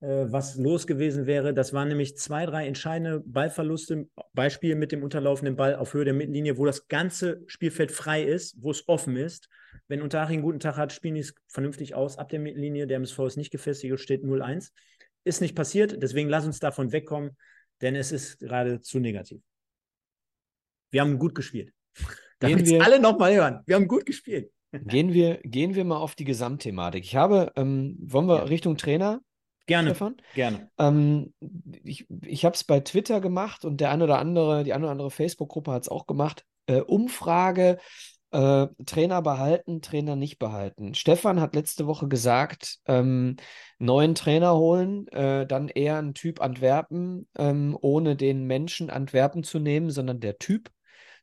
[0.00, 4.06] äh, was los gewesen wäre, das waren nämlich zwei, drei entscheidende Ballverluste.
[4.32, 8.56] Beispiel mit dem unterlaufenden Ball auf Höhe der Mittellinie, wo das ganze Spielfeld frei ist,
[8.60, 9.48] wo es offen ist.
[9.88, 12.16] Wenn Unterhaching einen guten Tag hat, spielen die es vernünftig aus.
[12.16, 14.70] Ab der Mittellinie, der MSV ist nicht gefestigt, steht 0-1.
[15.24, 17.36] Ist nicht passiert, deswegen lass uns davon wegkommen,
[17.80, 19.40] denn es ist gerade zu negativ.
[20.90, 21.72] Wir haben gut gespielt.
[22.38, 23.60] Damit wir alle nochmal hören.
[23.66, 24.50] Wir haben gut gespielt.
[24.72, 27.04] Gehen wir, gehen wir mal auf die Gesamtthematik.
[27.04, 28.42] Ich habe, ähm, wollen wir ja.
[28.44, 29.20] Richtung Trainer?
[29.66, 29.90] Gerne.
[29.90, 30.16] Stefan?
[30.34, 30.70] Gerne.
[30.78, 31.34] Ähm,
[31.84, 34.92] ich ich habe es bei Twitter gemacht und der eine oder andere, die eine oder
[34.92, 36.44] andere Facebook-Gruppe hat es auch gemacht.
[36.66, 37.78] Äh, Umfrage,
[38.32, 40.94] äh, Trainer behalten, Trainer nicht behalten.
[40.94, 43.36] Stefan hat letzte Woche gesagt, ähm,
[43.78, 49.58] neuen Trainer holen, äh, dann eher ein Typ Antwerpen, ähm, ohne den Menschen Antwerpen zu
[49.58, 50.70] nehmen, sondern der Typ,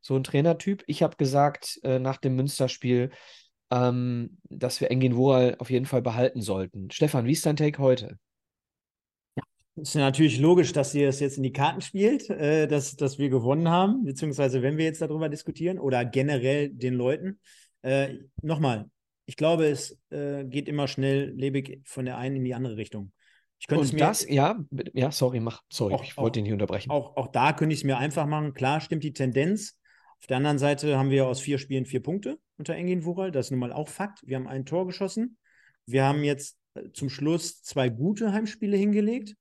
[0.02, 0.84] so ein Trainertyp.
[0.88, 3.12] Ich habe gesagt, äh, nach dem Münsterspiel,
[3.72, 6.92] ähm, dass wir Engin Wural auf jeden Fall behalten sollten.
[6.92, 8.18] Stefan, wie ist dein Take heute?
[9.82, 13.30] Ist natürlich logisch, dass ihr es jetzt in die Karten spielt, äh, dass, dass wir
[13.30, 17.40] gewonnen haben, beziehungsweise wenn wir jetzt darüber diskutieren oder generell den Leuten.
[17.82, 18.90] Äh, Nochmal,
[19.26, 23.12] ich glaube, es äh, geht immer schnell lebig von der einen in die andere Richtung.
[23.60, 24.58] Ich könnte Und es mir, das, ja,
[24.94, 26.90] ja, sorry, mach, sorry, auch, ich wollte ihn nicht unterbrechen.
[26.90, 28.54] Auch, auch da könnte ich es mir einfach machen.
[28.54, 29.78] Klar stimmt die Tendenz.
[30.20, 33.32] Auf der anderen Seite haben wir aus vier Spielen vier Punkte unter Engin Wural.
[33.32, 34.20] Das ist nun mal auch Fakt.
[34.26, 35.38] Wir haben ein Tor geschossen.
[35.86, 39.36] Wir haben jetzt äh, zum Schluss zwei gute Heimspiele hingelegt.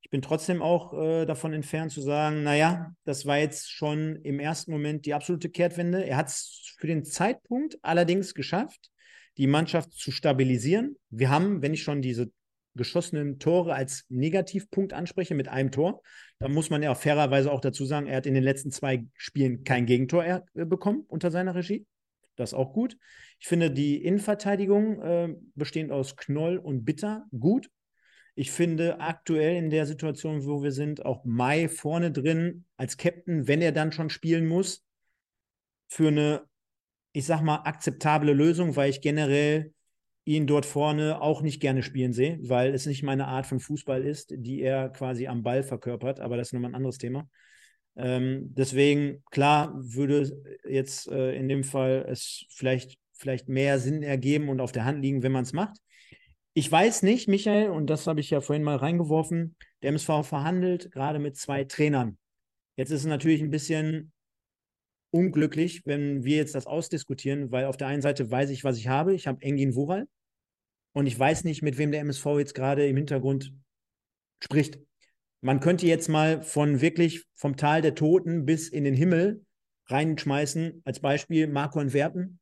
[0.00, 4.38] Ich bin trotzdem auch äh, davon entfernt zu sagen, naja, das war jetzt schon im
[4.38, 6.04] ersten Moment die absolute Kehrtwende.
[6.04, 8.90] Er hat es für den Zeitpunkt allerdings geschafft,
[9.36, 10.96] die Mannschaft zu stabilisieren.
[11.10, 12.30] Wir haben, wenn ich schon diese
[12.76, 16.02] geschossenen Tore als Negativpunkt anspreche mit einem Tor,
[16.38, 19.64] dann muss man ja fairerweise auch dazu sagen, er hat in den letzten zwei Spielen
[19.64, 21.86] kein Gegentor äh, bekommen unter seiner Regie.
[22.36, 22.96] Das ist auch gut.
[23.40, 27.70] Ich finde die Innenverteidigung äh, bestehend aus Knoll und Bitter gut.
[28.38, 33.48] Ich finde aktuell in der Situation, wo wir sind, auch Mai vorne drin als Captain,
[33.48, 34.84] wenn er dann schon spielen muss,
[35.88, 36.42] für eine,
[37.12, 39.72] ich sag mal, akzeptable Lösung, weil ich generell
[40.26, 44.04] ihn dort vorne auch nicht gerne spielen sehe, weil es nicht meine Art von Fußball
[44.04, 47.30] ist, die er quasi am Ball verkörpert, aber das ist nochmal ein anderes Thema.
[47.96, 50.30] Ähm, deswegen, klar, würde
[50.68, 55.00] jetzt äh, in dem Fall es vielleicht, vielleicht mehr Sinn ergeben und auf der Hand
[55.00, 55.78] liegen, wenn man es macht.
[56.58, 60.90] Ich weiß nicht, Michael, und das habe ich ja vorhin mal reingeworfen, der MSV verhandelt
[60.90, 62.16] gerade mit zwei Trainern.
[62.76, 64.10] Jetzt ist es natürlich ein bisschen
[65.10, 68.88] unglücklich, wenn wir jetzt das ausdiskutieren, weil auf der einen Seite weiß ich, was ich
[68.88, 69.14] habe.
[69.14, 70.08] Ich habe Engin Wural
[70.94, 73.52] und ich weiß nicht, mit wem der MSV jetzt gerade im Hintergrund
[74.42, 74.78] spricht.
[75.42, 79.44] Man könnte jetzt mal von wirklich vom Tal der Toten bis in den Himmel
[79.88, 82.38] reinschmeißen, als Beispiel Marco Werpen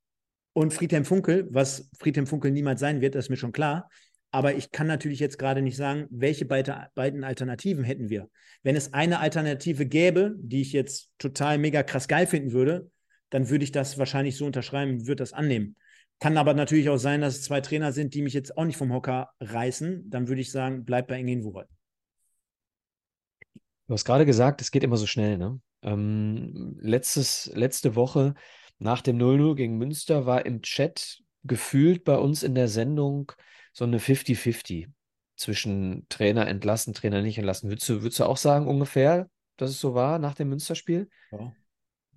[0.55, 3.91] und Friedhelm Funkel, was Friedhelm Funkel niemals sein wird, das ist mir schon klar.
[4.35, 8.29] Aber ich kann natürlich jetzt gerade nicht sagen, welche beide, beiden Alternativen hätten wir.
[8.65, 12.91] Wenn es eine Alternative gäbe, die ich jetzt total mega krass geil finden würde,
[13.31, 15.77] dann würde ich das wahrscheinlich so unterschreiben, würde das annehmen.
[16.19, 18.77] Kann aber natürlich auch sein, dass es zwei Trainer sind, die mich jetzt auch nicht
[18.77, 20.11] vom Hocker reißen.
[20.11, 21.69] Dann würde ich sagen, bleib bei Engin Wural.
[23.87, 25.39] Du hast gerade gesagt, es geht immer so schnell.
[25.39, 25.61] Ne?
[25.83, 28.35] Ähm, letztes, letzte Woche
[28.81, 33.31] nach dem 0-0 gegen Münster war im Chat gefühlt bei uns in der Sendung
[33.75, 34.87] so eine 50-50
[35.37, 37.69] zwischen Trainer entlassen, Trainer nicht entlassen.
[37.69, 41.11] Würdest du, würdest du auch sagen, ungefähr, dass es so war nach dem Münsterspiel?
[41.33, 41.53] Ja.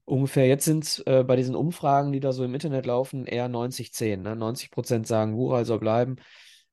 [0.05, 3.49] Ungefähr jetzt sind es äh, bei diesen Umfragen, die da so im Internet laufen, eher
[3.49, 4.23] 90-10.
[4.23, 4.35] Ne?
[4.37, 6.15] 90 Prozent sagen, Wural soll bleiben,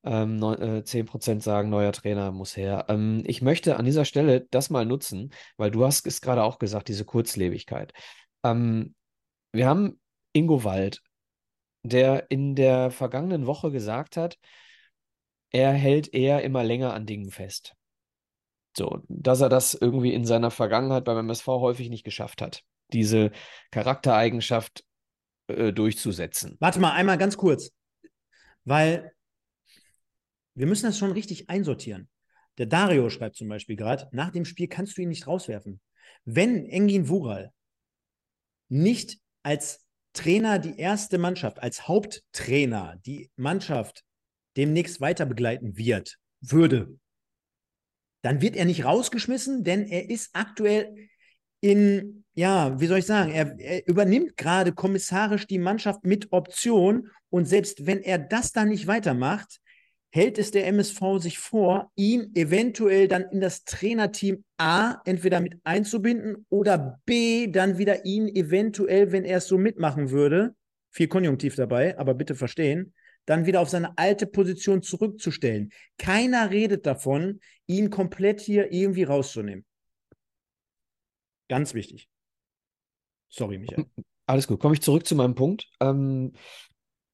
[0.05, 2.85] ähm, äh, 10 Prozent sagen, neuer Trainer muss her.
[2.89, 6.59] Ähm, ich möchte an dieser Stelle das mal nutzen, weil du hast es gerade auch
[6.59, 7.93] gesagt, diese Kurzlebigkeit.
[8.45, 8.95] Ähm,
[9.51, 9.99] wir haben
[10.33, 11.01] Ingo Wald,
[11.83, 14.39] der in der vergangenen Woche gesagt hat,
[15.55, 17.77] er hält eher immer länger an Dingen fest.
[18.77, 23.31] So, dass er das irgendwie in seiner Vergangenheit beim MSV häufig nicht geschafft hat, diese
[23.71, 24.85] Charaktereigenschaft
[25.47, 26.57] äh, durchzusetzen.
[26.59, 27.71] Warte mal, einmal ganz kurz,
[28.65, 29.13] weil
[30.55, 32.09] wir müssen das schon richtig einsortieren.
[32.59, 35.81] Der Dario schreibt zum Beispiel gerade, nach dem Spiel kannst du ihn nicht rauswerfen.
[36.25, 37.53] Wenn Engin Wural
[38.69, 44.05] nicht als Trainer die erste Mannschaft, als Haupttrainer die Mannschaft
[44.57, 46.99] demnächst weiter begleiten wird, würde,
[48.25, 50.95] dann wird er nicht rausgeschmissen, denn er ist aktuell
[51.61, 57.11] in, ja, wie soll ich sagen, er, er, übernimmt gerade kommissarisch die Mannschaft mit Option
[57.29, 59.61] und selbst wenn er das dann nicht weitermacht,
[60.11, 65.59] hält es der MSV sich vor, ihn eventuell dann in das Trainerteam A entweder mit
[65.65, 70.55] einzubinden oder B dann wieder ihn eventuell, wenn er es so mitmachen würde,
[70.91, 72.95] viel Konjunktiv dabei, aber bitte verstehen,
[73.27, 75.71] dann wieder auf seine alte Position zurückzustellen.
[75.99, 79.65] Keiner redet davon, ihn komplett hier irgendwie rauszunehmen.
[81.49, 82.09] Ganz wichtig.
[83.29, 83.87] Sorry, Michael.
[84.27, 84.61] Alles gut.
[84.61, 85.69] Komme ich zurück zu meinem Punkt.
[85.81, 86.33] Ähm,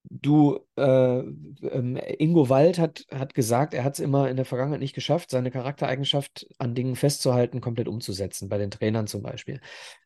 [0.05, 4.81] du, äh, ähm, Ingo Wald hat, hat gesagt, er hat es immer in der Vergangenheit
[4.81, 9.61] nicht geschafft, seine Charaktereigenschaft an Dingen festzuhalten, komplett umzusetzen, bei den Trainern zum Beispiel.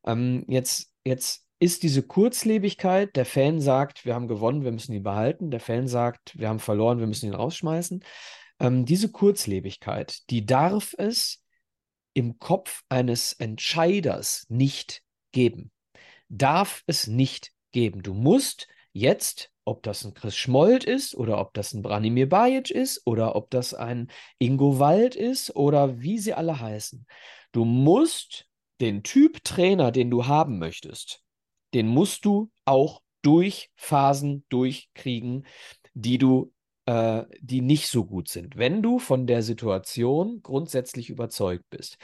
[0.06, 5.02] Ähm, jetzt, jetzt ist diese Kurzlebigkeit, der Fan sagt, wir haben gewonnen, wir müssen ihn
[5.02, 8.04] behalten, der Fan sagt, wir haben verloren, wir müssen ihn rausschmeißen.
[8.60, 11.42] Ähm, diese Kurzlebigkeit, die darf es
[12.12, 15.00] im Kopf eines Entscheiders nicht
[15.32, 15.72] geben.
[16.28, 18.02] Darf es nicht geben.
[18.02, 22.70] Du musst jetzt, ob das ein Chris Schmold ist oder ob das ein Branimir Bajic
[22.70, 24.08] ist oder ob das ein
[24.38, 27.06] Ingo Wald ist oder wie sie alle heißen,
[27.52, 28.48] du musst
[28.82, 31.23] den Typ Trainer, den du haben möchtest,
[31.74, 35.46] den musst du auch durch Phasen durchkriegen,
[35.94, 36.52] die du
[36.86, 41.96] äh, die nicht so gut sind, wenn du von der Situation grundsätzlich überzeugt bist.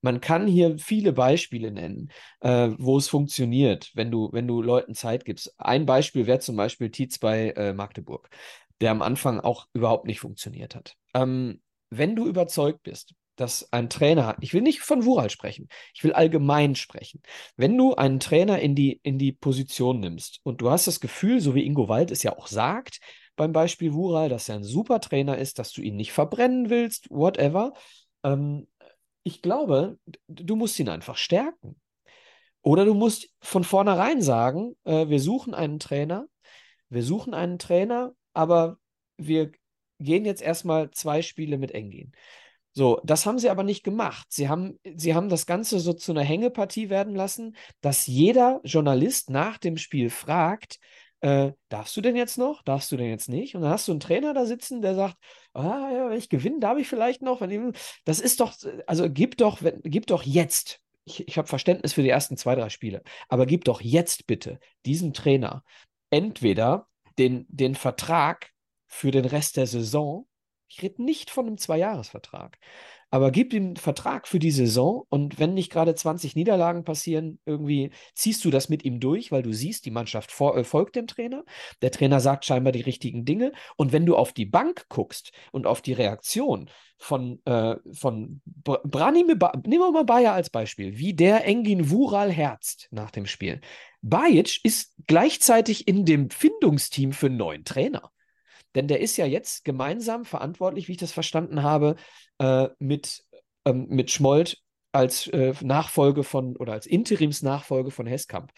[0.00, 2.10] Man kann hier viele Beispiele nennen,
[2.40, 5.52] äh, wo es funktioniert, wenn du, wenn du Leuten Zeit gibst.
[5.58, 8.28] Ein Beispiel wäre zum Beispiel Tietz bei äh, Magdeburg,
[8.80, 10.94] der am Anfang auch überhaupt nicht funktioniert hat.
[11.14, 11.60] Ähm,
[11.90, 14.36] wenn du überzeugt bist, dass ein Trainer.
[14.40, 17.22] Ich will nicht von Wural sprechen, ich will allgemein sprechen.
[17.56, 21.40] Wenn du einen Trainer in die, in die Position nimmst und du hast das Gefühl,
[21.40, 23.00] so wie Ingo Wald es ja auch sagt,
[23.36, 27.08] beim Beispiel Wural, dass er ein super Trainer ist, dass du ihn nicht verbrennen willst,
[27.10, 27.72] whatever,
[28.24, 28.66] ähm,
[29.22, 31.80] ich glaube, du musst ihn einfach stärken.
[32.62, 36.26] Oder du musst von vornherein sagen, äh, wir suchen einen Trainer,
[36.88, 38.78] wir suchen einen Trainer, aber
[39.16, 39.52] wir
[40.00, 42.12] gehen jetzt erstmal zwei Spiele mit Engin.
[42.78, 44.28] So, das haben sie aber nicht gemacht.
[44.30, 49.30] Sie haben, sie haben das Ganze so zu einer Hängepartie werden lassen, dass jeder Journalist
[49.30, 50.78] nach dem Spiel fragt,
[51.18, 52.62] äh, darfst du denn jetzt noch?
[52.62, 53.56] Darfst du denn jetzt nicht?
[53.56, 55.16] Und dann hast du einen Trainer da sitzen, der sagt,
[55.54, 57.42] ah, ja, wenn ich gewinne, darf ich vielleicht noch.
[58.04, 58.54] Das ist doch,
[58.86, 60.78] also gib doch, wenn, gib doch jetzt.
[61.04, 64.60] Ich, ich habe Verständnis für die ersten zwei, drei Spiele, aber gib doch jetzt bitte
[64.86, 65.64] diesem Trainer
[66.10, 66.86] entweder
[67.18, 68.52] den, den Vertrag
[68.86, 70.28] für den Rest der Saison.
[70.68, 72.58] Ich rede nicht von einem Zweijahresvertrag.
[73.10, 77.38] Aber gib ihm einen Vertrag für die Saison und wenn nicht gerade 20 Niederlagen passieren,
[77.46, 80.94] irgendwie ziehst du das mit ihm durch, weil du siehst, die Mannschaft vor, äh, folgt
[80.94, 81.44] dem Trainer.
[81.80, 83.52] Der Trainer sagt scheinbar die richtigen Dinge.
[83.76, 86.68] Und wenn du auf die Bank guckst und auf die Reaktion
[86.98, 92.88] von, äh, von Branimir, nehmen wir mal Bayer als Beispiel, wie der Engin Wural herzt
[92.90, 93.62] nach dem Spiel.
[94.02, 98.10] Bajic ist gleichzeitig in dem Findungsteam für einen neuen Trainer.
[98.74, 101.96] Denn der ist ja jetzt gemeinsam verantwortlich, wie ich das verstanden habe,
[102.38, 103.24] äh, mit,
[103.64, 104.58] ähm, mit Schmold
[104.92, 108.52] als äh, Nachfolge von oder als Interimsnachfolge von Heskamp.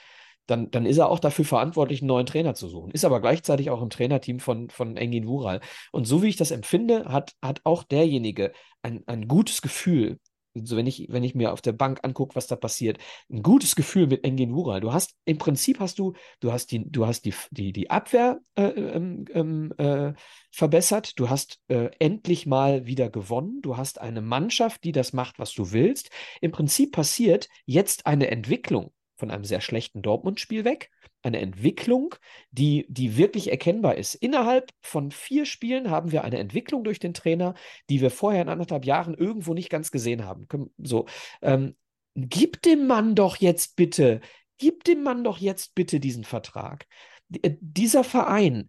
[0.46, 2.90] Dann, dann ist er auch dafür verantwortlich, einen neuen Trainer zu suchen.
[2.90, 5.60] Ist aber gleichzeitig auch im Trainerteam von, von Engin Wural.
[5.92, 10.18] Und so wie ich das empfinde, hat, hat auch derjenige ein, ein gutes Gefühl,
[10.54, 12.98] so wenn ich, wenn ich mir auf der Bank angucke, was da passiert,
[13.30, 14.80] ein gutes Gefühl mit Engin Wural.
[14.80, 18.40] Du hast, im Prinzip hast du, du hast die, du hast die, die, die Abwehr
[18.56, 20.12] äh, ähm, äh,
[20.50, 25.38] verbessert, du hast äh, endlich mal wieder gewonnen, du hast eine Mannschaft, die das macht,
[25.38, 26.10] was du willst.
[26.40, 30.90] Im Prinzip passiert jetzt eine Entwicklung von einem sehr schlechten Dortmund-Spiel weg
[31.22, 32.14] eine Entwicklung,
[32.50, 34.14] die, die wirklich erkennbar ist.
[34.14, 37.54] Innerhalb von vier Spielen haben wir eine Entwicklung durch den Trainer,
[37.88, 40.46] die wir vorher in anderthalb Jahren irgendwo nicht ganz gesehen haben.
[40.78, 41.06] So,
[41.42, 41.76] ähm,
[42.14, 44.20] gib dem Mann doch jetzt bitte,
[44.58, 46.86] gib dem Mann doch jetzt bitte diesen Vertrag.
[47.42, 48.68] Äh, dieser Verein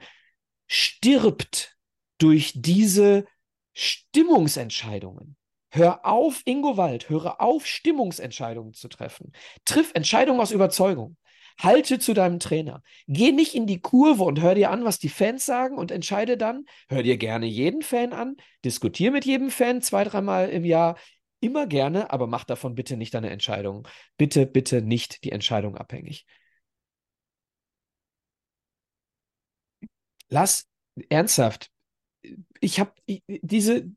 [0.67, 1.77] stirbt
[2.17, 3.25] durch diese
[3.73, 5.35] Stimmungsentscheidungen.
[5.73, 9.31] Hör auf, Ingo Wald, höre auf, Stimmungsentscheidungen zu treffen.
[9.63, 11.15] Triff Entscheidungen aus Überzeugung.
[11.63, 12.81] Halte zu deinem Trainer.
[13.07, 16.35] Geh nicht in die Kurve und hör dir an, was die Fans sagen und entscheide
[16.35, 16.65] dann.
[16.89, 18.37] Hör dir gerne jeden Fan an.
[18.65, 20.97] Diskutier mit jedem Fan zwei, dreimal im Jahr.
[21.39, 23.87] Immer gerne, aber mach davon bitte nicht deine Entscheidung.
[24.17, 26.25] Bitte, bitte nicht die Entscheidung abhängig.
[30.29, 30.67] Lass
[31.09, 31.69] ernsthaft.
[32.59, 32.93] Ich habe
[33.27, 33.91] diese.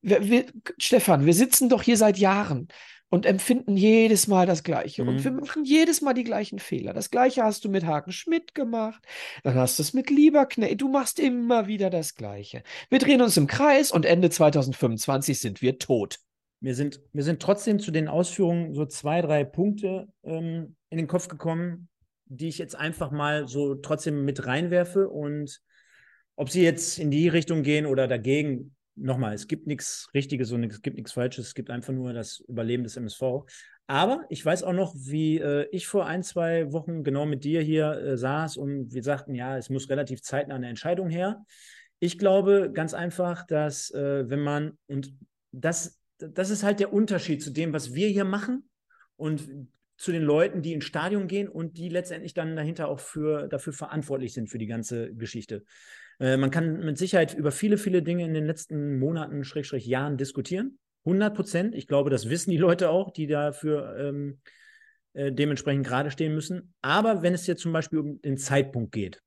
[0.00, 0.46] Wir, wir,
[0.78, 2.68] Stefan, wir sitzen doch hier seit Jahren
[3.14, 5.04] und empfinden jedes Mal das Gleiche.
[5.04, 5.08] Mhm.
[5.08, 6.92] Und wir machen jedes Mal die gleichen Fehler.
[6.92, 9.04] Das Gleiche hast du mit Haken Schmidt gemacht,
[9.44, 10.80] dann hast du es mit Lieberknecht.
[10.80, 12.64] Du machst immer wieder das Gleiche.
[12.90, 16.18] Wir drehen uns im Kreis und Ende 2025 sind wir tot.
[16.58, 21.06] Mir sind, mir sind trotzdem zu den Ausführungen so zwei, drei Punkte ähm, in den
[21.06, 21.88] Kopf gekommen,
[22.24, 25.08] die ich jetzt einfach mal so trotzdem mit reinwerfe.
[25.08, 25.60] Und
[26.34, 30.64] ob sie jetzt in die Richtung gehen oder dagegen, nochmal, es gibt nichts Richtiges und
[30.64, 33.44] es gibt nichts Falsches, es gibt einfach nur das Überleben des MSV.
[33.86, 37.60] Aber ich weiß auch noch, wie äh, ich vor ein, zwei Wochen genau mit dir
[37.60, 41.44] hier äh, saß und wir sagten, ja, es muss relativ zeitnah eine Entscheidung her.
[41.98, 45.14] Ich glaube ganz einfach, dass äh, wenn man, und
[45.52, 48.68] das, das ist halt der Unterschied zu dem, was wir hier machen
[49.16, 49.48] und
[49.96, 53.72] zu den Leuten, die ins Stadion gehen und die letztendlich dann dahinter auch für, dafür
[53.72, 55.64] verantwortlich sind für die ganze Geschichte.
[56.20, 60.16] Äh, man kann mit Sicherheit über viele, viele Dinge in den letzten Monaten, Schrägstrich Jahren
[60.16, 60.78] diskutieren.
[61.04, 61.74] 100 Prozent.
[61.74, 64.40] Ich glaube, das wissen die Leute auch, die dafür ähm,
[65.12, 66.74] äh, dementsprechend gerade stehen müssen.
[66.82, 69.20] Aber wenn es jetzt zum Beispiel um den Zeitpunkt geht,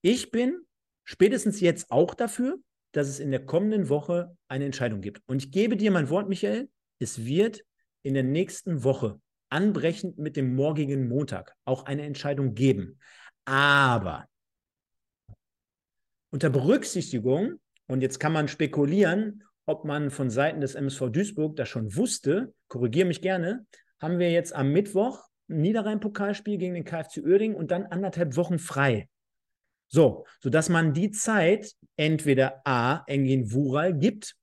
[0.00, 0.60] ich bin
[1.04, 2.58] spätestens jetzt auch dafür,
[2.92, 5.20] dass es in der kommenden Woche eine Entscheidung gibt.
[5.26, 6.68] Und ich gebe dir mein Wort, Michael,
[7.00, 7.62] es wird
[8.02, 12.98] in der nächsten Woche, anbrechend mit dem morgigen Montag, auch eine Entscheidung geben.
[13.44, 14.26] Aber
[16.34, 21.68] unter Berücksichtigung, und jetzt kann man spekulieren, ob man von Seiten des MSV Duisburg das
[21.68, 23.64] schon wusste, korrigiere mich gerne,
[24.00, 28.58] haben wir jetzt am Mittwoch ein Niederrhein-Pokalspiel gegen den KfC Uerdingen und dann anderthalb Wochen
[28.58, 29.08] frei.
[29.86, 34.34] So, sodass man die Zeit entweder A, Engin Wural gibt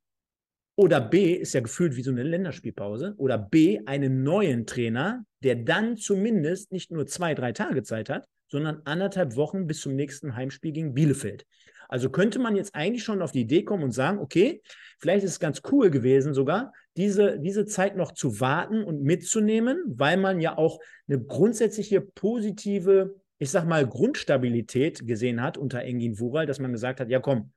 [0.78, 5.56] oder B, ist ja gefühlt wie so eine Länderspielpause, oder B, einen neuen Trainer, der
[5.58, 10.36] dann zumindest nicht nur zwei, drei Tage Zeit hat, sondern anderthalb Wochen bis zum nächsten
[10.36, 11.46] Heimspiel gegen Bielefeld.
[11.92, 14.62] Also könnte man jetzt eigentlich schon auf die Idee kommen und sagen, okay,
[14.98, 19.84] vielleicht ist es ganz cool gewesen sogar, diese, diese Zeit noch zu warten und mitzunehmen,
[19.88, 26.18] weil man ja auch eine grundsätzliche positive, ich sag mal, Grundstabilität gesehen hat unter Engin
[26.18, 27.52] Wural, dass man gesagt hat, ja komm,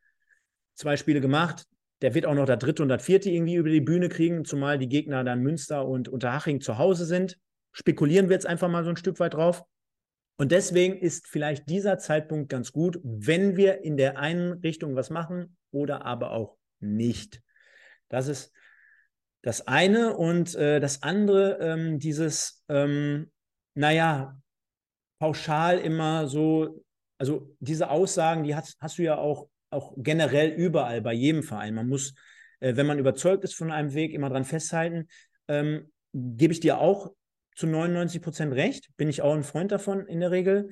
[0.75, 1.67] zwei Spiele gemacht,
[2.03, 4.79] der wird auch noch das dritte und das vierte irgendwie über die Bühne kriegen, zumal
[4.79, 7.39] die Gegner dann Münster und Unterhaching zu Hause sind.
[7.73, 9.63] Spekulieren wir jetzt einfach mal so ein Stück weit drauf.
[10.37, 15.11] Und deswegen ist vielleicht dieser Zeitpunkt ganz gut, wenn wir in der einen Richtung was
[15.11, 17.41] machen oder aber auch nicht.
[18.09, 18.53] Das ist
[19.43, 20.17] das eine.
[20.17, 23.31] Und äh, das andere, ähm, dieses, ähm,
[23.75, 24.37] naja,
[25.19, 26.85] pauschal immer so,
[27.19, 31.75] also diese Aussagen, die hast, hast du ja auch, auch generell überall bei jedem Verein.
[31.75, 32.15] Man muss,
[32.61, 35.09] äh, wenn man überzeugt ist von einem Weg, immer dran festhalten.
[35.49, 37.13] Ähm, Gebe ich dir auch
[37.55, 40.71] zu 99 Prozent recht, bin ich auch ein Freund davon in der Regel.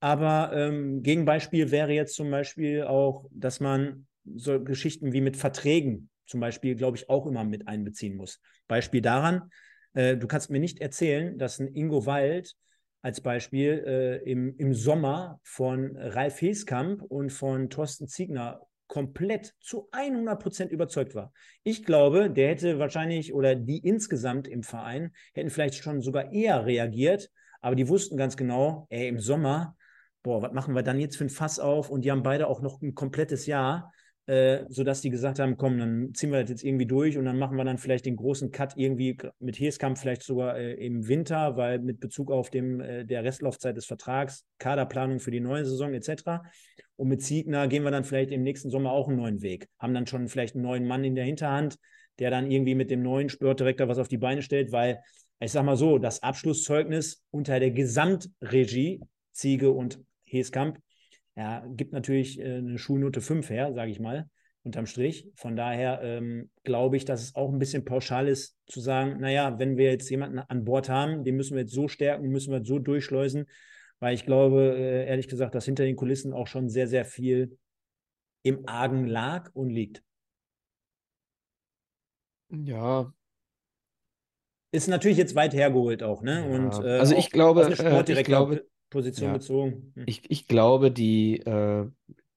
[0.00, 6.10] Aber ähm, Gegenbeispiel wäre jetzt zum Beispiel auch, dass man so Geschichten wie mit Verträgen
[6.26, 8.40] zum Beispiel, glaube ich, auch immer mit einbeziehen muss.
[8.66, 9.50] Beispiel daran,
[9.94, 12.54] äh, du kannst mir nicht erzählen, dass ein Ingo Wald
[13.02, 19.88] als Beispiel äh, im, im Sommer von Ralf Heskamp und von Thorsten Ziegner komplett zu
[19.92, 21.32] 100 Prozent überzeugt war.
[21.62, 26.66] Ich glaube, der hätte wahrscheinlich oder die insgesamt im Verein hätten vielleicht schon sogar eher
[26.66, 27.30] reagiert,
[27.60, 29.76] aber die wussten ganz genau, ey, im Sommer,
[30.22, 31.90] boah, was machen wir dann jetzt für ein Fass auf?
[31.90, 33.92] Und die haben beide auch noch ein komplettes Jahr
[34.26, 37.38] äh, sodass die gesagt haben, komm, dann ziehen wir das jetzt irgendwie durch und dann
[37.38, 41.56] machen wir dann vielleicht den großen Cut irgendwie mit Heeskamp vielleicht sogar äh, im Winter,
[41.56, 45.92] weil mit Bezug auf dem, äh, der Restlaufzeit des Vertrags, Kaderplanung für die neue Saison
[45.92, 46.40] etc.
[46.96, 49.68] Und mit Ziegner gehen wir dann vielleicht im nächsten Sommer auch einen neuen Weg.
[49.78, 51.76] Haben dann schon vielleicht einen neuen Mann in der Hinterhand,
[52.18, 55.00] der dann irgendwie mit dem neuen Sportdirektor was auf die Beine stellt, weil
[55.40, 59.00] ich sag mal so, das Abschlusszeugnis unter der Gesamtregie
[59.32, 60.78] Ziege und Heeskamp
[61.36, 64.28] ja, gibt natürlich äh, eine Schulnote 5 her, sage ich mal,
[64.62, 65.28] unterm Strich.
[65.34, 69.58] Von daher ähm, glaube ich, dass es auch ein bisschen pauschal ist, zu sagen, naja,
[69.58, 72.64] wenn wir jetzt jemanden an Bord haben, den müssen wir jetzt so stärken, müssen wir
[72.64, 73.46] so durchschleusen,
[74.00, 77.58] weil ich glaube, äh, ehrlich gesagt, dass hinter den Kulissen auch schon sehr, sehr viel
[78.42, 80.02] im Argen lag und liegt.
[82.50, 83.12] Ja.
[84.72, 86.40] Ist natürlich jetzt weit hergeholt auch, ne?
[86.40, 86.56] Ja.
[86.56, 89.32] Und, äh, also ich glaube, äh, ich glaube, Position ja.
[89.34, 89.92] bezogen.
[89.94, 90.04] Hm.
[90.06, 91.88] Ich, ich glaube, die, äh,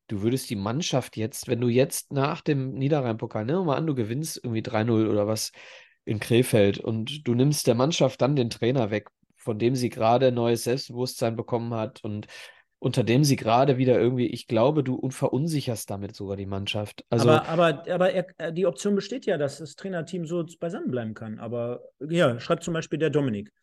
[0.08, 3.88] du würdest die Mannschaft jetzt, wenn du jetzt nach dem Niederrhein-Pokal, nehmen wir mal an,
[3.88, 5.52] du gewinnst irgendwie 3-0 oder was
[6.06, 9.10] in Krefeld und du nimmst der Mannschaft dann den Trainer weg,
[9.48, 12.28] von dem sie gerade neues Selbstbewusstsein bekommen hat und
[12.80, 17.06] unter dem sie gerade wieder irgendwie, ich glaube, du verunsicherst damit sogar die Mannschaft.
[17.10, 21.14] Also, aber aber, aber er, die Option besteht ja, dass das Trainerteam so beisammen bleiben
[21.14, 21.40] kann.
[21.40, 23.54] Aber ja, schreibt zum Beispiel der Dominik.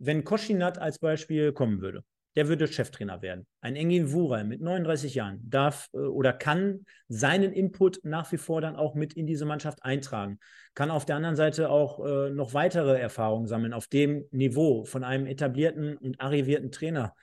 [0.00, 2.02] Wenn Koschinat als Beispiel kommen würde,
[2.36, 3.46] der würde Cheftrainer werden.
[3.60, 8.60] Ein Engin Wural mit 39 Jahren darf äh, oder kann seinen Input nach wie vor
[8.60, 10.38] dann auch mit in diese Mannschaft eintragen.
[10.74, 15.04] Kann auf der anderen Seite auch äh, noch weitere Erfahrungen sammeln auf dem Niveau von
[15.04, 17.14] einem etablierten und arrivierten Trainer.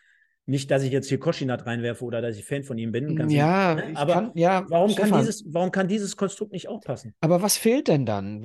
[0.50, 3.30] Nicht, dass ich jetzt hier Koschinat reinwerfe oder dass ich Fan von ihm bin.
[3.30, 4.00] ja, ehrlich, ne?
[4.00, 7.14] aber kann, ja, warum, kann dieses, warum kann dieses Konstrukt nicht auch passen?
[7.20, 8.42] Aber was fehlt denn dann?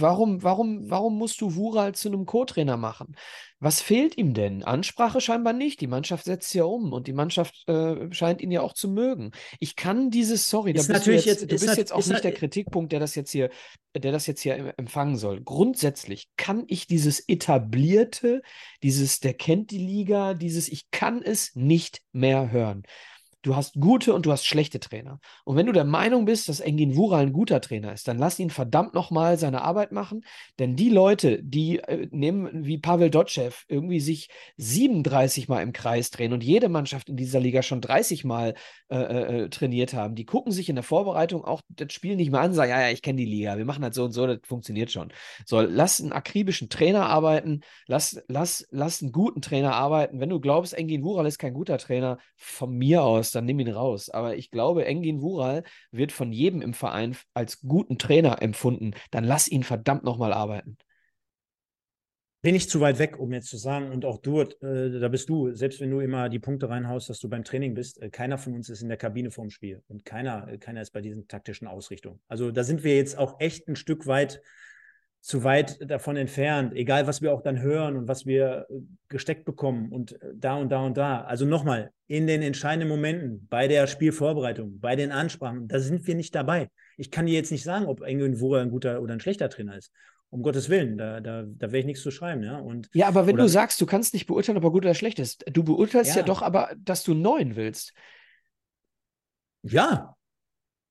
[0.00, 3.16] Warum, warum, warum musst du Wural zu einem Co-Trainer machen?
[3.64, 4.62] Was fehlt ihm denn?
[4.62, 5.80] Ansprache scheinbar nicht.
[5.80, 9.30] Die Mannschaft setzt ja um und die Mannschaft äh, scheint ihn ja auch zu mögen.
[9.58, 12.06] Ich kann dieses, sorry, ist da bist natürlich du jetzt, jetzt, du bist jetzt auch
[12.06, 13.48] nicht der Kritikpunkt, der das jetzt hier,
[13.96, 15.40] der das jetzt hier empfangen soll.
[15.40, 18.42] Grundsätzlich kann ich dieses etablierte,
[18.82, 22.82] dieses, der kennt die Liga, dieses, ich kann es nicht mehr hören.
[23.44, 25.20] Du hast gute und du hast schlechte Trainer.
[25.44, 28.38] Und wenn du der Meinung bist, dass Engin Wural ein guter Trainer ist, dann lass
[28.38, 30.24] ihn verdammt nochmal seine Arbeit machen.
[30.58, 36.10] Denn die Leute, die äh, nehmen wie Pavel Dotschew irgendwie sich 37 Mal im Kreis
[36.10, 38.54] drehen und jede Mannschaft in dieser Liga schon 30 Mal
[38.88, 42.40] äh, äh, trainiert haben, die gucken sich in der Vorbereitung auch das Spiel nicht mehr
[42.40, 44.38] an sagen, ja, ja, ich kenne die Liga, wir machen das so und so, das
[44.44, 45.12] funktioniert schon.
[45.44, 50.18] So, lass einen akribischen Trainer arbeiten, lass, lass, lass einen guten Trainer arbeiten.
[50.18, 53.70] Wenn du glaubst, Engin Wural ist kein guter Trainer, von mir aus, dann nimm ihn
[53.70, 54.10] raus.
[54.10, 58.92] Aber ich glaube, Engin Wural wird von jedem im Verein als guten Trainer empfunden.
[59.10, 60.76] Dann lass ihn verdammt nochmal arbeiten.
[62.44, 65.30] Bin ich zu weit weg, um jetzt zu sagen, und auch du, äh, da bist
[65.30, 68.36] du, selbst wenn du immer die Punkte reinhaust, dass du beim Training bist, äh, keiner
[68.36, 71.26] von uns ist in der Kabine vorm Spiel und keiner, äh, keiner ist bei diesen
[71.26, 72.20] taktischen Ausrichtungen.
[72.28, 74.42] Also da sind wir jetzt auch echt ein Stück weit
[75.24, 78.74] zu weit davon entfernt, egal was wir auch dann hören und was wir äh,
[79.08, 81.22] gesteckt bekommen und äh, da und da und da.
[81.22, 86.14] Also nochmal, in den entscheidenden Momenten, bei der Spielvorbereitung, bei den Ansprachen, da sind wir
[86.14, 86.68] nicht dabei.
[86.98, 89.78] Ich kann dir jetzt nicht sagen, ob Engel Wura ein guter oder ein schlechter Trainer
[89.78, 89.92] ist.
[90.28, 92.58] Um Gottes Willen, da, da, da werde ich nichts zu schreiben, ja.
[92.58, 94.94] Und, ja, aber wenn oder, du sagst, du kannst nicht beurteilen, ob er gut oder
[94.94, 97.94] schlecht ist, du beurteilst ja, ja doch aber, dass du einen neuen willst.
[99.62, 100.16] Ja,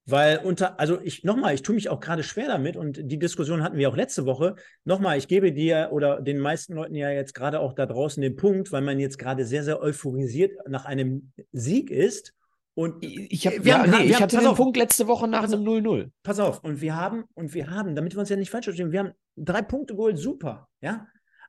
[0.05, 3.63] weil unter, also ich nochmal, ich tue mich auch gerade schwer damit und die Diskussion
[3.63, 4.55] hatten wir auch letzte Woche.
[4.83, 8.35] Nochmal, ich gebe dir oder den meisten Leuten ja jetzt gerade auch da draußen den
[8.35, 12.33] Punkt, weil man jetzt gerade sehr, sehr euphorisiert nach einem Sieg ist
[12.75, 14.57] Und ich wir haben- ja, nee, wir ich haben- hatte den auf.
[14.57, 16.09] Punkt letzte Woche nach einem 0-0.
[16.23, 18.91] pass auf, und wir haben, und wir haben, damit wir uns ja nicht falsch verstehen,
[18.91, 21.05] wir haben drei Punkte geholt, super, ja.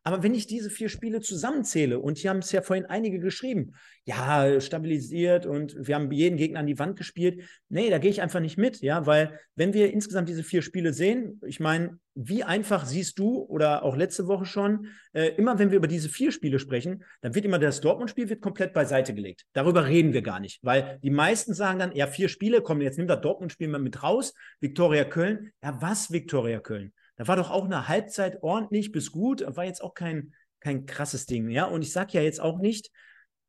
[0.06, 3.72] Aber wenn ich diese vier Spiele zusammenzähle, und hier haben es ja vorhin einige geschrieben,
[4.04, 7.42] ja, stabilisiert und wir haben jeden Gegner an die Wand gespielt.
[7.70, 10.92] Nee, da gehe ich einfach nicht mit, ja, weil wenn wir insgesamt diese vier Spiele
[10.92, 15.70] sehen, ich meine, wie einfach siehst du oder auch letzte Woche schon, äh, immer wenn
[15.70, 19.46] wir über diese vier Spiele sprechen, dann wird immer das Dortmund-Spiel komplett beiseite gelegt.
[19.54, 22.98] Darüber reden wir gar nicht, weil die meisten sagen dann, ja, vier Spiele, komm, jetzt
[22.98, 25.52] nimm das Dortmund-Spiel mal mit raus, Viktoria Köln.
[25.62, 26.92] Ja, was Viktoria Köln?
[27.16, 31.26] Da war doch auch eine Halbzeit ordentlich bis gut, war jetzt auch kein, kein krasses
[31.26, 31.64] Ding, ja.
[31.64, 32.90] Und ich sage ja jetzt auch nicht,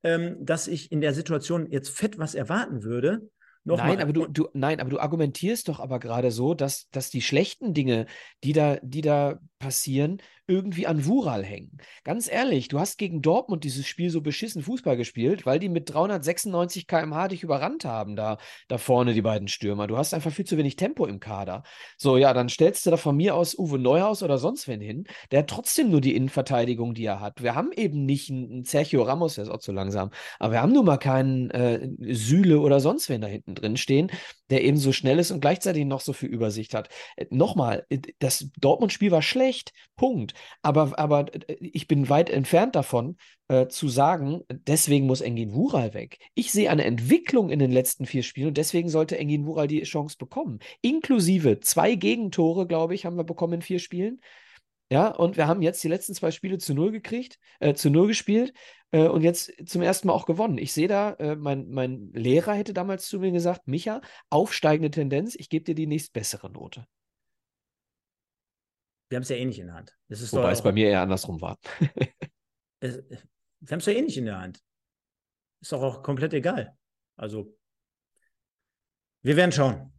[0.03, 3.29] ähm, dass ich in der Situation jetzt fett was erwarten würde.
[3.63, 3.87] Nochmal.
[3.87, 7.23] Nein, aber du, du, nein, aber du argumentierst doch aber gerade so, dass, dass die
[7.23, 8.05] schlechten Dinge,
[8.43, 11.77] die da, die da passieren, irgendwie an Wural hängen.
[12.03, 15.93] Ganz ehrlich, du hast gegen Dortmund dieses Spiel so beschissen Fußball gespielt, weil die mit
[15.93, 19.87] 396 km/h dich überrannt haben, da, da vorne die beiden Stürmer.
[19.87, 21.63] Du hast einfach viel zu wenig Tempo im Kader.
[21.97, 25.05] So, ja, dann stellst du da von mir aus Uwe Neuhaus oder sonst wen hin,
[25.31, 27.41] der hat trotzdem nur die Innenverteidigung, die er hat.
[27.41, 30.73] Wir haben eben nicht einen, Sergio Ramos, der ist auch zu langsam, aber wir haben
[30.73, 34.11] nun mal keinen äh, Süle oder sonst wen da hinten drin stehen,
[34.49, 36.89] der eben so schnell ist und gleichzeitig noch so viel Übersicht hat.
[37.15, 40.33] Äh, Nochmal, äh, das Dortmund-Spiel war schlecht, Punkt.
[40.61, 43.17] Aber, aber äh, ich bin weit entfernt davon,
[43.47, 46.19] äh, zu sagen, deswegen muss Engin Wural weg.
[46.33, 49.81] Ich sehe eine Entwicklung in den letzten vier Spielen und deswegen sollte Engin Wural die
[49.83, 50.59] Chance bekommen.
[50.81, 54.19] Inklusive zwei Gegentore, glaube ich, haben wir bekommen in vier Spielen.
[54.91, 58.07] Ja, und wir haben jetzt die letzten zwei Spiele zu null gekriegt, äh, zu null
[58.07, 58.53] gespielt
[58.91, 60.59] äh, und jetzt zum ersten Mal auch gewonnen.
[60.59, 65.35] Ich sehe da, äh, mein, mein Lehrer hätte damals zu mir gesagt, Micha, aufsteigende Tendenz,
[65.35, 66.85] ich gebe dir die nächstbessere Note.
[69.09, 69.97] wir haben es ja eh nicht in der Hand.
[70.09, 71.57] Wobei es bei mir eher andersrum war.
[72.79, 74.61] es, wir haben es ja eh nicht in der Hand.
[75.61, 76.77] Ist doch auch komplett egal.
[77.15, 77.57] Also,
[79.23, 79.93] wir werden schauen.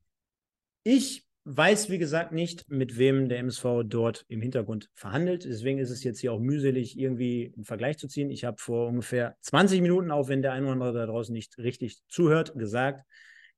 [0.84, 5.44] Ich weiß, wie gesagt, nicht, mit wem der MSV dort im Hintergrund verhandelt.
[5.44, 8.30] Deswegen ist es jetzt hier auch mühselig, irgendwie einen Vergleich zu ziehen.
[8.30, 11.56] Ich habe vor ungefähr 20 Minuten, auch wenn der ein oder andere da draußen nicht
[11.58, 13.06] richtig zuhört, gesagt,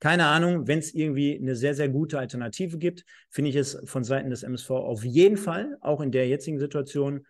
[0.01, 4.05] keine Ahnung, wenn es irgendwie eine sehr, sehr gute Alternative gibt, finde ich es von
[4.05, 7.27] Seiten des MSV auf jeden Fall, auch in der jetzigen Situation,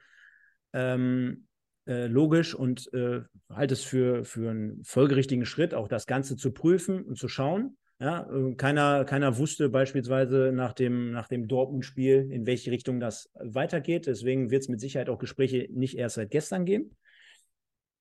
[0.72, 1.46] ähm,
[1.86, 6.52] äh, logisch und äh, halte es für, für einen folgerichtigen Schritt, auch das Ganze zu
[6.52, 7.77] prüfen und zu schauen.
[8.00, 13.30] Ja, äh, keiner, keiner wusste beispielsweise nach dem, nach dem Dortmund-Spiel, in welche Richtung das
[13.34, 14.06] weitergeht.
[14.06, 16.96] Deswegen wird es mit Sicherheit auch Gespräche nicht erst seit gestern geben.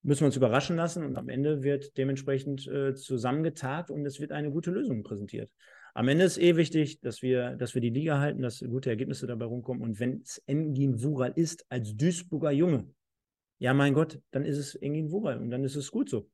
[0.03, 4.31] Müssen wir uns überraschen lassen und am Ende wird dementsprechend äh, zusammengetagt und es wird
[4.31, 5.51] eine gute Lösung präsentiert.
[5.95, 9.25] Am Ende ist eh wichtig, dass wir, dass wir die Liga halten, dass gute Ergebnisse
[9.25, 9.81] dabei rumkommen.
[9.81, 12.87] Und wenn es Engin Wural ist als Duisburger Junge,
[13.57, 16.29] ja, mein Gott, dann ist es Engin Wural und dann ist es gut so.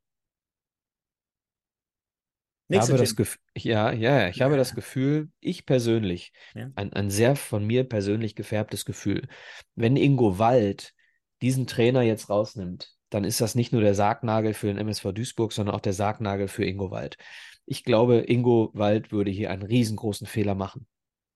[2.73, 3.13] Ich Nächste habe.
[3.15, 6.71] Gefühl, ja, ja, ja, ich habe das Gefühl, ich persönlich, Ja.
[6.75, 9.27] ein, ein sehr von mir persönlich gefärbtes Gefühl,
[9.75, 10.93] wenn Ingo Wald
[11.41, 15.53] diesen Trainer jetzt rausnimmt, dann ist das nicht nur der Sargnagel für den MSV Duisburg,
[15.53, 17.17] sondern auch der Sargnagel für Ingo Wald.
[17.65, 20.87] Ich glaube, Ingo Wald würde hier einen riesengroßen Fehler machen.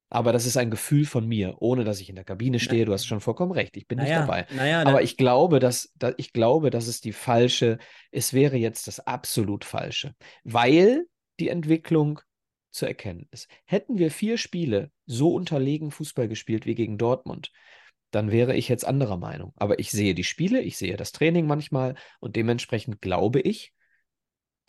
[0.09, 2.85] Aber das ist ein Gefühl von mir, ohne dass ich in der Kabine stehe.
[2.85, 4.45] Du hast schon vollkommen recht, ich bin nicht naja, dabei.
[4.51, 7.77] Naja, Aber ich glaube, dass, da, ich glaube, dass es die falsche,
[8.11, 10.15] es wäre jetzt das absolut falsche,
[10.45, 11.05] weil
[11.39, 12.19] die Entwicklung
[12.71, 13.49] zu erkennen ist.
[13.65, 17.51] Hätten wir vier Spiele so unterlegen Fußball gespielt wie gegen Dortmund,
[18.11, 19.53] dann wäre ich jetzt anderer Meinung.
[19.55, 23.73] Aber ich sehe die Spiele, ich sehe das Training manchmal und dementsprechend glaube ich,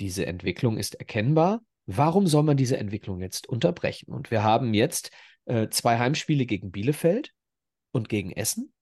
[0.00, 1.60] diese Entwicklung ist erkennbar.
[1.86, 4.12] Warum soll man diese Entwicklung jetzt unterbrechen?
[4.12, 5.10] Und wir haben jetzt
[5.46, 7.32] äh, zwei Heimspiele gegen Bielefeld
[7.92, 8.72] und gegen Essen.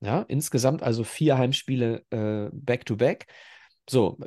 [0.00, 3.26] Ja, insgesamt also vier Heimspiele äh, back-to-back.
[3.88, 4.18] So,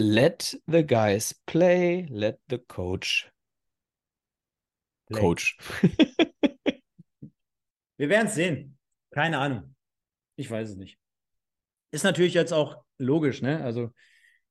[0.00, 3.30] let the guys play, let the coach
[5.08, 5.20] Play.
[5.20, 5.56] coach.
[7.96, 8.78] Wir werden es sehen.
[9.10, 9.74] Keine Ahnung.
[10.36, 10.98] Ich weiß es nicht.
[11.90, 13.62] Ist natürlich jetzt auch logisch, ne?
[13.62, 13.92] Also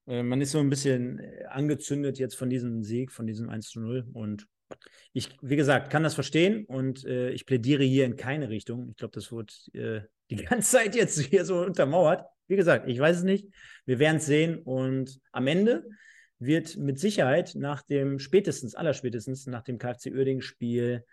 [0.08, 3.70] äh, man ist so ein bisschen äh, angezündet jetzt von diesem Sieg, von diesem 1
[3.70, 4.08] zu 0.
[4.14, 4.48] Und
[5.14, 8.90] ich, wie gesagt, kann das verstehen und äh, ich plädiere hier in keine Richtung.
[8.90, 12.26] Ich glaube, das wird äh, die ganze Zeit jetzt hier so untermauert.
[12.48, 13.48] Wie gesagt, ich weiß es nicht.
[13.86, 15.86] Wir werden es sehen und am Ende
[16.40, 21.04] wird mit Sicherheit nach dem spätestens, allerspätestens nach dem KfC Uerdingen-Spiel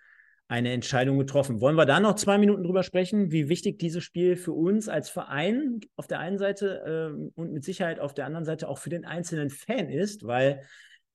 [0.48, 1.60] eine Entscheidung getroffen.
[1.60, 5.10] Wollen wir da noch zwei Minuten drüber sprechen, wie wichtig dieses Spiel für uns als
[5.10, 8.90] Verein auf der einen Seite ähm, und mit Sicherheit auf der anderen Seite auch für
[8.90, 10.62] den einzelnen Fan ist, weil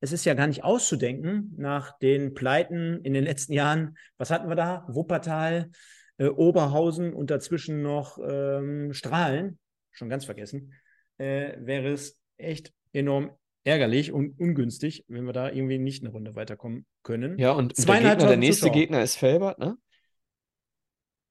[0.01, 3.97] es ist ja gar nicht auszudenken nach den Pleiten in den letzten Jahren.
[4.17, 4.85] Was hatten wir da?
[4.89, 5.69] Wuppertal,
[6.17, 9.59] äh, Oberhausen und dazwischen noch ähm, Strahlen,
[9.91, 10.73] schon ganz vergessen,
[11.17, 13.31] äh, wäre es echt enorm
[13.63, 17.37] ärgerlich und ungünstig, wenn wir da irgendwie nicht eine Runde weiterkommen können.
[17.37, 18.73] Ja, und der, Gegner, der nächste Zuschauer.
[18.73, 19.77] Gegner ist Felbert, ne?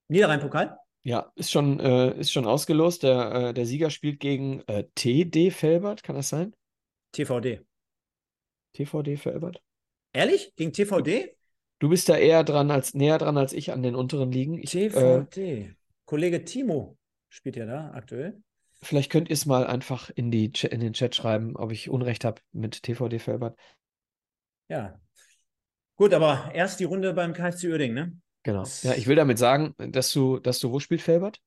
[0.08, 0.78] Niederrhein-Pokal?
[1.02, 3.02] Ja, ist schon, äh, ist schon ausgelost.
[3.02, 6.54] Der, äh, der Sieger spielt gegen äh, TD Felbert, kann das sein?
[7.12, 7.62] TVD.
[8.74, 9.62] TVD Felbert?
[10.12, 10.52] Ehrlich?
[10.56, 11.36] Gegen TVD?
[11.78, 14.58] Du bist da eher dran als näher dran als ich an den unteren Ligen.
[14.58, 15.36] Ich, TVD.
[15.38, 15.74] Äh,
[16.04, 16.98] Kollege Timo
[17.28, 18.42] spielt ja da aktuell.
[18.82, 22.24] Vielleicht könnt ihr es mal einfach in, die, in den Chat schreiben, ob ich Unrecht
[22.24, 23.58] habe mit TVD Felbert.
[24.68, 25.00] Ja.
[25.96, 28.20] Gut, aber erst die Runde beim KFC Uerdingen, ne?
[28.42, 28.64] Genau.
[28.82, 31.40] Ja, ich will damit sagen, dass du, dass du, wo spielt Felbert?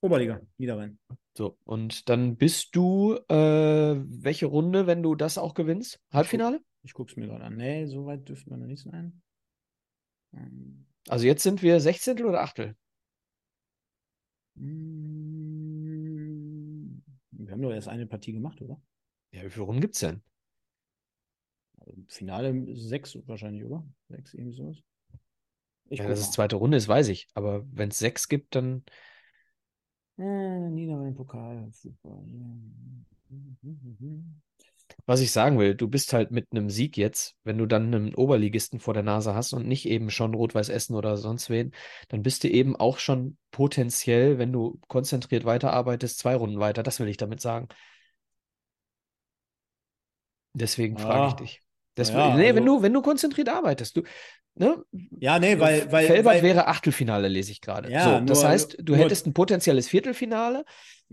[0.00, 0.98] Oberliga, Niederrhein.
[1.34, 6.00] So, und dann bist du, äh, welche Runde, wenn du das auch gewinnst?
[6.12, 6.60] Halbfinale?
[6.82, 7.56] Ich gucke es mir gerade an.
[7.56, 9.22] Nee, so weit dürfte man noch nicht sein.
[10.34, 10.86] Ähm.
[11.08, 12.24] Also jetzt sind wir 16.
[12.24, 12.74] oder 8.
[14.56, 15.32] Hm,
[17.30, 18.80] wir haben doch erst eine Partie gemacht, oder?
[19.30, 20.22] Ja, wie viele Runden gibt es denn?
[22.08, 23.84] Finale sechs wahrscheinlich, oder?
[24.08, 24.76] Sechs, irgendwie sowas.
[25.88, 27.28] Ich ja, dass es zweite Runde ist, weiß ich.
[27.34, 28.84] Aber wenn es sechs gibt, dann.
[30.18, 31.68] Äh, Niederrhein-Pokal.
[31.72, 32.22] Super.
[35.06, 38.14] Was ich sagen will, du bist halt mit einem Sieg jetzt, wenn du dann einen
[38.14, 41.72] Oberligisten vor der Nase hast und nicht eben schon Rot-Weiß Essen oder sonst wen,
[42.08, 46.82] dann bist du eben auch schon potenziell, wenn du konzentriert weiterarbeitest, zwei Runden weiter.
[46.82, 47.68] Das will ich damit sagen.
[50.54, 51.36] Deswegen frage ich ah.
[51.36, 51.62] dich.
[51.96, 54.02] Deswegen, ja, nee, also, wenn du, wenn du konzentriert arbeitest, du,
[54.54, 54.84] ne?
[55.18, 57.90] Ja, nee, weil, weil Felbert weil, wäre Achtelfinale, lese ich gerade.
[57.90, 60.64] Ja, so, das nur, heißt, du nur, hättest ein potenzielles Viertelfinale.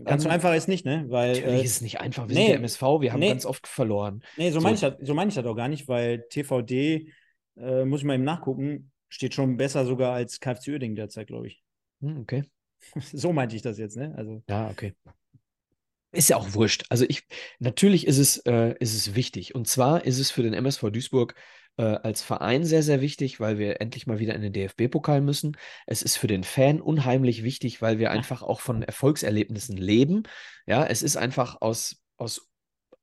[0.02, 1.04] Ganz ähm, so einfach ist nicht, ne?
[1.08, 2.28] Weil, natürlich äh, ist es nicht einfach.
[2.28, 4.22] Wir nee, sind der MSV, wir haben nee, ganz oft verloren.
[4.36, 4.64] Nee, so, so.
[4.64, 7.12] meine ich, das, so mein ich das auch gar nicht, weil TVD,
[7.56, 11.48] äh, muss ich mal eben nachgucken, steht schon besser sogar als KFC Uerdingen derzeit, glaube
[11.48, 11.62] ich.
[12.00, 12.44] Hm, okay.
[13.12, 14.14] so meinte ich das jetzt, ne?
[14.16, 14.42] Also.
[14.48, 14.94] Ja, okay.
[16.12, 16.84] Ist ja auch wurscht.
[16.88, 17.22] Also ich,
[17.60, 19.54] natürlich ist es, äh, ist es wichtig.
[19.54, 21.36] Und zwar ist es für den MSV Duisburg
[21.76, 25.56] äh, als Verein sehr, sehr wichtig, weil wir endlich mal wieder in den DFB-Pokal müssen.
[25.86, 30.24] Es ist für den Fan unheimlich wichtig, weil wir einfach auch von Erfolgserlebnissen leben.
[30.66, 32.48] Ja, es ist einfach aus, aus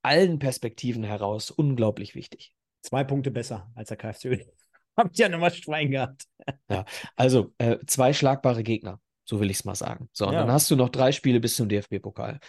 [0.02, 2.53] allen Perspektiven heraus unglaublich wichtig.
[2.81, 4.48] Zwei Punkte besser als der KFC.
[4.98, 6.23] Habt ja nochmal Schwein gehabt.
[6.69, 6.85] ja,
[7.15, 8.99] also äh, zwei schlagbare Gegner.
[9.26, 10.10] So will ich es mal sagen.
[10.14, 10.39] So, und ja.
[10.39, 12.39] dann hast du noch drei Spiele bis zum DFB-Pokal.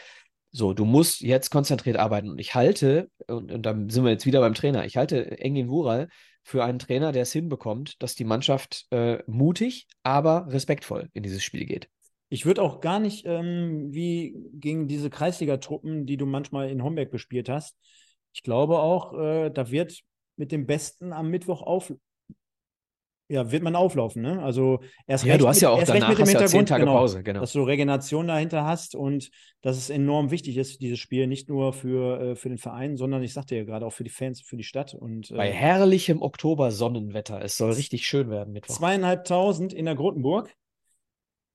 [0.51, 2.31] So, du musst jetzt konzentriert arbeiten.
[2.31, 5.69] Und ich halte, und, und dann sind wir jetzt wieder beim Trainer, ich halte Engin
[5.69, 6.09] Wural
[6.43, 11.45] für einen Trainer, der es hinbekommt, dass die Mannschaft äh, mutig, aber respektvoll in dieses
[11.45, 11.91] Spiel geht.
[12.31, 17.11] Ich würde auch gar nicht ähm, wie gegen diese Kreisliga-Truppen, die du manchmal in Homberg
[17.11, 17.77] bespielt hast.
[18.33, 20.01] Ich glaube auch, äh, da wird
[20.37, 21.93] mit dem Besten am Mittwoch auf,
[23.29, 24.43] ja, wird man auflaufen, ne?
[24.43, 26.85] Also erst ja, recht du hast mit, ja auch danach mit hast Hintergrund, zehn Tage
[26.85, 27.41] genau, Pause, genau.
[27.41, 29.31] Dass du Regeneration dahinter hast und
[29.61, 33.23] dass es enorm wichtig ist, dieses Spiel, nicht nur für, äh, für den Verein, sondern
[33.23, 34.95] ich sagte ja gerade auch für die Fans, für die Stadt.
[34.95, 37.43] Und, äh, Bei herrlichem Oktober-Sonnenwetter.
[37.43, 38.75] Es soll richtig schön werden Mittwoch.
[38.75, 40.55] Zweieinhalbtausend in der Grotenburg.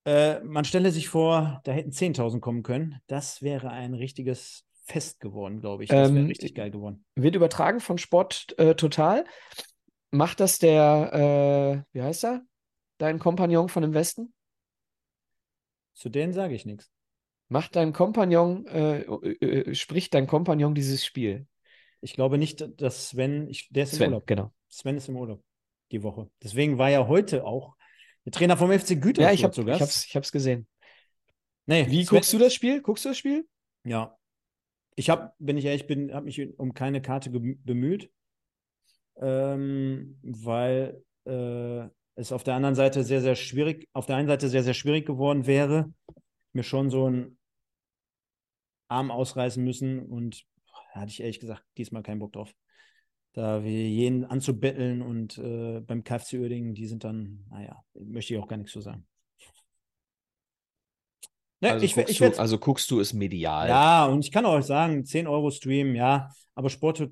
[0.06, 3.00] Äh, man stelle sich vor, da hätten 10.000 kommen können.
[3.08, 5.90] Das wäre ein richtiges Fest geworden, glaube ich.
[5.90, 7.06] Das wäre ähm, richtig geil geworden.
[7.16, 9.24] Wird übertragen von Sport äh, Total
[10.14, 12.46] macht das der, äh, wie heißt er?
[13.00, 14.34] Dein Kompagnon von dem Westen?
[15.94, 16.92] Zu denen sage ich nichts.
[17.50, 21.48] Macht dein Kompagnon, äh, äh, äh, spricht dein Kompagnon dieses Spiel?
[22.02, 24.28] Ich glaube nicht, dass Sven, ich, der ist Sven, im Urlaub.
[24.28, 24.54] Genau.
[24.70, 25.44] Sven ist im Urlaub
[25.92, 26.30] die Woche.
[26.42, 27.76] Deswegen war ja heute auch
[28.26, 29.78] der Trainer vom FC Gütersloh ja, ich hab, zu Gast.
[29.78, 30.68] Ich hab's, ich hab's gesehen.
[31.66, 32.82] Nee, Wie Sven, guckst du das Spiel?
[32.82, 33.48] Guckst du das Spiel?
[33.84, 34.18] Ja.
[34.96, 38.12] Ich habe, wenn ich ehrlich bin, habe mich um keine Karte bemüht
[39.22, 44.50] ähm, weil äh, es auf der anderen Seite sehr, sehr schwierig, auf der einen Seite
[44.50, 45.92] sehr, sehr schwierig geworden wäre,
[46.54, 47.38] mir schon so einen
[48.88, 50.46] Arm ausreißen müssen und
[50.94, 52.54] da hatte ich ehrlich gesagt diesmal keinen Bock drauf.
[53.34, 58.40] Da wir jeden anzubetteln und äh, beim KFC Uerdingen, die sind dann, naja, möchte ich
[58.40, 59.08] auch gar nichts zu sagen.
[61.62, 63.70] Ne, also, ich, guckst ich, du, also guckst du es medial.
[63.70, 67.10] Ja, und ich kann auch sagen, 10 Euro Stream, ja, aber Sport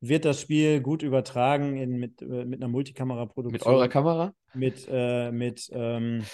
[0.00, 3.52] wird das Spiel gut übertragen in, mit, äh, mit einer Multikamera-Produktion.
[3.52, 4.34] Mit eurer Kamera?
[4.54, 6.24] Mit, äh, mit, ähm,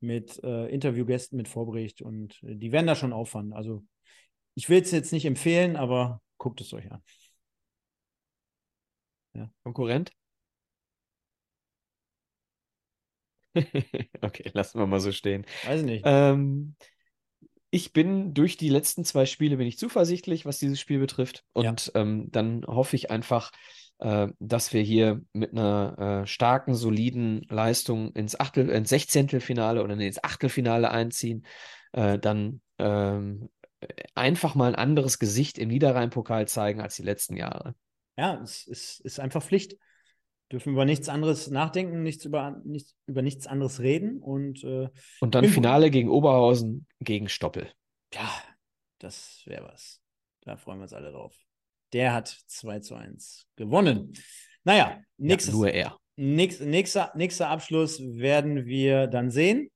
[0.00, 3.52] mit äh, Interviewgästen, mit Vorbericht und äh, die werden da schon auffahren.
[3.52, 3.84] Also
[4.54, 7.02] ich will es jetzt nicht empfehlen, aber guckt es euch an.
[9.34, 9.50] Ja.
[9.64, 10.12] Konkurrent?
[14.22, 15.44] okay, lassen wir mal so stehen.
[15.64, 16.04] Weiß ich nicht.
[16.06, 16.76] Ähm,
[17.74, 21.42] ich bin durch die letzten zwei Spiele bin ich zuversichtlich, was dieses Spiel betrifft.
[21.54, 22.00] Und ja.
[22.00, 23.50] ähm, dann hoffe ich einfach,
[23.98, 29.98] äh, dass wir hier mit einer äh, starken, soliden Leistung ins Achtel, ins Sechzehntelfinale oder
[29.98, 31.44] ins Achtelfinale einziehen.
[31.90, 33.48] Äh, dann ähm,
[34.14, 37.74] einfach mal ein anderes Gesicht im Niederrhein-Pokal zeigen als die letzten Jahre.
[38.16, 39.78] Ja, es ist, ist einfach Pflicht.
[40.52, 44.88] Dürfen über nichts anderes nachdenken, nichts über, nichts, über nichts anderes reden und äh,
[45.20, 47.68] Und dann Finale gegen Oberhausen gegen Stoppel.
[48.12, 48.30] ja,
[48.98, 50.00] das wäre was.
[50.42, 51.34] Da freuen wir uns alle drauf.
[51.92, 54.12] Der hat 2 zu 1 gewonnen.
[54.64, 55.98] Naja, nächstes, Ja, nur er.
[56.16, 59.70] Nächst, nächster, nächster Abschluss werden wir dann sehen.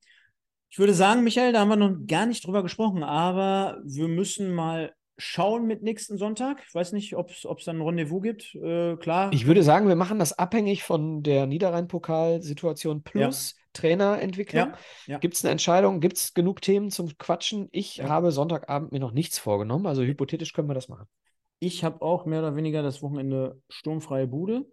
[0.69, 4.53] Ich würde sagen, Michael, da haben wir noch gar nicht drüber gesprochen, aber wir müssen
[4.53, 6.63] mal schauen mit nächsten Sonntag.
[6.67, 8.55] Ich weiß nicht, ob es dann ein Rendezvous gibt.
[8.55, 9.31] Äh, klar.
[9.33, 14.69] Ich würde sagen, wir machen das abhängig von der Niederrhein-Pokal-Situation plus Trainerentwicklung.
[14.69, 15.17] Ja, ja.
[15.19, 15.99] Gibt es eine Entscheidung?
[15.99, 17.67] Gibt es genug Themen zum Quatschen?
[17.71, 18.09] Ich Ja.
[18.09, 19.85] habe Sonntagabend mir noch nichts vorgenommen.
[19.85, 21.07] Also hypothetisch können wir das machen.
[21.59, 24.65] Ich habe auch mehr oder weniger das Wochenende sturmfreie Bude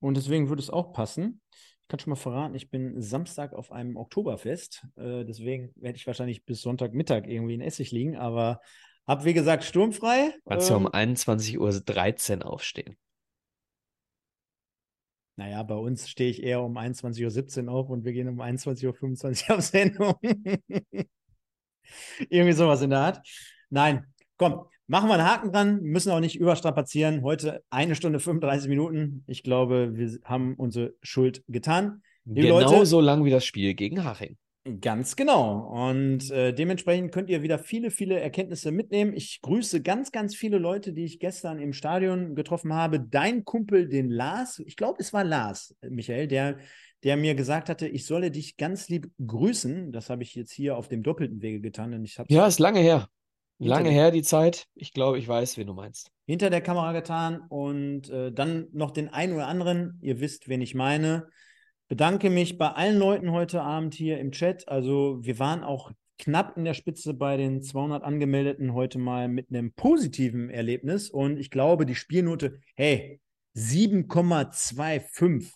[0.00, 1.40] und deswegen würde es auch passen.
[1.52, 4.84] Ich kann schon mal verraten, ich bin Samstag auf einem Oktoberfest.
[4.96, 8.60] Äh, deswegen werde ich wahrscheinlich bis Sonntagmittag irgendwie in Essig liegen, aber
[9.08, 10.34] habe wie gesagt sturmfrei.
[10.48, 12.96] Kannst ja um Ähm, 21.13 Uhr aufstehen.
[15.36, 19.48] Naja, bei uns stehe ich eher um 21.17 Uhr auf und wir gehen um 21.25
[19.50, 20.14] Uhr auf Sendung.
[22.28, 23.26] Irgendwie sowas in der Art.
[23.70, 24.04] Nein,
[24.36, 27.22] komm, machen wir einen Haken dran, müssen auch nicht überstrapazieren.
[27.22, 29.22] Heute eine Stunde 35 Minuten.
[29.26, 32.02] Ich glaube, wir haben unsere Schuld getan.
[32.24, 34.36] Liebe Genau Leute- so lang wie das Spiel gegen Haching.
[34.80, 35.60] Ganz genau.
[35.88, 39.12] Und äh, dementsprechend könnt ihr wieder viele, viele Erkenntnisse mitnehmen.
[39.14, 43.00] Ich grüße ganz, ganz viele Leute, die ich gestern im Stadion getroffen habe.
[43.00, 46.58] Dein Kumpel, den Lars, ich glaube, es war Lars, äh, Michael, der,
[47.02, 49.92] der mir gesagt hatte, ich solle dich ganz lieb grüßen.
[49.92, 51.94] Das habe ich jetzt hier auf dem doppelten Wege getan.
[51.94, 53.08] Und ich habe Ja, ist lange her.
[53.60, 54.66] Lange her die Zeit.
[54.74, 56.10] Ich glaube, ich weiß, wen du meinst.
[56.26, 60.60] hinter der Kamera getan und äh, dann noch den einen oder anderen, ihr wisst, wen
[60.60, 61.26] ich meine.
[61.88, 64.68] Bedanke mich bei allen Leuten heute Abend hier im Chat.
[64.68, 69.48] Also wir waren auch knapp in der Spitze bei den 200 Angemeldeten heute mal mit
[69.48, 73.22] einem positiven Erlebnis und ich glaube, die Spielnote, hey,
[73.56, 75.50] 7,25.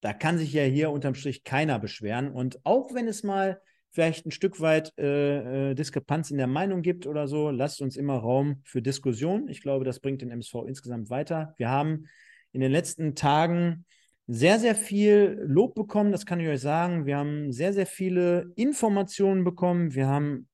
[0.00, 3.60] Da kann sich ja hier unterm Strich keiner beschweren und auch wenn es mal
[3.92, 7.96] vielleicht ein Stück weit äh, äh, Diskrepanz in der Meinung gibt oder so, lasst uns
[7.96, 9.46] immer Raum für Diskussion.
[9.48, 11.54] Ich glaube, das bringt den MSV insgesamt weiter.
[11.58, 12.08] Wir haben
[12.50, 13.84] in den letzten Tagen
[14.32, 17.04] sehr, sehr viel Lob bekommen, das kann ich euch sagen.
[17.04, 19.92] Wir haben sehr, sehr viele Informationen bekommen.
[19.92, 20.48] Wir haben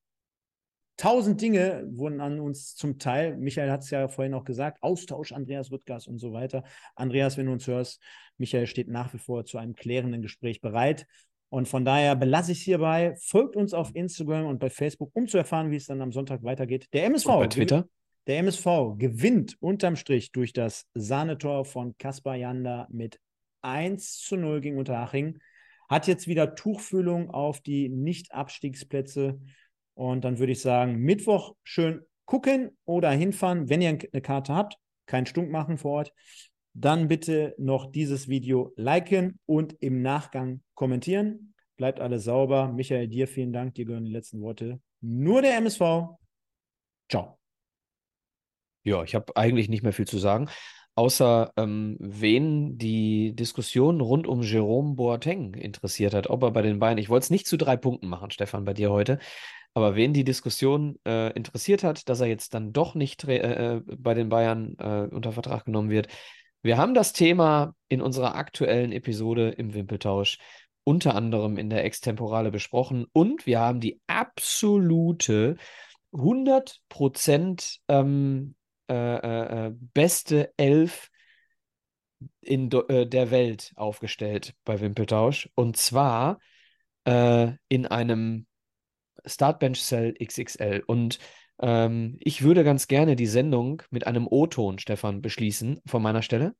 [0.97, 5.31] tausend Dinge wurden an uns zum Teil, Michael hat es ja vorhin auch gesagt, Austausch,
[5.31, 6.63] Andreas Rüttgers und so weiter.
[6.95, 8.01] Andreas, wenn du uns hörst,
[8.37, 11.05] Michael steht nach wie vor zu einem klärenden Gespräch bereit.
[11.49, 13.15] Und von daher belasse ich es hierbei.
[13.21, 16.43] Folgt uns auf Instagram und bei Facebook, um zu erfahren, wie es dann am Sonntag
[16.43, 16.87] weitergeht.
[16.93, 17.87] Der MSV, Und bei Twitter?
[18.25, 18.65] der MSV
[18.97, 23.19] gewinnt unterm Strich durch das Sahnetor von Kaspar Janda mit
[23.67, 25.39] 1 zu 0 gegen Unterhaching.
[25.89, 29.39] Hat jetzt wieder Tuchfühlung auf die Nicht-Abstiegsplätze.
[29.93, 34.77] Und dann würde ich sagen, Mittwoch schön gucken oder hinfahren, wenn ihr eine Karte habt.
[35.05, 36.13] Keinen Stunk machen vor Ort.
[36.73, 41.55] Dann bitte noch dieses Video liken und im Nachgang kommentieren.
[41.77, 42.71] Bleibt alle sauber.
[42.71, 43.75] Michael, dir vielen Dank.
[43.75, 44.79] Dir gehören die letzten Worte.
[45.01, 45.81] Nur der MSV.
[47.09, 47.39] Ciao.
[48.83, 50.49] Ja, ich habe eigentlich nicht mehr viel zu sagen,
[50.97, 56.79] außer ähm, wen die Diskussion rund um Jerome Boateng interessiert hat, ob er bei den
[56.79, 59.19] Bayern, ich wollte es nicht zu drei Punkten machen, Stefan, bei dir heute,
[59.75, 63.81] aber wen die Diskussion äh, interessiert hat, dass er jetzt dann doch nicht äh, äh,
[63.85, 66.07] bei den Bayern äh, unter Vertrag genommen wird.
[66.63, 70.39] Wir haben das Thema in unserer aktuellen Episode im Wimpeltausch
[70.83, 75.57] unter anderem in der Extemporale besprochen und wir haben die absolute
[76.11, 78.55] 100% ähm,
[78.89, 81.09] äh, äh, äh, beste Elf
[82.41, 85.49] in äh, der Welt aufgestellt bei Wimpeltausch.
[85.55, 86.39] Und zwar
[87.69, 88.47] in einem
[89.25, 90.83] Startbench Cell XXL.
[90.85, 91.19] Und
[91.61, 96.53] ähm, ich würde ganz gerne die Sendung mit einem O-Ton, Stefan, beschließen von meiner Stelle.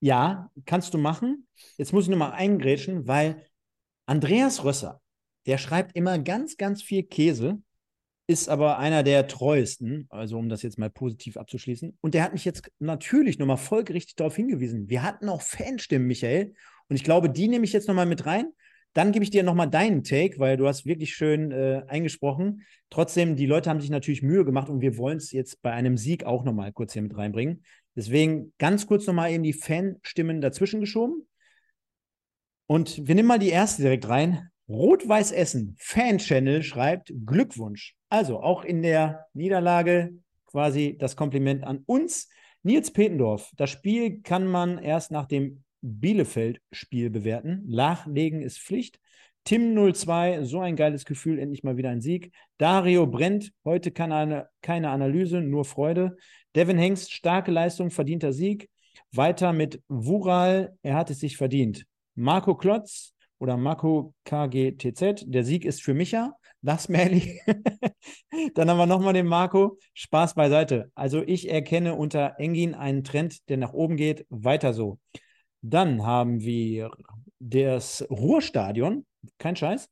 [0.00, 1.46] Ja, kannst du machen.
[1.78, 3.46] Jetzt muss ich nochmal eingrätschen, weil
[4.04, 5.00] Andreas Rösser,
[5.46, 7.62] der schreibt immer ganz, ganz viel Käse,
[8.26, 11.96] ist aber einer der treuesten, also um das jetzt mal positiv abzuschließen.
[12.00, 14.88] Und der hat mich jetzt natürlich nochmal folgerichtig darauf hingewiesen.
[14.88, 16.54] Wir hatten auch Fanstimmen, Michael.
[16.88, 18.46] Und ich glaube, die nehme ich jetzt nochmal mit rein.
[18.94, 22.62] Dann gebe ich dir nochmal deinen Take, weil du hast wirklich schön äh, eingesprochen.
[22.90, 25.96] Trotzdem, die Leute haben sich natürlich Mühe gemacht und wir wollen es jetzt bei einem
[25.96, 27.62] Sieg auch nochmal kurz hier mit reinbringen.
[27.94, 31.28] Deswegen ganz kurz nochmal eben die Fanstimmen dazwischen geschoben.
[32.66, 34.50] Und wir nehmen mal die erste direkt rein.
[34.68, 37.94] Rot-Weiß Essen, Fan-Channel schreibt Glückwunsch.
[38.08, 40.12] Also auch in der Niederlage
[40.46, 42.28] quasi das Kompliment an uns.
[42.62, 47.62] Nils Petendorf, das Spiel kann man erst nach dem Bielefeld-Spiel bewerten.
[47.66, 48.98] Nachlegen ist Pflicht.
[49.46, 52.32] Tim02, so ein geiles Gefühl, endlich mal wieder ein Sieg.
[52.58, 56.16] Dario Brennt, heute keine, keine Analyse, nur Freude.
[56.56, 58.68] Devin Hengst, starke Leistung, verdienter Sieg.
[59.12, 61.86] Weiter mit Wural, er hat es sich verdient.
[62.16, 66.34] Marco Klotz oder Marco KGTZ, der Sieg ist für Micha.
[66.62, 67.40] Das Merli.
[68.54, 69.78] Dann haben wir nochmal den Marco.
[69.94, 70.90] Spaß beiseite.
[70.94, 74.26] Also ich erkenne unter Engin einen Trend, der nach oben geht.
[74.30, 74.98] Weiter so.
[75.62, 76.90] Dann haben wir
[77.38, 79.06] das Ruhrstadion
[79.38, 79.88] kein Scheiß.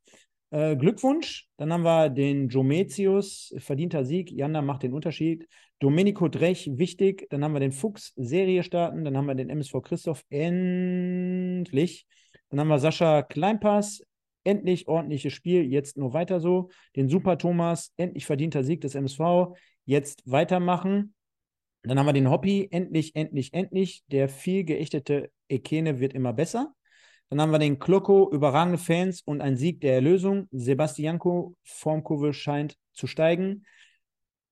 [0.51, 1.49] Äh, Glückwunsch.
[1.57, 4.31] Dann haben wir den Jometius, verdienter Sieg.
[4.31, 5.49] Janda macht den Unterschied.
[5.81, 7.27] Domenico Drech, wichtig.
[7.31, 9.05] Dann haben wir den Fuchs, Serie starten.
[9.05, 12.07] Dann haben wir den MSV Christoph, endlich.
[12.55, 14.05] Dann haben wir Sascha Kleinpass,
[14.45, 15.65] endlich ordentliches Spiel.
[15.65, 16.69] Jetzt nur weiter so.
[16.95, 19.57] Den Super Thomas, endlich verdienter Sieg des MSV.
[19.87, 21.15] Jetzt weitermachen.
[21.83, 24.05] Dann haben wir den Hoppy, endlich, endlich, endlich.
[24.07, 26.73] Der viel geächtete Ekene wird immer besser.
[27.29, 30.47] Dann haben wir den Kloko, überragende Fans und ein Sieg der Erlösung.
[30.53, 33.67] Sebastianko, Formkurve scheint zu steigen.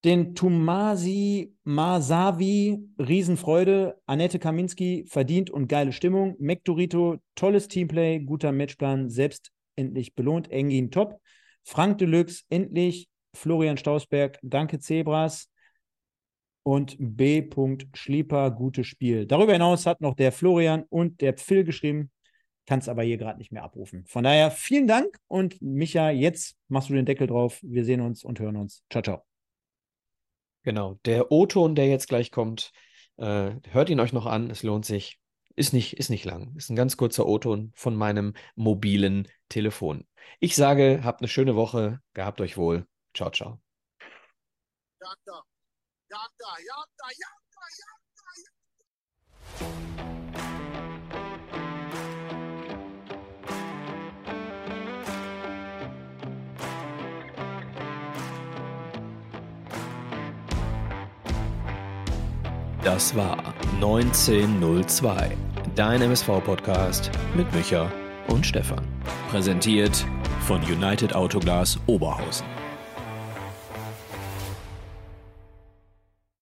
[0.05, 4.01] Den Tumasi Masavi, Riesenfreude.
[4.07, 6.35] Annette Kaminski, verdient und geile Stimmung.
[6.41, 10.51] Mektorito, tolles Teamplay, guter Matchplan, selbst endlich belohnt.
[10.51, 11.21] Engin top.
[11.63, 13.09] Frank Deluxe, endlich.
[13.35, 15.49] Florian Stausberg, danke Zebras.
[16.65, 17.49] Und B.
[17.95, 19.27] Schlieper, gutes Spiel.
[19.27, 22.11] Darüber hinaus hat noch der Florian und der Phil geschrieben,
[22.67, 24.05] kann es aber hier gerade nicht mehr abrufen.
[24.07, 27.59] Von daher vielen Dank und Micha, jetzt machst du den Deckel drauf.
[27.63, 28.85] Wir sehen uns und hören uns.
[28.91, 29.32] Ciao, ciao.
[30.63, 32.73] Genau, der O-Ton, der jetzt gleich kommt,
[33.17, 35.19] äh, hört ihn euch noch an, es lohnt sich.
[35.55, 36.55] Ist nicht, ist nicht lang.
[36.57, 40.07] Ist ein ganz kurzer O-Ton von meinem mobilen Telefon.
[40.41, 42.87] Ich sage, habt eine schöne Woche, gehabt euch wohl.
[43.13, 43.61] Ciao, ciao.
[45.01, 45.43] Jagda,
[46.09, 48.23] Jagda, Jagda, Jagda, Jagda,
[49.59, 50.62] Jagda.
[62.85, 65.37] Das war 1902,
[65.77, 67.89] dein MSV-Podcast mit Micha
[68.27, 68.85] und Stefan.
[69.31, 70.05] Präsentiert
[70.41, 72.62] von United Autoglas Oberhausen.